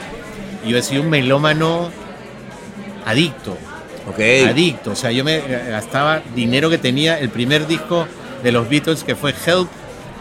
Y 0.66 0.70
yo 0.72 0.78
he 0.78 0.82
sido 0.82 1.02
un 1.04 1.10
melómano 1.10 1.90
adicto 3.06 3.58
adicto. 4.50 4.92
O 4.92 4.96
sea, 4.96 5.12
yo 5.12 5.24
me 5.24 5.40
gastaba 5.70 6.22
dinero 6.36 6.70
que 6.70 6.78
tenía. 6.80 7.20
El 7.20 7.30
primer 7.30 7.68
disco 7.68 8.08
de 8.44 8.52
los 8.52 8.68
Beatles, 8.70 9.04
que 9.04 9.16
fue 9.16 9.34
Help, 9.46 9.68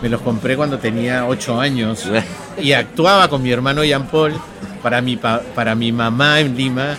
me 0.03 0.09
los 0.09 0.21
compré 0.21 0.57
cuando 0.57 0.79
tenía 0.79 1.27
8 1.27 1.61
años. 1.61 2.05
Y 2.61 2.73
actuaba 2.73 3.29
con 3.29 3.41
mi 3.43 3.51
hermano 3.53 3.85
Jean 3.85 4.07
Paul 4.09 4.35
para 4.83 5.01
mi, 5.01 5.17
pa- 5.17 5.43
para 5.55 5.75
mi 5.75 5.93
mamá 5.93 6.41
en 6.41 6.57
Lima, 6.57 6.97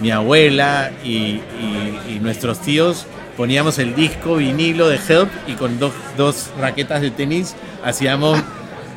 mi 0.00 0.10
abuela 0.10 0.90
y, 1.04 1.08
y- 1.08 2.00
y 2.08 2.18
nuestros 2.20 2.60
tíos. 2.60 3.06
Poníamos 3.36 3.78
el 3.78 3.94
disco 3.94 4.36
vinilo 4.36 4.88
de 4.88 4.96
Help 5.08 5.30
y 5.46 5.52
con 5.54 5.78
dos, 5.78 5.92
dos 6.16 6.50
raquetas 6.60 7.00
de 7.00 7.10
tenis 7.10 7.54
hacíamos 7.84 8.38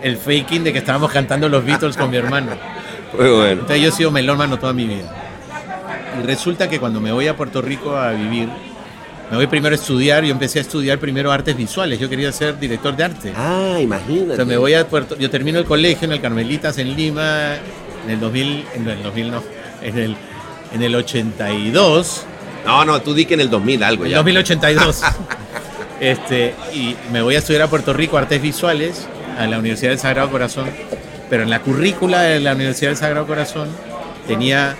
el 0.02 0.18
faking 0.18 0.64
de 0.66 0.74
que 0.74 0.80
estábamos 0.80 1.12
cantando 1.12 1.48
los 1.48 1.64
Beatles 1.66 1.96
con 1.96 2.10
mi 2.12 2.18
hermano. 2.18 2.52
Muy 3.18 3.30
bueno. 3.30 3.52
Entonces 3.62 3.82
yo 3.82 3.90
he 3.90 3.92
sido 3.92 4.12
melómano 4.12 4.58
toda 4.60 4.74
mi 4.74 4.86
vida. 4.86 5.14
y 6.22 6.26
resulta 6.26 6.70
que 6.70 6.80
cuando 6.80 7.00
me 7.00 7.12
voy 7.14 7.28
a 7.28 7.38
Puerto 7.38 7.62
Rico 7.62 7.96
a 7.96 8.12
vivir, 8.12 8.50
me 9.32 9.38
voy 9.38 9.48
primero 9.48 9.74
a 9.74 9.78
estudiar, 9.78 10.24
yo 10.26 10.32
empecé 10.32 10.60
a 10.60 10.62
estudiar 10.64 11.00
primero 11.00 11.32
artes 11.32 11.56
visuales, 11.56 11.98
yo 12.00 12.10
quería 12.10 12.32
ser 12.34 12.60
director 12.60 12.96
de 12.96 13.04
arte. 13.06 13.34
Ah, 13.38 13.78
imagínate. 13.82 14.44
Me 14.46 14.58
voy 14.58 14.74
a 14.74 14.86
Puerto, 14.88 15.18
yo 15.18 15.30
termino 15.30 15.58
el 15.60 15.66
colegio 15.66 16.06
en 16.06 16.12
el 16.12 16.20
Carmelitas 16.22 16.78
en 16.80 16.96
Lima 16.96 17.56
en 18.06 18.12
el 18.12 18.20
2000, 18.20 18.66
en 18.76 18.88
el 18.90 19.04
2000 19.04 19.32
no, 19.32 19.44
en 19.82 19.98
el, 19.98 20.16
en 20.74 20.82
el 20.84 20.96
82, 20.96 22.26
No, 22.66 22.86
no, 22.86 23.02
tú 23.02 23.14
di 23.14 23.26
que 23.26 23.34
en 23.36 23.42
el 23.42 23.50
2000 23.50 23.84
algo 23.84 24.06
en 24.06 24.12
ya. 24.12 24.18
2082. 24.18 25.02
este, 26.00 26.54
y 26.74 26.96
me 27.12 27.22
voy 27.22 27.36
a 27.36 27.40
estudiar 27.40 27.64
a 27.64 27.68
Puerto 27.68 27.94
Rico 27.94 28.18
artes 28.18 28.42
visuales 28.42 29.08
a 29.38 29.46
la 29.48 29.58
Universidad 29.60 29.92
del 29.92 30.00
Sagrado 30.00 30.30
Corazón, 30.30 30.70
pero 31.30 31.44
en 31.44 31.50
la 31.50 31.60
currícula 31.60 32.22
de 32.22 32.40
la 32.40 32.54
Universidad 32.54 32.92
del 32.92 32.98
Sagrado 32.98 33.26
Corazón 33.28 33.70
tenía 34.28 34.76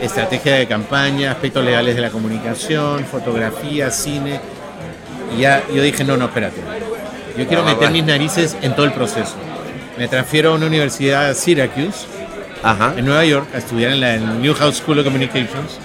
estrategia 0.00 0.54
de 0.54 0.66
campaña, 0.66 1.30
aspectos 1.32 1.64
legales 1.64 1.94
de 1.94 2.00
la 2.02 2.10
comunicación, 2.10 3.04
fotografía, 3.04 3.90
cine. 3.90 4.40
Y 5.36 5.40
ya 5.40 5.62
yo 5.74 5.82
dije, 5.82 6.04
no, 6.04 6.16
no, 6.16 6.26
espérate. 6.26 6.60
Yo 7.36 7.46
quiero 7.46 7.62
Ah, 7.62 7.72
meter 7.72 7.90
mis 7.90 8.04
narices 8.04 8.56
en 8.62 8.74
todo 8.74 8.86
el 8.86 8.92
proceso. 8.92 9.34
Me 9.98 10.08
transfiero 10.08 10.52
a 10.52 10.54
una 10.56 10.66
universidad 10.66 11.34
Syracuse, 11.34 12.06
Ajá. 12.64 12.94
en 12.96 13.04
Nueva 13.04 13.24
York, 13.24 13.46
a 13.54 13.58
estudiar 13.58 13.92
en 13.92 14.00
la 14.00 14.16
Newhouse 14.16 14.78
School 14.78 14.98
of 14.98 15.04
Communications. 15.04 15.78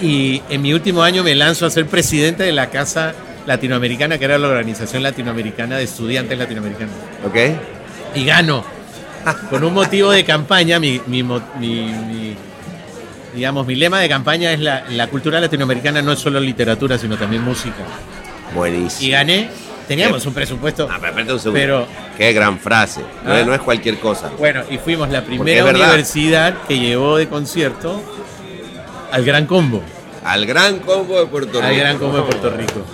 Y 0.00 0.42
en 0.50 0.62
mi 0.62 0.72
último 0.72 1.02
año 1.02 1.22
me 1.22 1.34
lanzo 1.34 1.66
a 1.66 1.70
ser 1.70 1.86
presidente 1.86 2.42
de 2.42 2.52
la 2.52 2.68
Casa 2.70 3.14
Latinoamericana, 3.46 4.18
que 4.18 4.24
era 4.26 4.38
la 4.38 4.48
organización 4.48 5.02
latinoamericana 5.02 5.78
de 5.78 5.84
estudiantes 5.84 6.38
latinoamericanos. 6.38 6.94
Ok. 7.26 7.36
Y 8.14 8.24
gano. 8.24 8.64
Con 9.50 9.64
un 9.64 9.74
motivo 9.74 10.10
de 10.10 10.24
campaña, 10.24 10.78
mi, 10.78 11.00
mi 11.06 11.22
mi- 11.22 11.38
mi- 11.58 12.36
digamos, 13.34 13.66
mi 13.66 13.74
lema 13.74 14.00
de 14.00 14.08
campaña 14.08 14.52
es 14.52 14.60
la, 14.60 14.84
la 14.90 15.08
cultura 15.08 15.40
latinoamericana 15.40 16.00
no 16.02 16.12
es 16.12 16.18
solo 16.20 16.38
literatura, 16.40 16.96
sino 16.98 17.16
también 17.16 17.42
música. 17.42 17.74
Y 18.50 18.54
Buenísimo. 18.54 19.12
gané. 19.12 19.48
Teníamos 19.88 20.24
un 20.26 20.34
presupuesto. 20.34 20.88
Ah, 20.90 20.98
pero 21.00 21.14
un 21.34 21.38
segundo. 21.38 21.52
Pero- 21.52 21.86
Qué 22.16 22.32
gran 22.32 22.58
frase. 22.58 23.00
No, 23.24 23.32
Ah. 23.32 23.40
es- 23.40 23.46
no 23.46 23.54
es 23.54 23.60
cualquier 23.60 23.98
cosa. 23.98 24.30
Bueno, 24.38 24.62
y 24.70 24.78
fuimos 24.78 25.08
la 25.10 25.22
primera 25.22 25.64
universidad 25.64 26.54
que 26.66 26.78
llevó 26.78 27.16
de 27.18 27.28
concierto 27.28 28.02
al 29.12 29.24
Gran 29.24 29.46
Combo. 29.46 29.82
Al 30.24 30.44
gran 30.44 30.80
combo 30.80 31.20
de 31.20 31.26
Puerto 31.26 31.52
Rico. 31.60 31.64
al 31.66 31.76
Gran 31.76 31.98
Combo 31.98 32.16
de 32.16 32.22
Puerto 32.24 32.50
Rico. 32.50 32.84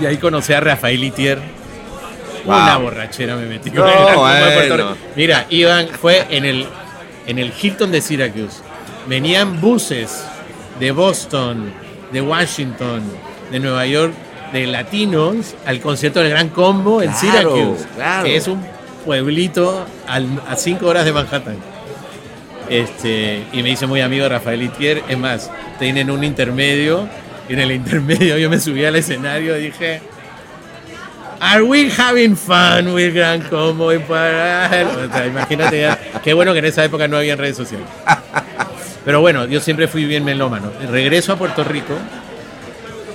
Y 0.00 0.06
ahí 0.06 0.16
conocí 0.16 0.52
a 0.52 0.60
Rafael 0.60 1.02
Itier. 1.04 1.38
Wow. 2.44 2.54
Una 2.56 2.76
borrachera 2.78 3.36
me 3.36 3.46
metí 3.46 3.70
con 3.70 3.80
No, 3.80 3.86
el 3.86 3.92
Gran 3.96 4.14
Combo 4.14 4.26
de 4.28 4.40
Puerto 4.52 4.74
bueno. 4.74 4.90
Rico. 4.94 5.06
Mira, 5.14 5.46
iban, 5.50 5.88
fue 5.88 6.26
en 6.30 6.44
el, 6.44 6.66
en 7.28 7.38
el 7.38 7.52
Hilton 7.60 7.92
de 7.92 8.00
Syracuse. 8.00 8.58
Venían 9.06 9.60
buses 9.60 10.24
de 10.80 10.90
Boston, 10.90 11.72
de 12.12 12.20
Washington, 12.20 13.02
de 13.52 13.60
Nueva 13.60 13.86
York, 13.86 14.12
de 14.52 14.66
latinos 14.66 15.54
al 15.66 15.80
concierto 15.80 16.20
del 16.20 16.30
Gran 16.30 16.48
Combo 16.50 17.02
en 17.02 17.10
Claro, 17.12 17.54
Syracuse, 17.54 17.84
claro. 17.94 18.24
que 18.24 18.36
es 18.36 18.46
un 18.48 18.64
pueblito 19.04 19.86
al- 20.06 20.40
a 20.48 20.56
cinco 20.56 20.86
horas 20.86 21.04
de 21.04 21.12
Manhattan. 21.12 21.56
Este, 22.68 23.44
y 23.52 23.62
me 23.62 23.70
hice 23.70 23.86
muy 23.86 24.00
amigo 24.00 24.28
Rafael 24.28 24.62
Itier. 24.62 25.02
Es 25.08 25.18
más, 25.18 25.50
tienen 25.78 26.10
un 26.10 26.24
intermedio. 26.24 27.08
Y 27.48 27.52
en 27.52 27.60
el 27.60 27.70
intermedio 27.72 28.36
yo 28.38 28.50
me 28.50 28.58
subí 28.58 28.84
al 28.84 28.96
escenario 28.96 29.56
y 29.56 29.66
dije. 29.66 30.00
Are 31.38 31.62
we 31.62 31.90
having 31.96 32.34
fun 32.36 32.88
with 32.94 33.12
Gran 33.14 33.42
Combo 33.42 33.92
y 33.92 33.98
para? 33.98 34.70
O 35.06 35.12
sea, 35.12 35.26
imagínate 35.26 35.80
ya. 35.82 35.98
Qué 36.24 36.32
bueno 36.32 36.52
que 36.54 36.60
en 36.60 36.64
esa 36.64 36.84
época 36.84 37.06
no 37.08 37.18
había 37.18 37.36
redes 37.36 37.56
sociales. 37.56 37.86
Pero 39.04 39.20
bueno, 39.20 39.44
yo 39.44 39.60
siempre 39.60 39.86
fui 39.86 40.04
bien 40.06 40.24
melómano. 40.24 40.72
Regreso 40.90 41.32
a 41.34 41.36
Puerto 41.36 41.62
Rico 41.62 41.94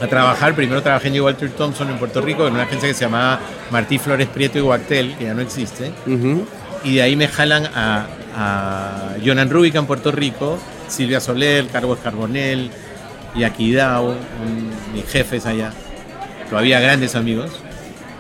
a 0.02 0.08
trabajar. 0.08 0.56
Primero 0.56 0.82
trabajé 0.82 1.08
en 1.10 1.14
J. 1.16 1.24
Walter 1.24 1.50
Thompson 1.52 1.90
en 1.90 1.98
Puerto 1.98 2.22
Rico 2.22 2.48
en 2.48 2.54
una 2.54 2.64
agencia 2.64 2.88
que 2.90 2.94
se 2.96 3.06
llamaba 3.06 3.40
Martí 3.70 4.00
Flores 4.00 4.28
Prieto 4.28 4.58
y 4.58 4.62
Guactel, 4.62 5.16
que 5.18 5.26
ya 5.26 5.34
no 5.34 5.42
existe 5.42 5.92
Ujú. 6.08 6.46
y 6.84 6.96
de 6.96 7.02
ahí 7.04 7.16
me 7.16 7.28
jalan 7.28 7.66
a, 7.76 8.08
a 8.36 9.16
Jonan 9.24 9.50
Rúbica 9.50 9.80
en 9.80 9.86
Puerto 9.86 10.12
Rico, 10.12 10.58
Silvia 10.88 11.20
Soler, 11.20 11.68
Carlos 11.68 12.00
Carbonell 12.04 12.70
y 13.36 13.44
Aquidao, 13.44 14.10
un- 14.10 14.72
mis 14.94 15.06
jefes 15.08 15.46
allá, 15.46 15.72
todavía 16.50 16.80
grandes 16.80 17.16
amigos. 17.16 17.52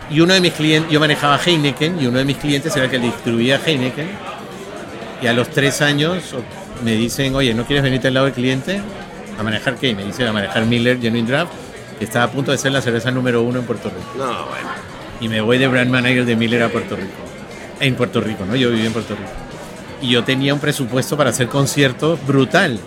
Y 0.09 0.19
uno 0.19 0.33
de 0.33 0.41
mis 0.41 0.51
clientes, 0.53 0.91
yo 0.91 0.99
manejaba 0.99 1.39
Heineken 1.43 2.01
y 2.01 2.05
uno 2.07 2.17
de 2.17 2.25
mis 2.25 2.37
clientes 2.37 2.75
era 2.75 2.85
el 2.85 2.91
que 2.91 2.99
distribuía 2.99 3.59
Heineken. 3.65 4.07
Y 5.21 5.27
a 5.27 5.33
los 5.33 5.49
tres 5.49 5.81
años 5.81 6.35
me 6.83 6.93
dicen, 6.95 7.33
oye, 7.35 7.53
¿no 7.53 7.65
quieres 7.65 7.81
venirte 7.83 8.07
al 8.09 8.15
lado 8.15 8.25
del 8.25 8.35
cliente? 8.35 8.81
¿A 9.39 9.43
manejar 9.43 9.75
qué? 9.77 9.95
Me 9.95 10.03
dicen 10.03 10.27
a 10.27 10.33
manejar 10.33 10.65
Miller 10.65 10.99
Genuine 10.99 11.27
Draft, 11.27 11.51
estaba 12.05 12.25
a 12.25 12.31
punto 12.31 12.51
de 12.51 12.57
ser 12.57 12.71
la 12.71 12.81
cerveza 12.81 13.11
número 13.11 13.41
uno 13.41 13.59
en 13.59 13.65
Puerto 13.65 13.89
Rico 13.89 14.11
No, 14.17 14.45
bueno. 14.47 14.69
y 15.19 15.27
me 15.29 15.41
voy 15.41 15.57
de 15.57 15.67
brand 15.67 15.89
manager 15.89 16.25
de 16.25 16.35
Miller 16.35 16.63
a 16.63 16.69
Puerto 16.69 16.95
Rico. 16.95 17.11
En 17.79 17.95
Puerto 17.95 18.21
Rico, 18.21 18.45
¿no? 18.45 18.55
Yo 18.55 18.69
viví 18.69 18.85
en 18.85 18.93
Puerto 18.93 19.15
Rico. 19.15 19.29
Y 20.01 20.09
yo 20.09 20.23
tenía 20.23 20.53
un 20.53 20.59
presupuesto 20.59 21.17
para 21.17 21.29
hacer 21.29 21.47
conciertos 21.47 22.25
brutal. 22.25 22.79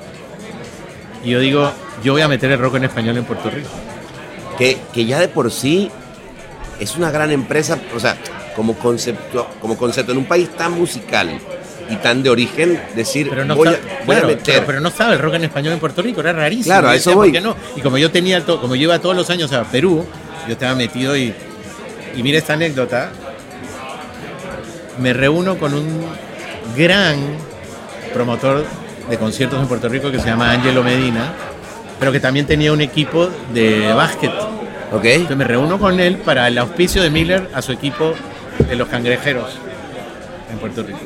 Y 1.24 1.30
yo 1.30 1.40
digo, 1.40 1.72
yo 2.02 2.12
voy 2.12 2.22
a 2.22 2.28
meter 2.28 2.50
el 2.50 2.58
rock 2.58 2.76
en 2.76 2.84
español 2.84 3.16
en 3.16 3.24
Puerto 3.24 3.50
Rico. 3.50 3.68
Que, 4.58 4.78
que 4.92 5.04
ya 5.04 5.18
de 5.18 5.28
por 5.28 5.50
sí 5.50 5.90
es 6.80 6.96
una 6.96 7.10
gran 7.10 7.30
empresa, 7.30 7.78
o 7.94 8.00
sea, 8.00 8.16
como 8.54 8.74
concepto, 8.74 9.48
como 9.60 9.76
concepto 9.76 10.12
en 10.12 10.18
un 10.18 10.26
país 10.26 10.48
tan 10.56 10.72
musical 10.72 11.40
y 11.90 11.96
tan 11.96 12.22
de 12.22 12.30
origen, 12.30 12.80
decir, 12.96 13.28
Pero 13.30 13.44
no, 13.44 13.56
voy, 13.56 13.68
a, 13.68 13.70
a 13.72 14.26
meter. 14.26 14.38
pero, 14.44 14.66
pero 14.66 14.80
no 14.80 14.88
estaba 14.88 15.12
el 15.12 15.18
rock 15.18 15.34
en 15.34 15.44
español 15.44 15.72
en 15.74 15.78
Puerto 15.80 16.00
Rico, 16.02 16.20
era 16.20 16.32
rarísimo. 16.32 16.66
Claro, 16.66 16.88
a 16.88 16.94
eso 16.94 17.10
decía, 17.10 17.16
voy. 17.16 17.28
¿por 17.28 17.32
qué 17.34 17.40
no? 17.40 17.56
Y 17.76 17.80
como 17.80 17.98
yo 17.98 18.10
tenía, 18.10 18.40
to- 18.44 18.60
como 18.60 18.74
yo 18.74 18.82
iba 18.84 18.98
todos 18.98 19.14
los 19.16 19.28
años 19.30 19.52
a 19.52 19.64
Perú, 19.64 20.04
yo 20.46 20.52
estaba 20.52 20.74
metido 20.74 21.16
y, 21.16 21.34
y 22.16 22.22
mira 22.22 22.38
esta 22.38 22.54
anécdota, 22.54 23.10
me 24.98 25.12
reúno 25.12 25.56
con 25.58 25.74
un 25.74 26.06
gran 26.76 27.18
promotor 28.12 28.64
de 29.10 29.18
conciertos 29.18 29.60
en 29.60 29.66
Puerto 29.66 29.88
Rico 29.88 30.10
que 30.10 30.18
se 30.18 30.26
llama 30.26 30.52
Angelo 30.52 30.82
Medina, 30.82 31.32
pero 31.98 32.12
que 32.12 32.20
también 32.20 32.46
tenía 32.46 32.72
un 32.72 32.80
equipo 32.80 33.28
de 33.52 33.92
básquet. 33.92 34.30
¿Ok? 34.92 35.04
Entonces 35.04 35.36
me 35.36 35.44
reúno 35.44 35.78
con 35.78 35.98
él 35.98 36.18
para 36.18 36.46
el 36.48 36.56
auspicio 36.58 37.02
de 37.02 37.10
Miller 37.10 37.50
a 37.52 37.60
su 37.62 37.72
equipo 37.72 38.14
de 38.68 38.76
los 38.76 38.86
cangrejeros 38.88 39.58
en 40.52 40.58
Puerto 40.58 40.82
Rico. 40.84 40.98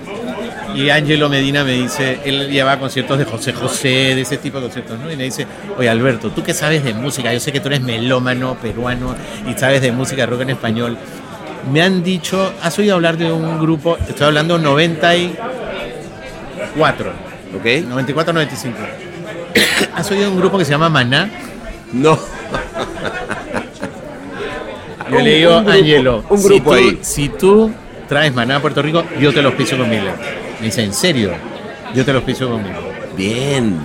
Y 0.78 0.88
Angelo 0.90 1.28
Medina 1.28 1.64
me 1.64 1.72
dice, 1.72 2.20
él 2.24 2.50
lleva 2.50 2.70
a 2.70 2.78
conciertos 2.78 3.18
de 3.18 3.24
José 3.24 3.52
José, 3.52 4.14
de 4.14 4.20
ese 4.20 4.36
tipo 4.36 4.58
de 4.58 4.66
conciertos, 4.66 4.96
¿no? 4.96 5.10
Y 5.10 5.16
me 5.16 5.24
dice, 5.24 5.44
oye 5.76 5.88
Alberto, 5.88 6.30
tú 6.30 6.44
que 6.44 6.54
sabes 6.54 6.84
de 6.84 6.94
música, 6.94 7.32
yo 7.32 7.40
sé 7.40 7.50
que 7.50 7.58
tú 7.58 7.66
eres 7.66 7.80
melómano 7.80 8.56
peruano 8.62 9.16
y 9.48 9.54
sabes 9.58 9.82
de 9.82 9.90
música 9.90 10.24
rock 10.24 10.42
en 10.42 10.50
español. 10.50 10.96
Me 11.72 11.82
han 11.82 12.04
dicho, 12.04 12.52
¿has 12.62 12.78
oído 12.78 12.94
hablar 12.94 13.16
de 13.16 13.32
un 13.32 13.58
grupo? 13.58 13.96
Te 13.96 14.10
estoy 14.10 14.28
hablando 14.28 14.56
94, 14.56 17.10
¿Ok? 17.56 17.64
94, 17.88 18.32
95. 18.32 18.78
¿Has 19.96 20.08
oído 20.12 20.26
de 20.26 20.30
un 20.30 20.38
grupo 20.38 20.58
que 20.58 20.64
se 20.64 20.70
llama 20.70 20.88
Maná? 20.88 21.28
No. 21.92 22.16
Yo 25.10 25.18
le 25.18 25.38
digo 25.38 25.58
un 25.58 25.64
grupo, 25.64 25.72
a 25.72 25.74
Angelo, 25.74 26.24
un 26.28 26.38
si, 26.38 26.46
grupo 26.46 26.70
tú, 26.70 26.76
ahí. 26.76 26.98
si 27.02 27.28
tú 27.30 27.72
traes 28.08 28.32
maná 28.32 28.56
a 28.56 28.60
Puerto 28.60 28.80
Rico, 28.80 29.02
yo 29.18 29.32
te 29.32 29.42
los 29.42 29.54
piso 29.54 29.76
con 29.76 29.88
Miller. 29.88 30.47
Me 30.60 30.66
dice, 30.66 30.82
¿en 30.82 30.92
serio? 30.92 31.32
Yo 31.94 32.04
te 32.04 32.12
los 32.12 32.22
piso 32.22 32.48
con 32.48 32.62
Miller. 32.62 32.76
Bien. 33.16 33.78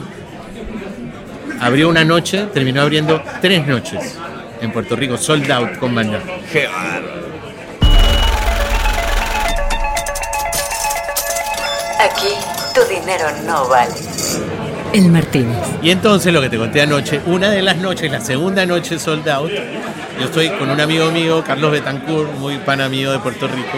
Abrió 1.59 1.87
una 1.87 2.03
noche, 2.03 2.47
terminó 2.53 2.81
abriendo 2.81 3.23
tres 3.41 3.65
noches 3.67 4.17
en 4.59 4.71
Puerto 4.71 4.95
Rico, 4.95 5.17
sold 5.17 5.49
out 5.51 5.77
con. 5.77 5.93
Qué 6.51 6.67
bárbaro. 6.67 7.23
Aquí 11.99 12.33
tu 12.73 12.81
dinero 12.89 13.25
no 13.45 13.67
vale. 13.67 13.93
El 14.93 15.09
Martínez. 15.09 15.57
Y 15.81 15.91
entonces 15.91 16.33
lo 16.33 16.41
que 16.41 16.49
te 16.49 16.57
conté 16.57 16.81
anoche, 16.81 17.21
una 17.25 17.49
de 17.49 17.61
las 17.61 17.77
noches, 17.77 18.11
la 18.11 18.21
segunda 18.21 18.65
noche 18.65 18.99
sold 18.99 19.27
out, 19.29 19.51
yo 20.19 20.25
estoy 20.25 20.49
con 20.51 20.69
un 20.69 20.79
amigo 20.79 21.11
mío, 21.11 21.43
Carlos 21.45 21.71
Betancourt, 21.71 22.33
muy 22.39 22.57
pana 22.57 22.89
mío 22.89 23.11
de 23.11 23.19
Puerto 23.19 23.47
Rico. 23.47 23.77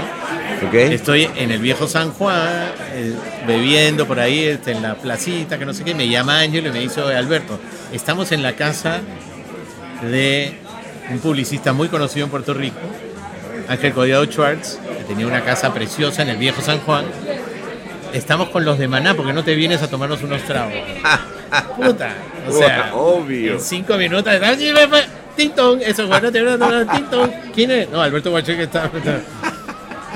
Estoy 0.93 1.29
en 1.35 1.51
el 1.51 1.59
viejo 1.59 1.87
San 1.87 2.11
Juan, 2.11 2.71
eh, 2.93 3.13
bebiendo 3.47 4.05
por 4.07 4.19
ahí, 4.19 4.43
este, 4.45 4.71
en 4.71 4.81
la 4.81 4.95
placita, 4.95 5.57
que 5.57 5.65
no 5.65 5.73
sé 5.73 5.83
qué. 5.83 5.93
Me 5.95 6.07
llama 6.07 6.39
Ángel 6.39 6.67
y 6.67 6.69
me 6.71 6.79
dice, 6.79 7.01
"Oye, 7.01 7.15
Alberto, 7.15 7.59
estamos 7.91 8.31
en 8.31 8.41
la 8.43 8.53
casa 8.53 9.01
de 10.01 10.57
un 11.11 11.19
publicista 11.19 11.73
muy 11.73 11.87
conocido 11.87 12.25
en 12.25 12.31
Puerto 12.31 12.53
Rico, 12.53 12.77
Ángel 13.67 13.93
Codiado 13.93 14.25
Schwartz, 14.25 14.79
que 14.97 15.03
tenía 15.05 15.27
una 15.27 15.41
casa 15.43 15.73
preciosa 15.73 16.21
en 16.21 16.29
el 16.29 16.37
viejo 16.37 16.61
San 16.61 16.79
Juan. 16.79 17.05
Estamos 18.13 18.49
con 18.49 18.63
los 18.63 18.79
de 18.79 18.87
Maná, 18.87 19.13
porque 19.13 19.33
no 19.33 19.43
te 19.43 19.55
vienes 19.55 19.81
a 19.81 19.89
tomarnos 19.89 20.23
unos 20.23 20.41
tragos. 20.43 20.73
Puta, 21.77 22.13
o 22.47 22.51
sea, 22.51 22.91
Obvio. 22.95 23.53
en 23.53 23.59
cinco 23.61 23.97
minutos. 23.97 24.33
¡Tintón! 25.35 25.81
Eso, 25.81 26.07
bueno, 26.07 26.31
te 26.31 26.41
voy 26.41 26.53
a 26.53 26.57
tomar 26.57 26.87
tintón. 26.95 27.29
¿Quién 27.53 27.69
es? 27.71 27.89
No, 27.89 28.01
Alberto 28.01 28.29
Guaché 28.31 28.55
que 28.55 28.63
está. 28.63 28.89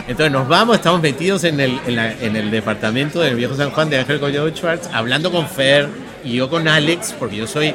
Entonces 0.10 0.32
nos 0.32 0.48
vamos, 0.48 0.76
estamos 0.78 1.02
metidos 1.02 1.44
en 1.44 1.60
el, 1.60 1.80
en, 1.86 1.96
la- 1.96 2.12
en 2.12 2.36
el 2.36 2.50
departamento 2.52 3.20
del 3.22 3.36
viejo 3.36 3.56
San 3.56 3.70
Juan 3.70 3.90
de 3.90 4.00
Ángel 4.00 4.20
Collado 4.20 4.50
Schwartz, 4.50 4.90
hablando 4.92 5.32
con 5.32 5.48
Fer 5.48 5.88
y 6.24 6.34
yo 6.34 6.50
con 6.50 6.68
Alex, 6.68 7.14
porque 7.18 7.36
yo 7.38 7.46
soy 7.48 7.74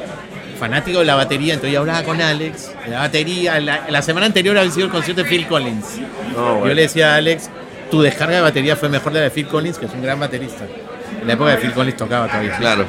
fanático 0.59 0.99
de 0.99 1.05
la 1.05 1.15
batería, 1.15 1.53
entonces 1.53 1.73
yo 1.73 1.79
hablaba 1.79 2.03
con 2.03 2.21
Alex, 2.21 2.71
de 2.85 2.91
la 2.91 2.99
batería. 2.99 3.59
La, 3.61 3.85
la 3.89 4.01
semana 4.01 4.25
anterior 4.25 4.57
había 4.57 4.69
sido 4.71 4.85
el 4.87 4.91
concierto 4.91 5.23
de 5.23 5.29
Phil 5.29 5.47
Collins. 5.47 5.85
Bueno. 6.33 6.67
Yo 6.67 6.73
le 6.73 6.81
decía 6.83 7.13
a 7.13 7.17
Alex, 7.17 7.49
tu 7.89 8.01
descarga 8.01 8.35
de 8.35 8.41
batería 8.41 8.75
fue 8.75 8.89
mejor 8.89 9.13
de 9.13 9.19
la 9.19 9.23
de 9.25 9.31
Phil 9.31 9.47
Collins, 9.47 9.77
que 9.77 9.85
es 9.85 9.93
un 9.93 10.01
gran 10.01 10.19
baterista. 10.19 10.65
En 11.21 11.27
la 11.27 11.33
época 11.33 11.51
de 11.51 11.57
Phil 11.57 11.71
Collins 11.71 11.95
tocaba 11.97 12.27
todavía. 12.27 12.57
Claro. 12.57 12.85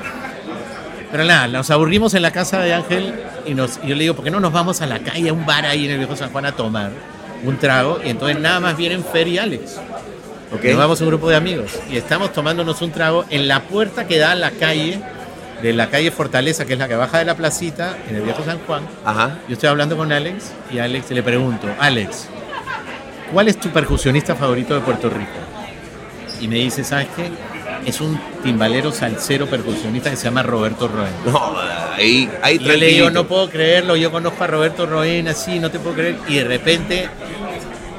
Pero 1.13 1.25
nada, 1.25 1.47
nos 1.47 1.71
aburrimos 1.71 2.15
en 2.15 2.23
la 2.23 2.33
casa 2.33 2.61
de 2.61 2.75
Ángel 2.75 3.15
y, 3.47 3.55
nos, 3.55 3.79
y 3.83 3.89
yo 3.89 3.95
le 3.95 4.03
digo, 4.03 4.15
¿por 4.15 4.25
qué 4.25 4.31
no 4.33 4.41
nos 4.41 4.53
vamos 4.53 4.81
a 4.83 4.87
la 4.87 4.99
calle, 4.99 5.29
a 5.29 5.33
un 5.33 5.47
bar 5.47 5.65
ahí 5.67 5.85
en 5.87 5.93
el 5.93 5.99
viejo 5.99 6.17
San 6.17 6.31
Juan 6.31 6.47
a 6.47 6.53
tomar 6.53 6.91
un 7.45 7.59
trago? 7.59 8.01
Y 8.05 8.11
entonces 8.11 8.39
nada 8.39 8.61
más 8.61 8.77
vienen 8.77 9.05
Fer 9.05 9.29
y 9.29 9.39
Alex. 9.39 9.79
Nos 10.51 10.77
vamos 10.77 11.01
un 11.01 11.09
grupo 11.09 11.29
de 11.29 11.37
amigos 11.37 11.73
y 11.91 11.97
estamos 11.97 12.33
tomándonos 12.33 12.81
un 12.81 12.91
trago 12.91 13.25
en 13.31 13.49
la 13.49 13.63
puerta 13.65 14.07
que 14.07 14.19
da 14.19 14.33
a 14.33 14.35
la 14.35 14.53
calle, 14.53 15.01
de 15.63 15.73
la 15.73 15.91
calle 15.91 16.11
Fortaleza, 16.11 16.65
que 16.65 16.75
es 16.75 16.79
la 16.79 16.89
que 16.89 16.95
baja 16.95 17.19
de 17.19 17.25
la 17.25 17.35
placita, 17.35 17.97
en 18.09 18.17
el 18.17 18.23
viejo 18.23 18.45
San 18.45 18.59
Juan. 18.61 18.83
Ajá. 19.05 19.39
Yo 19.49 19.55
estoy 19.55 19.69
hablando 19.69 19.97
con 19.97 20.13
Alex 20.13 20.53
y 20.73 20.79
a 20.79 20.85
Alex 20.85 21.11
le 21.11 21.23
pregunto, 21.23 21.67
Alex, 21.79 22.29
¿cuál 23.33 23.49
es 23.49 23.59
tu 23.59 23.71
percusionista 23.71 24.35
favorito 24.35 24.75
de 24.75 24.81
Puerto 24.81 25.11
Rico? 25.11 25.31
Y 26.41 26.49
me 26.49 26.57
dice, 26.57 26.85
¿sabes 26.85 27.09
qué? 27.17 27.31
es 27.85 28.01
un 28.01 28.19
timbalero 28.43 28.93
salsero 28.93 29.47
percusionista 29.47 30.11
que 30.11 30.17
se 30.17 30.25
llama 30.25 30.43
Roberto 30.43 30.89
Roen. 30.89 31.13
No, 31.27 31.57
ahí, 31.95 32.31
ahí 32.43 32.59
Yo 32.59 32.77
le 32.77 32.87
digo, 32.87 33.11
no 33.11 33.27
puedo 33.27 33.51
creerlo, 33.51 33.97
yo 33.97 34.11
conozco 34.11 34.45
a 34.45 34.47
Roberto 34.47 34.87
Roen 34.87 35.29
así, 35.29 35.59
no 35.59 35.71
te 35.71 35.79
puedo 35.79 35.97
creer. 35.97 36.17
Y 36.29 36.37
de 36.37 36.45
repente, 36.45 37.09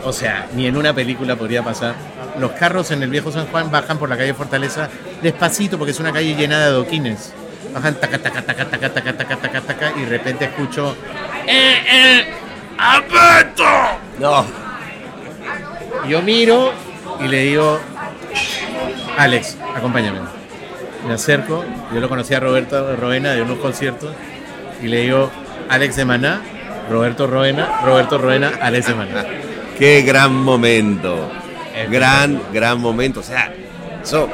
o 0.03 0.13
sea, 0.13 0.47
ni 0.53 0.65
en 0.65 0.77
una 0.77 0.93
película 0.93 1.35
podría 1.35 1.63
pasar. 1.63 1.95
Los 2.39 2.51
carros 2.51 2.91
en 2.91 3.03
el 3.03 3.09
viejo 3.09 3.31
San 3.31 3.47
Juan 3.47 3.71
bajan 3.71 3.97
por 3.97 4.09
la 4.09 4.17
calle 4.17 4.33
Fortaleza 4.33 4.89
despacito 5.21 5.77
porque 5.77 5.91
es 5.91 5.99
una 5.99 6.11
calle 6.11 6.35
llena 6.35 6.59
de 6.59 6.65
adoquines. 6.65 7.33
Bajan 7.73 7.95
taca, 7.95 8.17
taca, 8.19 8.41
taca, 8.41 8.69
taca, 8.69 8.93
taca, 8.93 9.17
taca, 9.17 9.37
taca, 9.37 9.61
taca 9.61 9.93
y 9.97 10.01
de 10.01 10.09
repente 10.09 10.45
escucho... 10.45 10.95
¡Eh, 11.47 11.81
eh! 11.91 12.33
¡Apeto! 12.77 13.63
No. 14.19 14.45
Yo 16.07 16.21
miro 16.21 16.71
y 17.19 17.27
le 17.27 17.43
digo, 17.43 17.79
Alex, 19.17 19.57
acompáñame. 19.75 20.19
Me 21.07 21.13
acerco, 21.13 21.63
yo 21.93 21.99
lo 21.99 22.09
conocí 22.09 22.33
a 22.33 22.39
Roberto 22.39 22.95
Roena 22.95 23.31
de 23.33 23.41
unos 23.41 23.59
conciertos, 23.59 24.11
y 24.81 24.87
le 24.87 25.01
digo, 25.01 25.29
Alex 25.69 25.95
de 25.95 26.05
Maná, 26.05 26.41
Roberto 26.89 27.27
Roena, 27.27 27.79
Roberto 27.83 28.17
Roena, 28.17 28.51
Alex 28.61 28.87
de 28.87 28.93
Maná. 28.95 29.25
Qué 29.79 30.01
gran 30.01 30.33
momento. 30.33 31.29
Es 31.75 31.89
Gran, 31.91 32.41
gran 32.51 32.79
momento. 32.81 33.19
O 33.19 33.23
sea, 33.23 33.53
eso, 34.01 34.27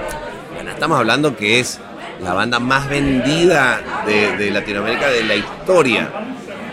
bueno, 0.56 0.72
estamos 0.72 0.98
hablando 0.98 1.36
que 1.36 1.60
es 1.60 1.80
la 2.24 2.34
banda 2.34 2.60
más 2.60 2.88
vendida 2.88 3.82
de, 4.06 4.38
de 4.38 4.52
Latinoamérica 4.52 5.10
de 5.10 5.24
la 5.26 5.36
historia. 5.36 6.08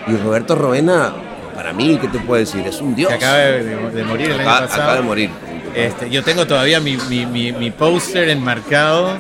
Y 0.06 0.16
Roberto 0.16 0.54
Roena, 0.54 1.12
para 1.54 1.72
mí, 1.72 1.98
¿qué 2.00 2.06
te 2.08 2.20
puedo 2.20 2.38
decir? 2.38 2.64
Es 2.66 2.80
un 2.80 2.94
dios. 2.94 3.08
Que 3.08 3.16
acaba 3.16 3.36
de, 3.38 3.64
de 3.90 4.04
morir 4.04 4.26
el 4.30 4.40
año 4.40 4.42
Acaba- 4.42 4.60
pasado. 4.66 4.82
acaba 4.82 4.96
de 4.98 5.02
morir. 5.02 5.30
Este, 5.74 6.10
yo 6.10 6.22
tengo 6.24 6.46
todavía 6.46 6.80
mi, 6.80 6.96
mi, 7.08 7.26
mi, 7.26 7.52
mi 7.52 7.70
póster 7.70 8.28
enmarcado 8.28 9.18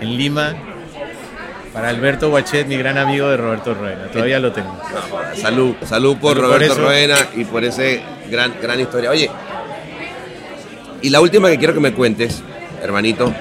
en 0.00 0.16
Lima 0.16 0.54
para 1.72 1.88
Alberto 1.88 2.30
Guachet, 2.30 2.66
mi 2.66 2.76
gran 2.76 2.96
amigo 2.98 3.28
de 3.28 3.36
Roberto 3.36 3.74
Roena. 3.74 4.06
Todavía 4.12 4.38
lo 4.38 4.52
tengo. 4.52 4.78
Salud, 5.34 5.74
salud 5.84 6.16
por 6.18 6.36
Salud 6.36 6.50
Roberto. 6.52 6.74
Roena 6.76 7.16
y 7.34 7.44
por 7.44 7.64
ese 7.64 8.02
gran, 8.30 8.54
gran 8.62 8.80
historia. 8.80 9.10
Oye, 9.10 9.30
y 11.02 11.10
la 11.10 11.20
última 11.20 11.48
que 11.50 11.58
quiero 11.58 11.74
que 11.74 11.80
me 11.80 11.92
cuentes, 11.92 12.42
hermanito, 12.82 13.34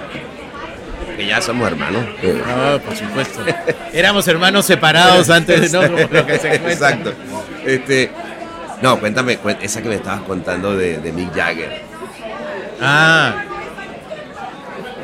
que 1.15 1.25
ya 1.27 1.41
somos 1.41 1.67
hermanos. 1.67 2.03
eh, 2.21 2.41
No, 2.45 2.79
por 2.79 2.95
supuesto. 2.95 3.39
Éramos 3.93 4.27
hermanos 4.27 4.65
separados 4.65 5.29
antes 5.29 5.71
de 5.71 5.77
no, 5.77 5.87
lo 6.11 6.25
que 6.25 6.37
se. 6.39 6.55
Exacto. 6.55 7.13
Este, 7.65 8.11
no, 8.81 8.99
cuéntame, 8.99 9.39
esa 9.61 9.81
que 9.81 9.87
me 9.87 9.95
estabas 9.95 10.21
contando 10.23 10.75
de, 10.75 10.97
de 10.97 11.11
Mick 11.13 11.33
Jagger. 11.33 11.84
Ah. 12.81 13.35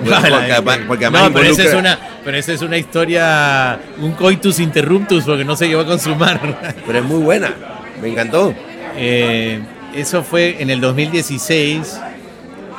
Bueno, 0.03 0.17
porque 0.19 0.47
que- 0.79 0.85
porque 0.87 1.05
además 1.05 1.23
no, 1.29 1.33
pero 1.33 1.45
esa, 1.51 1.61
es 1.63 1.73
involucra- 1.73 1.79
una, 1.79 1.99
pero 2.25 2.37
esa 2.37 2.53
es 2.53 2.61
una 2.63 2.77
historia, 2.77 3.79
un 3.99 4.13
coitus 4.13 4.59
interruptus, 4.59 5.23
porque 5.25 5.45
no 5.45 5.55
se 5.55 5.67
llegó 5.67 5.81
a 5.81 5.85
consumar. 5.85 6.39
Pero 6.87 6.99
es 6.99 7.05
muy 7.05 7.19
buena, 7.21 7.53
me 8.01 8.07
encantó. 8.09 8.53
Eh, 8.97 9.61
eso 9.95 10.23
fue 10.23 10.57
en 10.61 10.71
el 10.71 10.81
2016, 10.81 11.99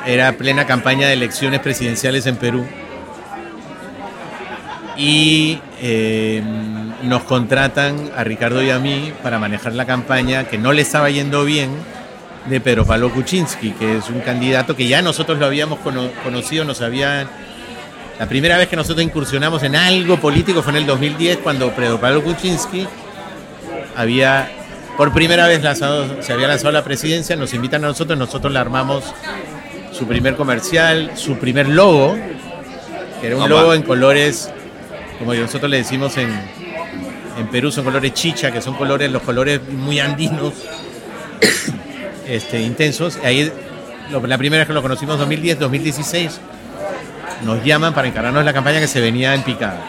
era 0.05 0.33
plena 0.33 0.65
campaña 0.67 1.07
de 1.07 1.13
elecciones 1.13 1.61
presidenciales 1.61 2.25
en 2.27 2.35
Perú. 2.35 2.65
Y 4.97 5.59
eh, 5.81 6.43
nos 7.03 7.23
contratan 7.23 8.11
a 8.15 8.23
Ricardo 8.23 8.61
y 8.61 8.69
a 8.69 8.79
mí 8.79 9.11
para 9.23 9.39
manejar 9.39 9.73
la 9.73 9.85
campaña 9.85 10.43
que 10.43 10.57
no 10.57 10.71
le 10.71 10.81
estaba 10.83 11.09
yendo 11.09 11.45
bien 11.45 11.69
de 12.47 12.59
Pedro 12.59 12.85
Pablo 12.85 13.09
Kuczynski, 13.11 13.71
que 13.71 13.97
es 13.97 14.09
un 14.09 14.19
candidato 14.21 14.75
que 14.75 14.87
ya 14.87 15.01
nosotros 15.01 15.39
lo 15.39 15.45
habíamos 15.45 15.79
cono- 15.79 16.09
conocido, 16.23 16.65
nos 16.65 16.81
habían... 16.81 17.27
La 18.19 18.27
primera 18.27 18.57
vez 18.57 18.67
que 18.67 18.75
nosotros 18.75 19.03
incursionamos 19.03 19.63
en 19.63 19.75
algo 19.75 20.17
político 20.17 20.61
fue 20.61 20.71
en 20.73 20.77
el 20.77 20.85
2010, 20.85 21.37
cuando 21.37 21.71
Pedro 21.71 21.99
Pablo 21.99 22.23
Kuczynski 22.23 22.85
había 23.95 24.49
por 24.97 25.11
primera 25.11 25.47
vez 25.47 25.63
lanzado, 25.63 26.21
se 26.21 26.31
había 26.33 26.47
lanzado 26.47 26.69
a 26.69 26.73
la 26.73 26.83
presidencia, 26.83 27.35
nos 27.35 27.53
invitan 27.55 27.83
a 27.83 27.87
nosotros, 27.87 28.17
nosotros 28.19 28.53
le 28.53 28.59
armamos 28.59 29.03
su 29.91 30.05
primer 30.07 30.35
comercial, 30.35 31.11
su 31.15 31.37
primer 31.37 31.67
logo, 31.67 32.15
que 33.19 33.27
era 33.27 33.37
un 33.37 33.49
logo 33.49 33.73
en 33.73 33.81
colores, 33.81 34.51
como 35.17 35.33
nosotros 35.33 35.71
le 35.71 35.77
decimos 35.77 36.15
en, 36.17 36.29
en 37.39 37.47
Perú, 37.47 37.71
son 37.71 37.85
colores 37.85 38.13
chicha, 38.13 38.51
que 38.51 38.61
son 38.61 38.75
colores, 38.75 39.09
los 39.11 39.23
colores 39.23 39.61
muy 39.67 39.99
andinos, 39.99 40.53
este, 42.27 42.61
intensos. 42.61 43.17
Ahí, 43.23 43.51
la 44.11 44.37
primera 44.37 44.61
vez 44.61 44.67
que 44.67 44.73
lo 44.73 44.81
conocimos, 44.81 45.17
2010, 45.19 45.59
2016, 45.59 46.39
nos 47.43 47.63
llaman 47.63 47.93
para 47.93 48.07
encargarnos 48.07 48.43
la 48.45 48.53
campaña 48.53 48.79
que 48.79 48.87
se 48.87 49.01
venía 49.01 49.33
en 49.33 49.43
picada. 49.43 49.81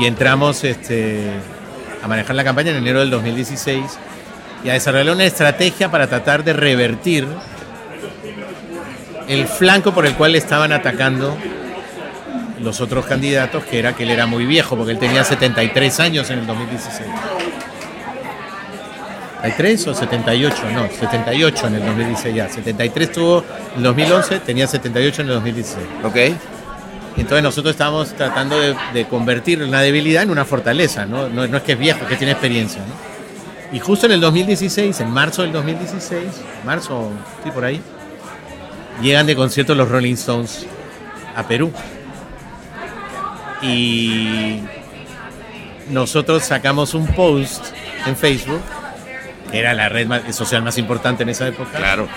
Y 0.00 0.06
entramos 0.06 0.64
este, 0.64 1.30
a 2.02 2.08
manejar 2.08 2.36
la 2.36 2.44
campaña 2.44 2.70
en 2.70 2.78
enero 2.78 3.00
del 3.00 3.10
2016 3.10 3.84
y 4.64 4.70
a 4.70 4.74
desarrollar 4.74 5.14
una 5.14 5.24
estrategia 5.24 5.90
para 5.90 6.06
tratar 6.06 6.44
de 6.44 6.52
revertir 6.52 7.26
el 9.28 9.46
flanco 9.46 9.92
por 9.92 10.06
el 10.06 10.14
cual 10.14 10.34
estaban 10.34 10.72
atacando 10.72 11.36
los 12.60 12.80
otros 12.80 13.06
candidatos, 13.06 13.64
que 13.64 13.78
era 13.78 13.94
que 13.94 14.04
él 14.04 14.10
era 14.10 14.26
muy 14.26 14.46
viejo, 14.46 14.76
porque 14.76 14.92
él 14.92 14.98
tenía 14.98 15.24
73 15.24 16.00
años 16.00 16.30
en 16.30 16.40
el 16.40 16.46
2016. 16.46 17.08
¿73 19.42 19.88
o 19.88 19.94
78? 19.94 20.70
No, 20.72 20.88
78 20.88 21.66
en 21.66 21.74
el 21.74 21.86
2016 21.86 22.34
ya. 22.34 22.48
73 22.48 23.12
tuvo 23.12 23.44
en 23.72 23.78
el 23.78 23.82
2011, 23.82 24.40
tenía 24.40 24.66
78 24.66 25.22
en 25.22 25.28
el 25.28 25.34
2016. 25.34 25.86
¿Ok? 26.04 26.16
Entonces 27.16 27.42
nosotros 27.42 27.72
estábamos 27.72 28.14
tratando 28.14 28.58
de, 28.58 28.74
de 28.94 29.06
convertir 29.06 29.62
una 29.62 29.82
debilidad 29.82 30.22
en 30.22 30.30
una 30.30 30.44
fortaleza, 30.44 31.04
¿no? 31.04 31.28
No, 31.28 31.46
no 31.46 31.56
es 31.58 31.62
que 31.62 31.72
es 31.72 31.78
viejo, 31.78 32.00
es 32.02 32.08
que 32.08 32.16
tiene 32.16 32.32
experiencia, 32.32 32.80
¿no? 32.80 33.12
Y 33.72 33.80
justo 33.80 34.06
en 34.06 34.12
el 34.12 34.20
2016, 34.20 35.00
en 35.00 35.10
marzo 35.10 35.42
del 35.42 35.52
2016, 35.52 36.24
marzo, 36.64 37.10
sí, 37.42 37.50
por 37.50 37.64
ahí, 37.64 37.80
llegan 39.00 39.26
de 39.26 39.34
concierto 39.34 39.74
los 39.74 39.88
Rolling 39.88 40.14
Stones 40.14 40.66
a 41.34 41.42
Perú. 41.46 41.72
Y 43.62 44.60
nosotros 45.88 46.42
sacamos 46.42 46.92
un 46.92 47.06
post 47.06 47.64
en 48.06 48.16
Facebook, 48.16 48.60
era 49.52 49.74
la 49.74 49.88
red 49.88 50.06
más- 50.06 50.34
social 50.34 50.62
más 50.62 50.78
importante 50.78 51.22
en 51.22 51.28
esa 51.28 51.46
época 51.48 51.78
Claro. 51.78 52.08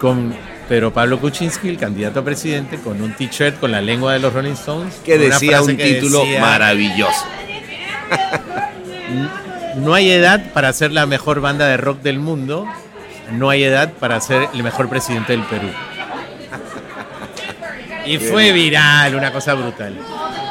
con 0.00 0.34
Pedro 0.68 0.92
Pablo 0.92 1.18
Kuczynski, 1.20 1.68
el 1.68 1.76
candidato 1.76 2.20
a 2.20 2.24
presidente, 2.24 2.78
con 2.78 3.02
un 3.02 3.12
t-shirt 3.14 3.58
con 3.60 3.72
la 3.72 3.80
lengua 3.82 4.12
de 4.14 4.20
los 4.20 4.32
Rolling 4.32 4.52
Stones. 4.52 4.94
Que 5.04 5.18
decía 5.18 5.60
un 5.62 5.76
que 5.76 5.84
título 5.94 6.20
decía, 6.20 6.40
maravilloso. 6.40 7.26
No 9.76 9.94
hay 9.94 10.10
edad 10.10 10.52
para 10.52 10.72
ser 10.72 10.92
la 10.92 11.06
mejor 11.06 11.40
banda 11.40 11.66
de 11.66 11.76
rock 11.76 12.00
del 12.02 12.18
mundo, 12.18 12.66
no 13.32 13.50
hay 13.50 13.64
edad 13.64 13.92
para 13.92 14.20
ser 14.20 14.48
el 14.54 14.62
mejor 14.62 14.88
presidente 14.88 15.32
del 15.32 15.42
Perú. 15.42 15.68
Y 18.04 18.18
fue 18.18 18.52
viral, 18.52 19.14
una 19.14 19.30
cosa 19.32 19.54
brutal. 19.54 19.96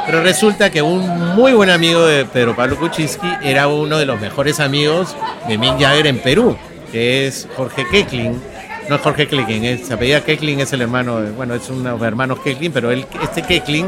Pero 0.05 0.23
resulta 0.23 0.69
que 0.69 0.81
un 0.81 1.35
muy 1.35 1.53
buen 1.53 1.69
amigo 1.69 2.05
de 2.05 2.25
Pedro 2.25 2.55
Pablo 2.55 2.77
Kuczynski 2.77 3.27
era 3.43 3.67
uno 3.67 3.97
de 3.97 4.05
los 4.05 4.19
mejores 4.19 4.59
amigos 4.59 5.15
de 5.47 5.57
Mick 5.57 5.79
Jagger 5.79 6.07
en 6.07 6.19
Perú, 6.19 6.57
que 6.91 7.27
es 7.27 7.47
Jorge 7.55 7.85
Kekling. 7.89 8.41
No 8.89 8.95
es 8.95 9.01
Jorge 9.01 9.27
Kekling, 9.27 9.85
se 9.85 9.93
apellida 9.93 10.21
Kekling, 10.21 10.59
es 10.59 10.73
el 10.73 10.81
hermano, 10.81 11.21
bueno, 11.37 11.53
es 11.53 11.69
uno 11.69 11.83
de 11.83 11.97
los 11.97 12.01
hermanos 12.01 12.39
Kekling, 12.39 12.71
pero 12.71 12.91
él, 12.91 13.05
este 13.21 13.43
Kekling 13.43 13.87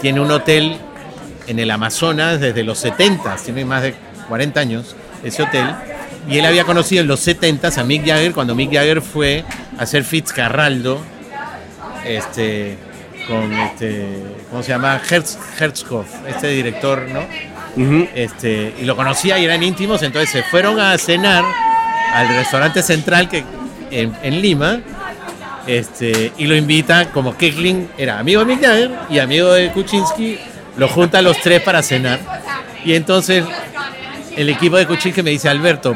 tiene 0.00 0.20
un 0.20 0.30
hotel 0.30 0.78
en 1.46 1.58
el 1.58 1.70
Amazonas 1.70 2.40
desde 2.40 2.62
los 2.62 2.78
70, 2.78 3.36
tiene 3.36 3.64
más 3.64 3.82
de 3.82 3.94
40 4.28 4.60
años 4.60 4.96
ese 5.24 5.42
hotel, 5.42 5.66
y 6.28 6.38
él 6.38 6.46
había 6.46 6.64
conocido 6.64 7.02
en 7.02 7.08
los 7.08 7.20
70 7.20 7.68
a 7.76 7.84
Mick 7.84 8.06
Jagger 8.06 8.32
cuando 8.32 8.54
Mick 8.54 8.72
Jagger 8.72 9.02
fue 9.02 9.44
a 9.78 9.82
hacer 9.82 10.04
Fitzcarraldo 10.04 11.00
este, 12.04 12.78
con 13.28 13.52
este, 13.52 14.08
¿cómo 14.50 14.62
se 14.62 14.70
llama? 14.70 15.00
Herz, 15.08 15.38
Herzog, 15.60 16.06
este 16.26 16.48
director, 16.48 17.06
¿no? 17.08 17.20
este, 18.14 18.74
y 18.80 18.84
lo 18.84 18.96
conocía 18.96 19.38
y 19.38 19.44
eran 19.44 19.62
íntimos, 19.62 20.02
entonces 20.02 20.30
se 20.30 20.42
fueron 20.42 20.80
a 20.80 20.96
cenar 20.98 21.44
al 22.12 22.28
restaurante 22.28 22.82
central 22.82 23.28
que, 23.28 23.44
en, 23.90 24.16
en 24.22 24.42
Lima 24.42 24.80
este, 25.68 26.32
y 26.38 26.46
lo 26.46 26.56
invita 26.56 27.10
como 27.10 27.36
Kekling 27.36 27.90
era 27.98 28.18
amigo 28.18 28.40
de 28.40 28.46
Mick 28.46 28.64
Jagger 28.64 28.90
y 29.10 29.18
amigo 29.18 29.52
de 29.52 29.70
Kuczynski, 29.70 30.38
lo 30.78 30.88
junta 30.88 31.18
a 31.18 31.22
los 31.22 31.38
tres 31.40 31.60
para 31.60 31.82
cenar. 31.82 32.18
Y 32.84 32.94
entonces 32.94 33.44
el 34.34 34.48
equipo 34.48 34.76
de 34.78 34.86
Kuczynski 34.86 35.22
me 35.22 35.30
dice, 35.30 35.48
Alberto, 35.50 35.94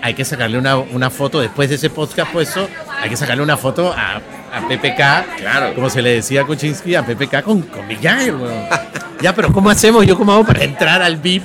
hay 0.00 0.14
que 0.14 0.24
sacarle 0.24 0.56
una, 0.56 0.76
una 0.76 1.10
foto 1.10 1.40
después 1.40 1.68
de 1.68 1.74
ese 1.74 1.90
podcast 1.90 2.30
puesto, 2.30 2.68
hay 3.00 3.10
que 3.10 3.16
sacarle 3.16 3.42
una 3.42 3.56
foto 3.56 3.92
a, 3.92 4.20
a 4.52 4.68
PPK, 4.68 5.36
Claro. 5.38 5.74
como 5.74 5.88
se 5.90 6.02
le 6.02 6.10
decía 6.14 6.42
a 6.42 6.44
Kuczynski, 6.44 6.94
a 6.94 7.04
PPK 7.04 7.42
con, 7.42 7.62
con 7.62 7.86
weón. 7.88 8.66
Ya, 9.22 9.34
pero 9.34 9.52
¿cómo 9.52 9.70
hacemos? 9.70 10.04
¿Yo 10.06 10.16
cómo 10.18 10.32
hago 10.32 10.44
para 10.44 10.64
entrar 10.64 11.00
al 11.00 11.16
VIP, 11.16 11.44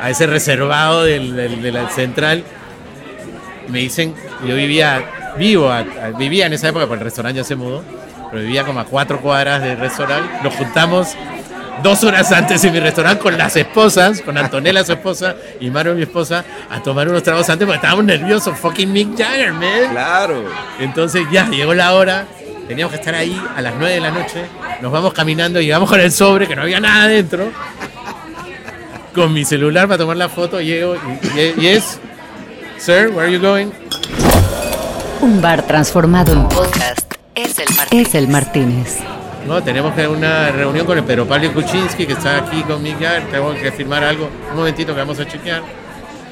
a 0.00 0.08
ese 0.10 0.26
reservado 0.26 1.04
del, 1.04 1.36
del- 1.36 1.62
de 1.62 1.72
la 1.72 1.88
central? 1.90 2.42
me 3.68 3.78
dicen, 3.78 4.14
yo 4.46 4.54
vivía, 4.56 5.02
vivo, 5.38 5.70
a- 5.70 5.78
a- 5.80 6.10
vivía 6.18 6.46
en 6.46 6.52
esa 6.54 6.68
época, 6.68 6.86
porque 6.86 7.00
el 7.00 7.04
restaurante 7.04 7.36
ya 7.38 7.44
se 7.44 7.54
mudó, 7.54 7.84
pero 8.30 8.42
vivía 8.42 8.64
como 8.64 8.80
a 8.80 8.84
cuatro 8.84 9.20
cuadras 9.20 9.62
del 9.62 9.78
restaurante. 9.78 10.28
Nos 10.42 10.54
juntamos 10.54 11.14
dos 11.82 12.04
horas 12.04 12.30
antes 12.32 12.62
en 12.64 12.72
mi 12.72 12.80
restaurante 12.80 13.22
con 13.22 13.36
las 13.38 13.56
esposas, 13.56 14.20
con 14.20 14.36
Antonella 14.38 14.84
su 14.84 14.92
esposa 14.92 15.34
y 15.60 15.70
Maro 15.70 15.94
mi 15.94 16.02
esposa, 16.02 16.44
a 16.70 16.82
tomar 16.82 17.08
unos 17.08 17.22
tragos 17.22 17.48
antes 17.50 17.66
porque 17.66 17.76
estábamos 17.76 18.04
nerviosos. 18.04 18.58
Fucking 18.58 18.92
Mick 18.92 19.16
Jagger, 19.16 19.52
man. 19.52 19.90
Claro. 19.90 20.44
Entonces 20.78 21.24
ya 21.30 21.48
llegó 21.48 21.74
la 21.74 21.94
hora, 21.94 22.26
teníamos 22.68 22.92
que 22.92 22.98
estar 22.98 23.14
ahí 23.14 23.40
a 23.56 23.60
las 23.62 23.74
9 23.78 23.94
de 23.94 24.00
la 24.00 24.10
noche, 24.10 24.44
nos 24.80 24.92
vamos 24.92 25.12
caminando, 25.12 25.60
llegamos 25.60 25.88
con 25.88 26.00
el 26.00 26.12
sobre, 26.12 26.46
que 26.46 26.54
no 26.56 26.62
había 26.62 26.80
nada 26.80 27.04
adentro, 27.04 27.50
con 29.14 29.32
mi 29.32 29.44
celular 29.44 29.86
para 29.88 29.98
tomar 29.98 30.16
la 30.16 30.28
foto, 30.28 30.60
llego 30.60 30.96
y, 30.96 31.38
y- 31.40 31.54
yes, 31.60 31.98
sir, 32.78 33.08
where 33.12 33.22
are 33.28 33.32
you 33.32 33.40
going? 33.40 33.68
Un 35.20 35.40
bar 35.40 35.62
transformado 35.62 36.32
en 36.32 36.48
podcast 36.48 37.12
es 37.34 37.58
el 37.58 37.74
Martínez. 37.76 38.08
Es 38.08 38.14
el 38.14 38.28
Martínez. 38.28 38.98
No, 39.46 39.62
tenemos 39.62 39.92
que 39.94 40.06
una 40.06 40.50
reunión 40.50 40.86
con 40.86 40.96
el 40.98 41.04
Pedro 41.04 41.26
Pablo 41.26 41.52
Kuczynski, 41.52 42.06
que 42.06 42.12
está 42.12 42.38
aquí 42.38 42.62
con 42.62 42.82
Miguel, 42.82 43.24
tenemos 43.30 43.56
que 43.56 43.72
firmar 43.72 44.04
algo, 44.04 44.30
un 44.50 44.56
momentito 44.56 44.92
que 44.94 45.00
vamos 45.00 45.18
a 45.18 45.26
chequear, 45.26 45.62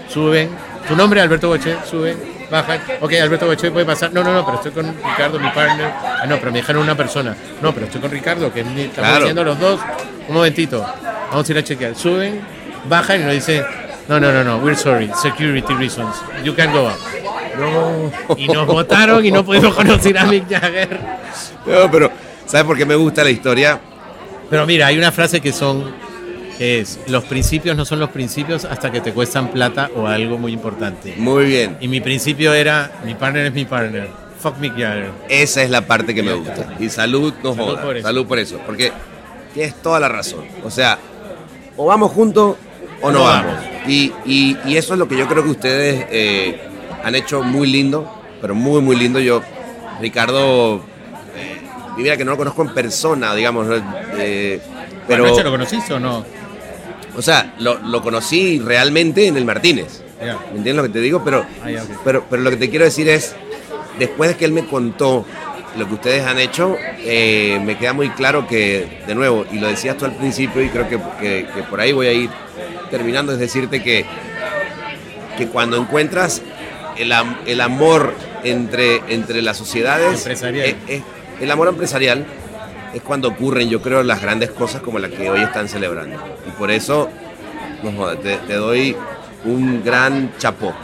suben, 0.08 0.48
tu 0.86 0.94
nombre 0.96 1.20
Alberto 1.20 1.48
Boche, 1.48 1.76
suben, 1.88 2.16
bajan, 2.50 2.80
ok, 3.00 3.12
Alberto 3.20 3.46
Boche 3.46 3.70
puede 3.72 3.84
pasar, 3.84 4.12
no, 4.12 4.22
no, 4.22 4.32
no, 4.32 4.44
pero 4.44 4.56
estoy 4.58 4.72
con 4.72 4.94
Ricardo, 4.96 5.38
mi 5.40 5.48
partner, 5.50 5.90
ah, 6.02 6.24
no, 6.28 6.36
pero 6.38 6.52
me 6.52 6.58
dijeron 6.60 6.82
una 6.82 6.96
persona, 6.96 7.34
no, 7.60 7.72
pero 7.72 7.86
estoy 7.86 8.00
con 8.00 8.10
Ricardo, 8.10 8.52
que 8.52 8.60
estamos 8.60 8.90
Claro. 8.94 9.16
haciendo 9.18 9.44
los 9.44 9.58
dos, 9.58 9.80
un 10.28 10.34
momentito, 10.34 10.86
vamos 11.30 11.48
a 11.48 11.52
ir 11.52 11.58
a 11.58 11.64
chequear, 11.64 11.94
suben, 11.96 12.40
bajan 12.88 13.20
y 13.22 13.24
nos 13.24 13.32
dicen, 13.32 13.64
no, 14.08 14.20
no, 14.20 14.32
no, 14.32 14.44
no, 14.44 14.56
we're 14.58 14.76
sorry, 14.76 15.10
security 15.20 15.74
reasons, 15.74 16.14
you 16.44 16.54
can 16.54 16.72
go 16.72 16.86
up. 16.86 16.96
No. 17.58 18.10
Y 18.36 18.46
nos 18.48 18.66
votaron 18.66 19.24
y 19.24 19.30
no 19.32 19.44
pudimos 19.44 19.74
conocer 19.74 20.16
a 20.16 20.24
Mick 20.24 20.48
Jagger. 20.48 20.98
No, 21.66 21.90
pero, 21.90 22.10
¿sabes 22.50 22.66
por 22.66 22.76
qué 22.76 22.84
me 22.86 22.94
gusta 22.96 23.22
la 23.24 23.30
historia? 23.30 23.80
Pero 24.48 24.66
mira, 24.66 24.86
hay 24.88 24.98
una 24.98 25.12
frase 25.12 25.40
que 25.40 25.52
son 25.52 25.84
que 26.58 26.80
es 26.80 26.98
los 27.06 27.24
principios 27.24 27.74
no 27.76 27.86
son 27.86 28.00
los 28.00 28.10
principios 28.10 28.66
hasta 28.66 28.90
que 28.92 29.00
te 29.00 29.12
cuestan 29.12 29.48
plata 29.48 29.88
o 29.96 30.06
algo 30.06 30.36
muy 30.36 30.52
importante. 30.52 31.14
Muy 31.16 31.46
bien. 31.46 31.78
Y 31.80 31.88
mi 31.88 32.00
principio 32.00 32.52
era 32.52 32.90
mi 33.04 33.14
partner 33.14 33.46
es 33.46 33.54
mi 33.54 33.64
partner. 33.64 34.08
Fuck 34.40 34.58
Mick 34.58 34.72
Jagger. 34.72 35.10
Esa 35.28 35.62
es 35.62 35.70
la 35.70 35.82
parte 35.86 36.14
que 36.14 36.22
me 36.22 36.32
gusta. 36.34 36.66
Y 36.78 36.88
salud 36.90 37.32
no 37.42 37.54
Salud 37.54 37.66
joda. 37.70 37.82
por. 37.82 38.02
Salud 38.02 38.26
por 38.26 38.38
eso. 38.38 38.58
Porque 38.66 38.92
tienes 39.54 39.74
toda 39.82 40.00
la 40.00 40.08
razón. 40.08 40.44
O 40.64 40.70
sea, 40.70 40.98
o 41.76 41.86
vamos 41.86 42.10
juntos 42.12 42.56
o 43.02 43.10
no, 43.10 43.18
No 43.20 43.24
vamos. 43.24 43.54
vamos. 43.54 43.64
Y, 43.86 44.12
y- 44.26 44.56
y 44.66 44.76
eso 44.76 44.92
es 44.94 44.98
lo 44.98 45.08
que 45.08 45.16
yo 45.16 45.26
creo 45.28 45.42
que 45.44 45.50
ustedes 45.50 46.06
eh, 46.10 46.60
han 47.04 47.14
hecho 47.14 47.42
muy 47.42 47.68
lindo, 47.70 48.10
pero 48.40 48.54
muy, 48.54 48.80
muy 48.82 48.96
lindo. 48.96 49.18
Yo, 49.20 49.42
Ricardo, 50.00 50.82
y 51.96 52.00
mira 52.02 52.16
que 52.16 52.24
no 52.24 52.32
lo 52.32 52.36
conozco 52.36 52.62
en 52.62 52.68
persona, 52.74 53.34
digamos. 53.34 53.66
Eh, 54.18 54.60
pero, 55.06 55.24
¿Anoche 55.26 55.42
lo 55.44 55.50
conociste 55.50 55.94
o 55.94 56.00
no? 56.00 56.24
o 57.16 57.22
sea, 57.22 57.54
lo, 57.58 57.78
lo 57.78 58.00
conocí 58.02 58.60
realmente 58.60 59.26
en 59.26 59.36
el 59.36 59.44
Martínez. 59.44 60.02
¿Me 60.20 60.58
entiendes 60.58 60.76
lo 60.76 60.82
que 60.84 60.88
te 60.90 61.00
digo? 61.00 61.22
Pero, 61.24 61.44
Ah, 61.64 61.68
pero, 62.04 62.24
pero 62.30 62.42
lo 62.42 62.50
que 62.50 62.56
te 62.56 62.70
quiero 62.70 62.84
decir 62.84 63.08
es, 63.08 63.34
después 63.98 64.30
de 64.30 64.36
que 64.36 64.44
él 64.44 64.52
me 64.52 64.64
contó 64.66 65.24
lo 65.76 65.86
que 65.88 65.94
ustedes 65.94 66.26
han 66.26 66.38
hecho, 66.38 66.76
eh, 66.98 67.60
me 67.64 67.76
queda 67.78 67.92
muy 67.92 68.10
claro 68.10 68.46
que, 68.46 69.00
de 69.06 69.14
nuevo, 69.14 69.44
y 69.52 69.58
lo 69.58 69.66
decías 69.68 69.96
tú 69.96 70.04
al 70.04 70.14
principio, 70.16 70.62
y 70.62 70.68
creo 70.68 70.88
que, 70.88 70.98
que- 71.20 71.46
que 71.54 71.62
por 71.64 71.80
ahí 71.80 71.92
voy 71.92 72.06
a 72.08 72.12
ir 72.12 72.28
terminando, 72.90 73.32
es 73.32 73.38
decirte 73.38 73.82
que, 73.82 74.04
que 75.38 75.46
cuando 75.46 75.76
encuentras 75.76 76.42
el, 76.96 77.12
el 77.46 77.60
amor 77.60 78.12
entre, 78.44 79.00
entre 79.08 79.42
las 79.42 79.56
sociedades, 79.56 80.18
Empresarial. 80.20 80.66
eh, 80.66 80.76
eh, 80.88 81.02
el 81.40 81.50
amor 81.50 81.68
empresarial 81.68 82.24
es 82.94 83.02
cuando 83.02 83.28
ocurren, 83.28 83.68
yo 83.68 83.80
creo, 83.80 84.02
las 84.02 84.20
grandes 84.20 84.50
cosas 84.50 84.82
como 84.82 84.98
las 84.98 85.10
que 85.10 85.30
hoy 85.30 85.40
están 85.42 85.68
celebrando. 85.68 86.16
Y 86.46 86.50
por 86.52 86.70
eso, 86.70 87.08
no 87.82 88.08
te, 88.16 88.36
te 88.38 88.54
doy 88.54 88.96
un 89.44 89.82
gran 89.84 90.32
chapó. 90.38 90.74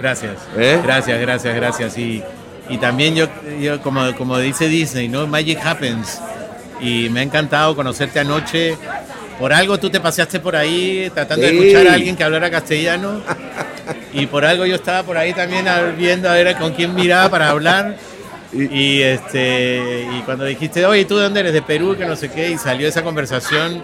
Gracias. 0.00 0.38
¿Eh? 0.56 0.80
Gracias, 0.82 1.20
gracias, 1.20 1.54
gracias. 1.54 1.98
Y, 1.98 2.22
y 2.68 2.78
también 2.78 3.14
yo, 3.14 3.28
yo 3.60 3.80
como, 3.82 4.14
como 4.16 4.38
dice 4.38 4.68
Disney, 4.68 5.08
¿no? 5.08 5.26
Magic 5.26 5.58
happens. 5.64 6.20
Y 6.80 7.08
me 7.10 7.20
ha 7.20 7.22
encantado 7.22 7.76
conocerte 7.76 8.18
anoche. 8.18 8.76
Por 9.38 9.52
algo 9.52 9.78
tú 9.78 9.90
te 9.90 10.00
paseaste 10.00 10.40
por 10.40 10.56
ahí 10.56 11.10
tratando 11.14 11.46
de 11.46 11.52
escuchar 11.52 11.86
a 11.88 11.94
alguien 11.94 12.16
que 12.16 12.24
hablara 12.24 12.50
castellano. 12.50 13.20
Y 14.14 14.26
por 14.26 14.44
algo 14.44 14.66
yo 14.66 14.74
estaba 14.74 15.02
por 15.02 15.16
ahí 15.16 15.32
también 15.32 15.64
viendo 15.96 16.28
a 16.28 16.34
ver 16.34 16.54
con 16.56 16.72
quién 16.74 16.94
miraba 16.94 17.30
para 17.30 17.48
hablar. 17.48 17.96
Y, 18.54 19.00
este 19.00 20.06
y 20.14 20.20
cuando 20.22 20.44
dijiste, 20.44 20.84
oye, 20.84 21.04
¿tú 21.06 21.16
de 21.16 21.22
dónde 21.24 21.40
eres? 21.40 21.52
De 21.54 21.62
Perú, 21.62 21.96
que 21.96 22.04
no 22.04 22.16
sé 22.16 22.30
qué, 22.30 22.50
y 22.50 22.58
salió 22.58 22.86
esa 22.86 23.02
conversación. 23.02 23.82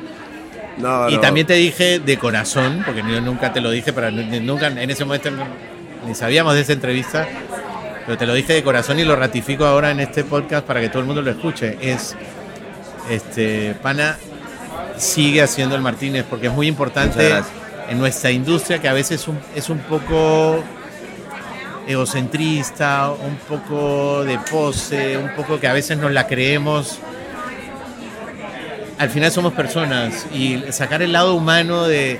No, 0.76 1.08
Y 1.08 1.14
no. 1.14 1.20
también 1.20 1.46
te 1.46 1.54
dije 1.54 1.98
de 2.00 2.18
corazón, 2.18 2.82
porque 2.84 3.00
yo 3.02 3.20
nunca 3.20 3.52
te 3.52 3.60
lo 3.60 3.70
dije, 3.70 3.92
pero 3.92 4.10
nunca 4.10 4.66
en 4.68 4.90
ese 4.90 5.04
momento 5.04 5.30
ni 6.06 6.14
sabíamos 6.14 6.54
de 6.54 6.60
esa 6.60 6.72
entrevista, 6.74 7.26
pero 8.06 8.16
te 8.18 8.26
lo 8.26 8.34
dije 8.34 8.52
de 8.52 8.62
corazón 8.62 8.98
y 9.00 9.04
lo 9.04 9.16
ratifico 9.16 9.64
ahora 9.64 9.90
en 9.90 10.00
este 10.00 10.22
podcast 10.22 10.66
para 10.66 10.80
que 10.80 10.88
todo 10.88 11.00
el 11.00 11.06
mundo 11.06 11.22
lo 11.22 11.30
escuche. 11.30 11.76
Es, 11.80 12.14
este, 13.10 13.74
Pana 13.82 14.18
sigue 14.98 15.42
haciendo 15.42 15.74
el 15.76 15.80
Martínez, 15.82 16.24
porque 16.28 16.48
es 16.48 16.52
muy 16.52 16.66
importante 16.68 17.32
en 17.88 17.98
nuestra 17.98 18.30
industria 18.30 18.80
que 18.80 18.88
a 18.88 18.92
veces 18.92 19.26
un- 19.28 19.40
es 19.56 19.70
un 19.70 19.78
poco 19.78 20.62
egocentrista, 21.88 23.10
un 23.10 23.36
poco 23.36 24.24
de 24.24 24.38
pose, 24.38 25.18
un 25.18 25.34
poco 25.34 25.58
que 25.58 25.66
a 25.66 25.72
veces 25.72 25.98
nos 25.98 26.12
la 26.12 26.28
creemos 26.28 27.00
al 28.98 29.10
final 29.10 29.30
somos 29.30 29.52
personas 29.52 30.26
y 30.34 30.60
sacar 30.70 31.02
el 31.02 31.12
lado 31.12 31.34
humano 31.34 31.84
de, 31.84 32.18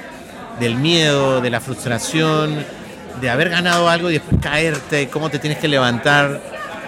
del 0.61 0.77
miedo, 0.77 1.41
de 1.41 1.51
la 1.51 1.61
frustración, 1.61 2.65
de 3.21 3.31
haber 3.31 3.51
ganado 3.51 3.89
algo 3.89 4.11
y 4.11 4.15
después 4.15 4.41
caerte, 4.41 5.09
cómo 5.09 5.29
te 5.29 5.39
tienes 5.39 5.59
que 5.59 5.69
levantar. 5.69 6.41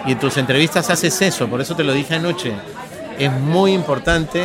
Y 0.05 0.13
en 0.13 0.19
tus 0.19 0.37
entrevistas 0.37 0.89
haces 0.89 1.21
eso, 1.21 1.47
por 1.47 1.61
eso 1.61 1.75
te 1.75 1.83
lo 1.83 1.93
dije 1.93 2.15
anoche. 2.15 2.53
Es 3.19 3.31
muy 3.31 3.73
importante 3.73 4.43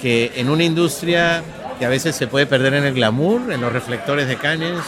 que 0.00 0.32
en 0.34 0.50
una 0.50 0.64
industria 0.64 1.42
que 1.78 1.86
a 1.86 1.88
veces 1.88 2.16
se 2.16 2.26
puede 2.26 2.46
perder 2.46 2.74
en 2.74 2.84
el 2.84 2.94
glamour, 2.94 3.52
en 3.52 3.60
los 3.60 3.72
reflectores 3.72 4.26
de 4.26 4.36
Cannes, 4.36 4.82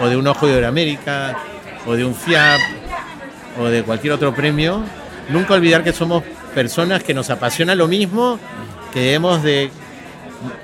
o 0.00 0.08
de 0.08 0.16
un 0.16 0.26
Ojo 0.26 0.46
de 0.46 0.64
América, 0.64 1.36
o 1.86 1.94
de 1.94 2.04
un 2.04 2.14
FIAP, 2.14 2.60
o 3.58 3.64
de 3.66 3.82
cualquier 3.82 4.12
otro 4.12 4.34
premio, 4.34 4.82
nunca 5.28 5.54
olvidar 5.54 5.82
que 5.84 5.92
somos 5.92 6.22
personas 6.54 7.02
que 7.02 7.14
nos 7.14 7.30
apasiona 7.30 7.74
lo 7.74 7.88
mismo, 7.88 8.38
que 8.92 9.00
debemos 9.00 9.42
de, 9.42 9.70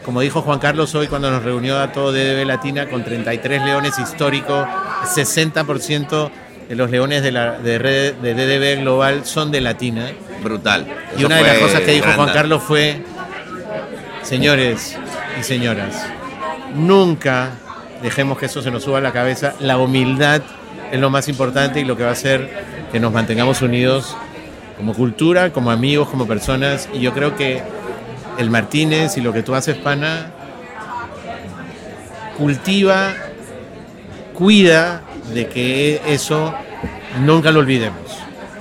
como 0.05 0.21
dijo 0.21 0.43
Juan 0.43 0.59
Carlos 0.59 0.95
hoy 0.95 1.07
cuando 1.09 1.31
nos 1.31 1.43
reunió 1.43 1.79
a 1.81 1.93
todo 1.93 2.13
DDB 2.13 2.45
Latina, 2.47 2.87
con 2.89 3.05
33 3.05 3.63
leones 3.63 3.99
históricos, 3.99 4.67
60% 5.15 6.31
de 6.69 6.75
los 6.75 6.91
leones 6.91 7.23
de, 7.23 7.33
la, 7.33 7.53
de, 7.59 7.79
red- 7.79 8.15
de 8.17 8.35
DDB 8.35 8.81
Global 8.83 9.25
son 9.25 9.51
de 9.53 9.61
Latina. 9.61 10.11
Brutal. 10.43 10.87
Y 11.17 11.25
una 11.25 11.37
de 11.37 11.43
las 11.45 11.59
cosas 11.59 11.81
que 11.83 11.93
dijo 11.93 12.11
Juan. 12.15 12.31
Carlos 12.33 12.63
fue, 12.63 13.03
señores 14.23 14.97
y 15.39 15.43
señoras, 15.45 16.07
nunca 16.75 17.51
dejemos 18.03 18.39
que 18.39 18.47
eso 18.47 18.63
se 18.63 18.71
nos 18.71 18.83
suba 18.85 18.99
a 18.99 19.01
la 19.01 19.13
cabeza. 19.13 19.55
La 19.61 19.79
humildad 19.79 20.43
es 20.93 21.01
lo 21.01 21.11
más 21.11 21.29
importante 21.29 21.81
y 21.81 21.85
lo 21.85 21.97
que 21.97 22.03
va 22.05 22.11
a 22.11 22.13
hacer 22.13 22.49
que 22.93 23.01
nos 23.01 23.13
mantengamos 23.13 23.63
unidos 23.63 24.17
como 24.77 24.95
cultura, 24.95 25.53
como 25.53 25.71
amigos, 25.71 26.09
como 26.09 26.27
personas. 26.27 26.89
Y 26.93 27.01
yo 27.01 27.13
creo 27.13 27.37
que 27.37 27.63
el 28.39 28.51
Martínez 28.51 29.17
y 29.17 29.21
lo 29.21 29.33
que 29.33 29.43
tú 29.43 29.55
haces, 29.55 29.77
Pana, 29.77 30.31
cultiva, 32.37 33.15
cuida 34.35 35.03
de 35.33 35.49
que 35.49 36.01
eso 36.07 36.55
nunca 37.25 37.51
lo 37.51 37.61
olvidemos. 37.61 38.01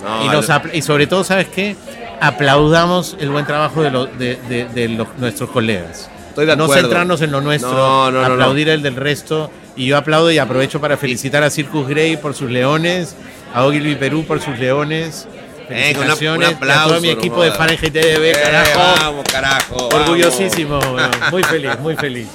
No, 0.03 0.25
y, 0.25 0.29
nos 0.29 0.49
sobre 0.85 1.07
todo, 1.07 1.23
¿sabes 1.23 1.47
qué? 1.47 1.75
Aplaudamos 2.21 3.17
el 3.19 3.29
buen 3.29 3.45
trabajo 3.45 3.81
de, 3.83 3.91
lo- 3.91 4.05
de- 4.05 4.37
de- 4.47 4.65
de 4.73 4.87
los- 4.89 5.07
nuestros 5.17 5.49
colegas. 5.49 6.09
Estoy 6.29 6.45
de 6.45 6.55
no 6.55 6.67
centrarnos 6.67 7.21
en 7.21 7.31
lo 7.31 7.41
nuestro, 7.41 7.71
No, 7.71 8.11
no, 8.11 8.19
no, 8.27 8.33
aplaudir 8.33 8.69
el 8.69 8.81
del 8.81 8.95
resto. 8.95 9.49
Y 9.75 9.87
yo 9.87 9.97
aplaudo 9.97 10.31
y 10.31 10.37
aprovecho 10.37 10.79
para 10.79 10.95
felicitar 10.97 11.43
a 11.43 11.49
Circus 11.49 11.87
Grey 11.87 12.15
por 12.17 12.33
sus 12.33 12.49
leones, 12.49 13.15
a 13.53 13.65
Ogilvy 13.65 13.95
Perú 13.95 14.23
por 14.25 14.41
sus 14.41 14.57
leones. 14.57 15.27
Una- 15.67 15.77
un 15.77 15.83
Felicitaciones 15.83 16.49
y 16.49 16.53
a 16.53 16.55
aplauso, 16.55 16.89
todo 16.89 17.01
mi 17.01 17.09
equipo 17.09 17.43
de. 17.43 17.51
Fahrenheit 17.51 17.91
TDB, 17.93 18.23
Eh, 18.31 18.35
carajo. 18.41 18.79
vamos, 19.01 19.23
carajo. 19.31 19.87
Orgullosísimo, 19.93 20.79
muy 21.31 21.43
feliz, 21.43 21.79
muy 21.79 21.95
feliz. 21.95 22.27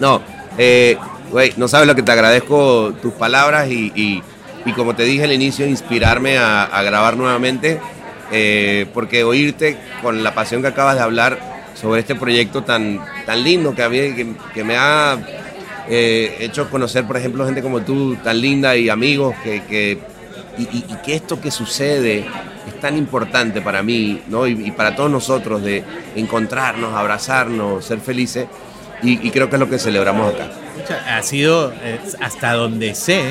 No, 0.00 0.22
eh, 0.56 0.96
güey, 1.30 1.52
no 1.56 1.68
sabes 1.68 1.86
lo 1.86 1.94
que 1.94 2.02
te 2.02 2.10
agradezco 2.12 2.94
tus 3.02 3.12
palabras 3.12 3.68
y, 3.70 3.92
y- 3.94 4.22
y 4.64 4.72
como 4.72 4.94
te 4.96 5.02
dije 5.04 5.24
al 5.24 5.32
inicio, 5.32 5.66
inspirarme 5.66 6.38
a, 6.38 6.64
a 6.64 6.82
grabar 6.82 7.16
nuevamente, 7.16 7.78
eh, 8.32 8.86
porque 8.94 9.22
oírte 9.22 9.76
con 10.02 10.22
la 10.24 10.34
pasión 10.34 10.62
que 10.62 10.68
acabas 10.68 10.96
de 10.96 11.02
hablar 11.02 11.38
sobre 11.74 12.00
este 12.00 12.14
proyecto 12.14 12.64
tan, 12.64 13.00
tan 13.26 13.44
lindo 13.44 13.74
que, 13.74 13.82
había, 13.82 14.14
que, 14.16 14.26
que 14.54 14.64
me 14.64 14.76
ha 14.76 15.16
eh, 15.90 16.36
hecho 16.40 16.68
conocer, 16.70 17.06
por 17.06 17.16
ejemplo, 17.16 17.44
gente 17.44 17.62
como 17.62 17.80
tú, 17.82 18.16
tan 18.16 18.40
linda 18.40 18.76
y 18.76 18.88
amigos, 18.88 19.34
que, 19.42 19.62
que- 19.64 19.98
y, 20.58 20.66
que 21.04 21.14
esto 21.14 21.40
que 21.40 21.50
sucede 21.52 22.26
es 22.66 22.80
tan 22.80 22.96
importante 22.98 23.60
para 23.60 23.82
mí 23.82 24.22
¿no? 24.28 24.46
y, 24.46 24.70
para 24.72 24.96
todos 24.96 25.10
nosotros 25.10 25.62
de 25.62 25.84
encontrarnos, 26.16 26.94
abrazarnos, 26.94 27.84
ser 27.84 28.00
felices. 28.00 28.48
Y, 29.02 29.30
creo 29.30 29.48
que 29.48 29.54
es 29.56 29.60
lo 29.60 29.70
que 29.70 29.78
celebramos 29.78 30.34
acá. 30.34 30.50
Ha 31.06 31.22
sido, 31.22 31.72
hasta 32.20 32.54
donde 32.54 32.94
sé, 32.96 33.22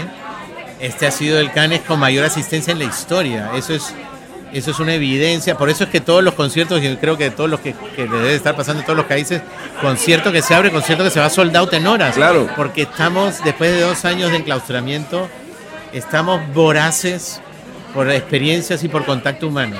este 0.79 1.07
ha 1.07 1.11
sido 1.11 1.39
el 1.39 1.51
Canes 1.51 1.81
con 1.81 1.99
mayor 1.99 2.23
asistencia 2.23 2.71
en 2.71 2.79
la 2.79 2.85
historia. 2.85 3.51
Eso 3.55 3.73
es, 3.73 3.93
eso 4.53 4.71
es 4.71 4.79
una 4.79 4.93
evidencia. 4.93 5.57
Por 5.57 5.69
eso 5.69 5.83
es 5.85 5.89
que 5.89 5.99
todos 6.01 6.23
los 6.23 6.33
conciertos, 6.33 6.81
yo 6.81 6.97
creo 6.99 7.17
que 7.17 7.29
todos 7.31 7.49
los 7.49 7.59
que, 7.59 7.73
que 7.95 8.05
le 8.05 8.17
debe 8.17 8.35
estar 8.35 8.55
pasando 8.55 8.79
en 8.81 8.85
todos 8.85 8.97
los 8.97 9.05
países, 9.05 9.41
concierto 9.81 10.31
que 10.31 10.41
se 10.41 10.53
abre, 10.55 10.71
concierto 10.71 11.03
que 11.03 11.09
se 11.09 11.19
va 11.19 11.29
sold 11.29 11.55
out 11.55 11.73
en 11.73 11.85
horas. 11.87 12.15
Claro. 12.15 12.47
Porque 12.55 12.83
estamos, 12.83 13.43
después 13.43 13.71
de 13.71 13.81
dos 13.81 14.05
años 14.05 14.31
de 14.31 14.37
enclaustramiento, 14.37 15.27
estamos 15.93 16.41
voraces 16.53 17.41
por 17.93 18.09
experiencias 18.11 18.83
y 18.83 18.87
por 18.89 19.05
contacto 19.05 19.47
humano. 19.47 19.77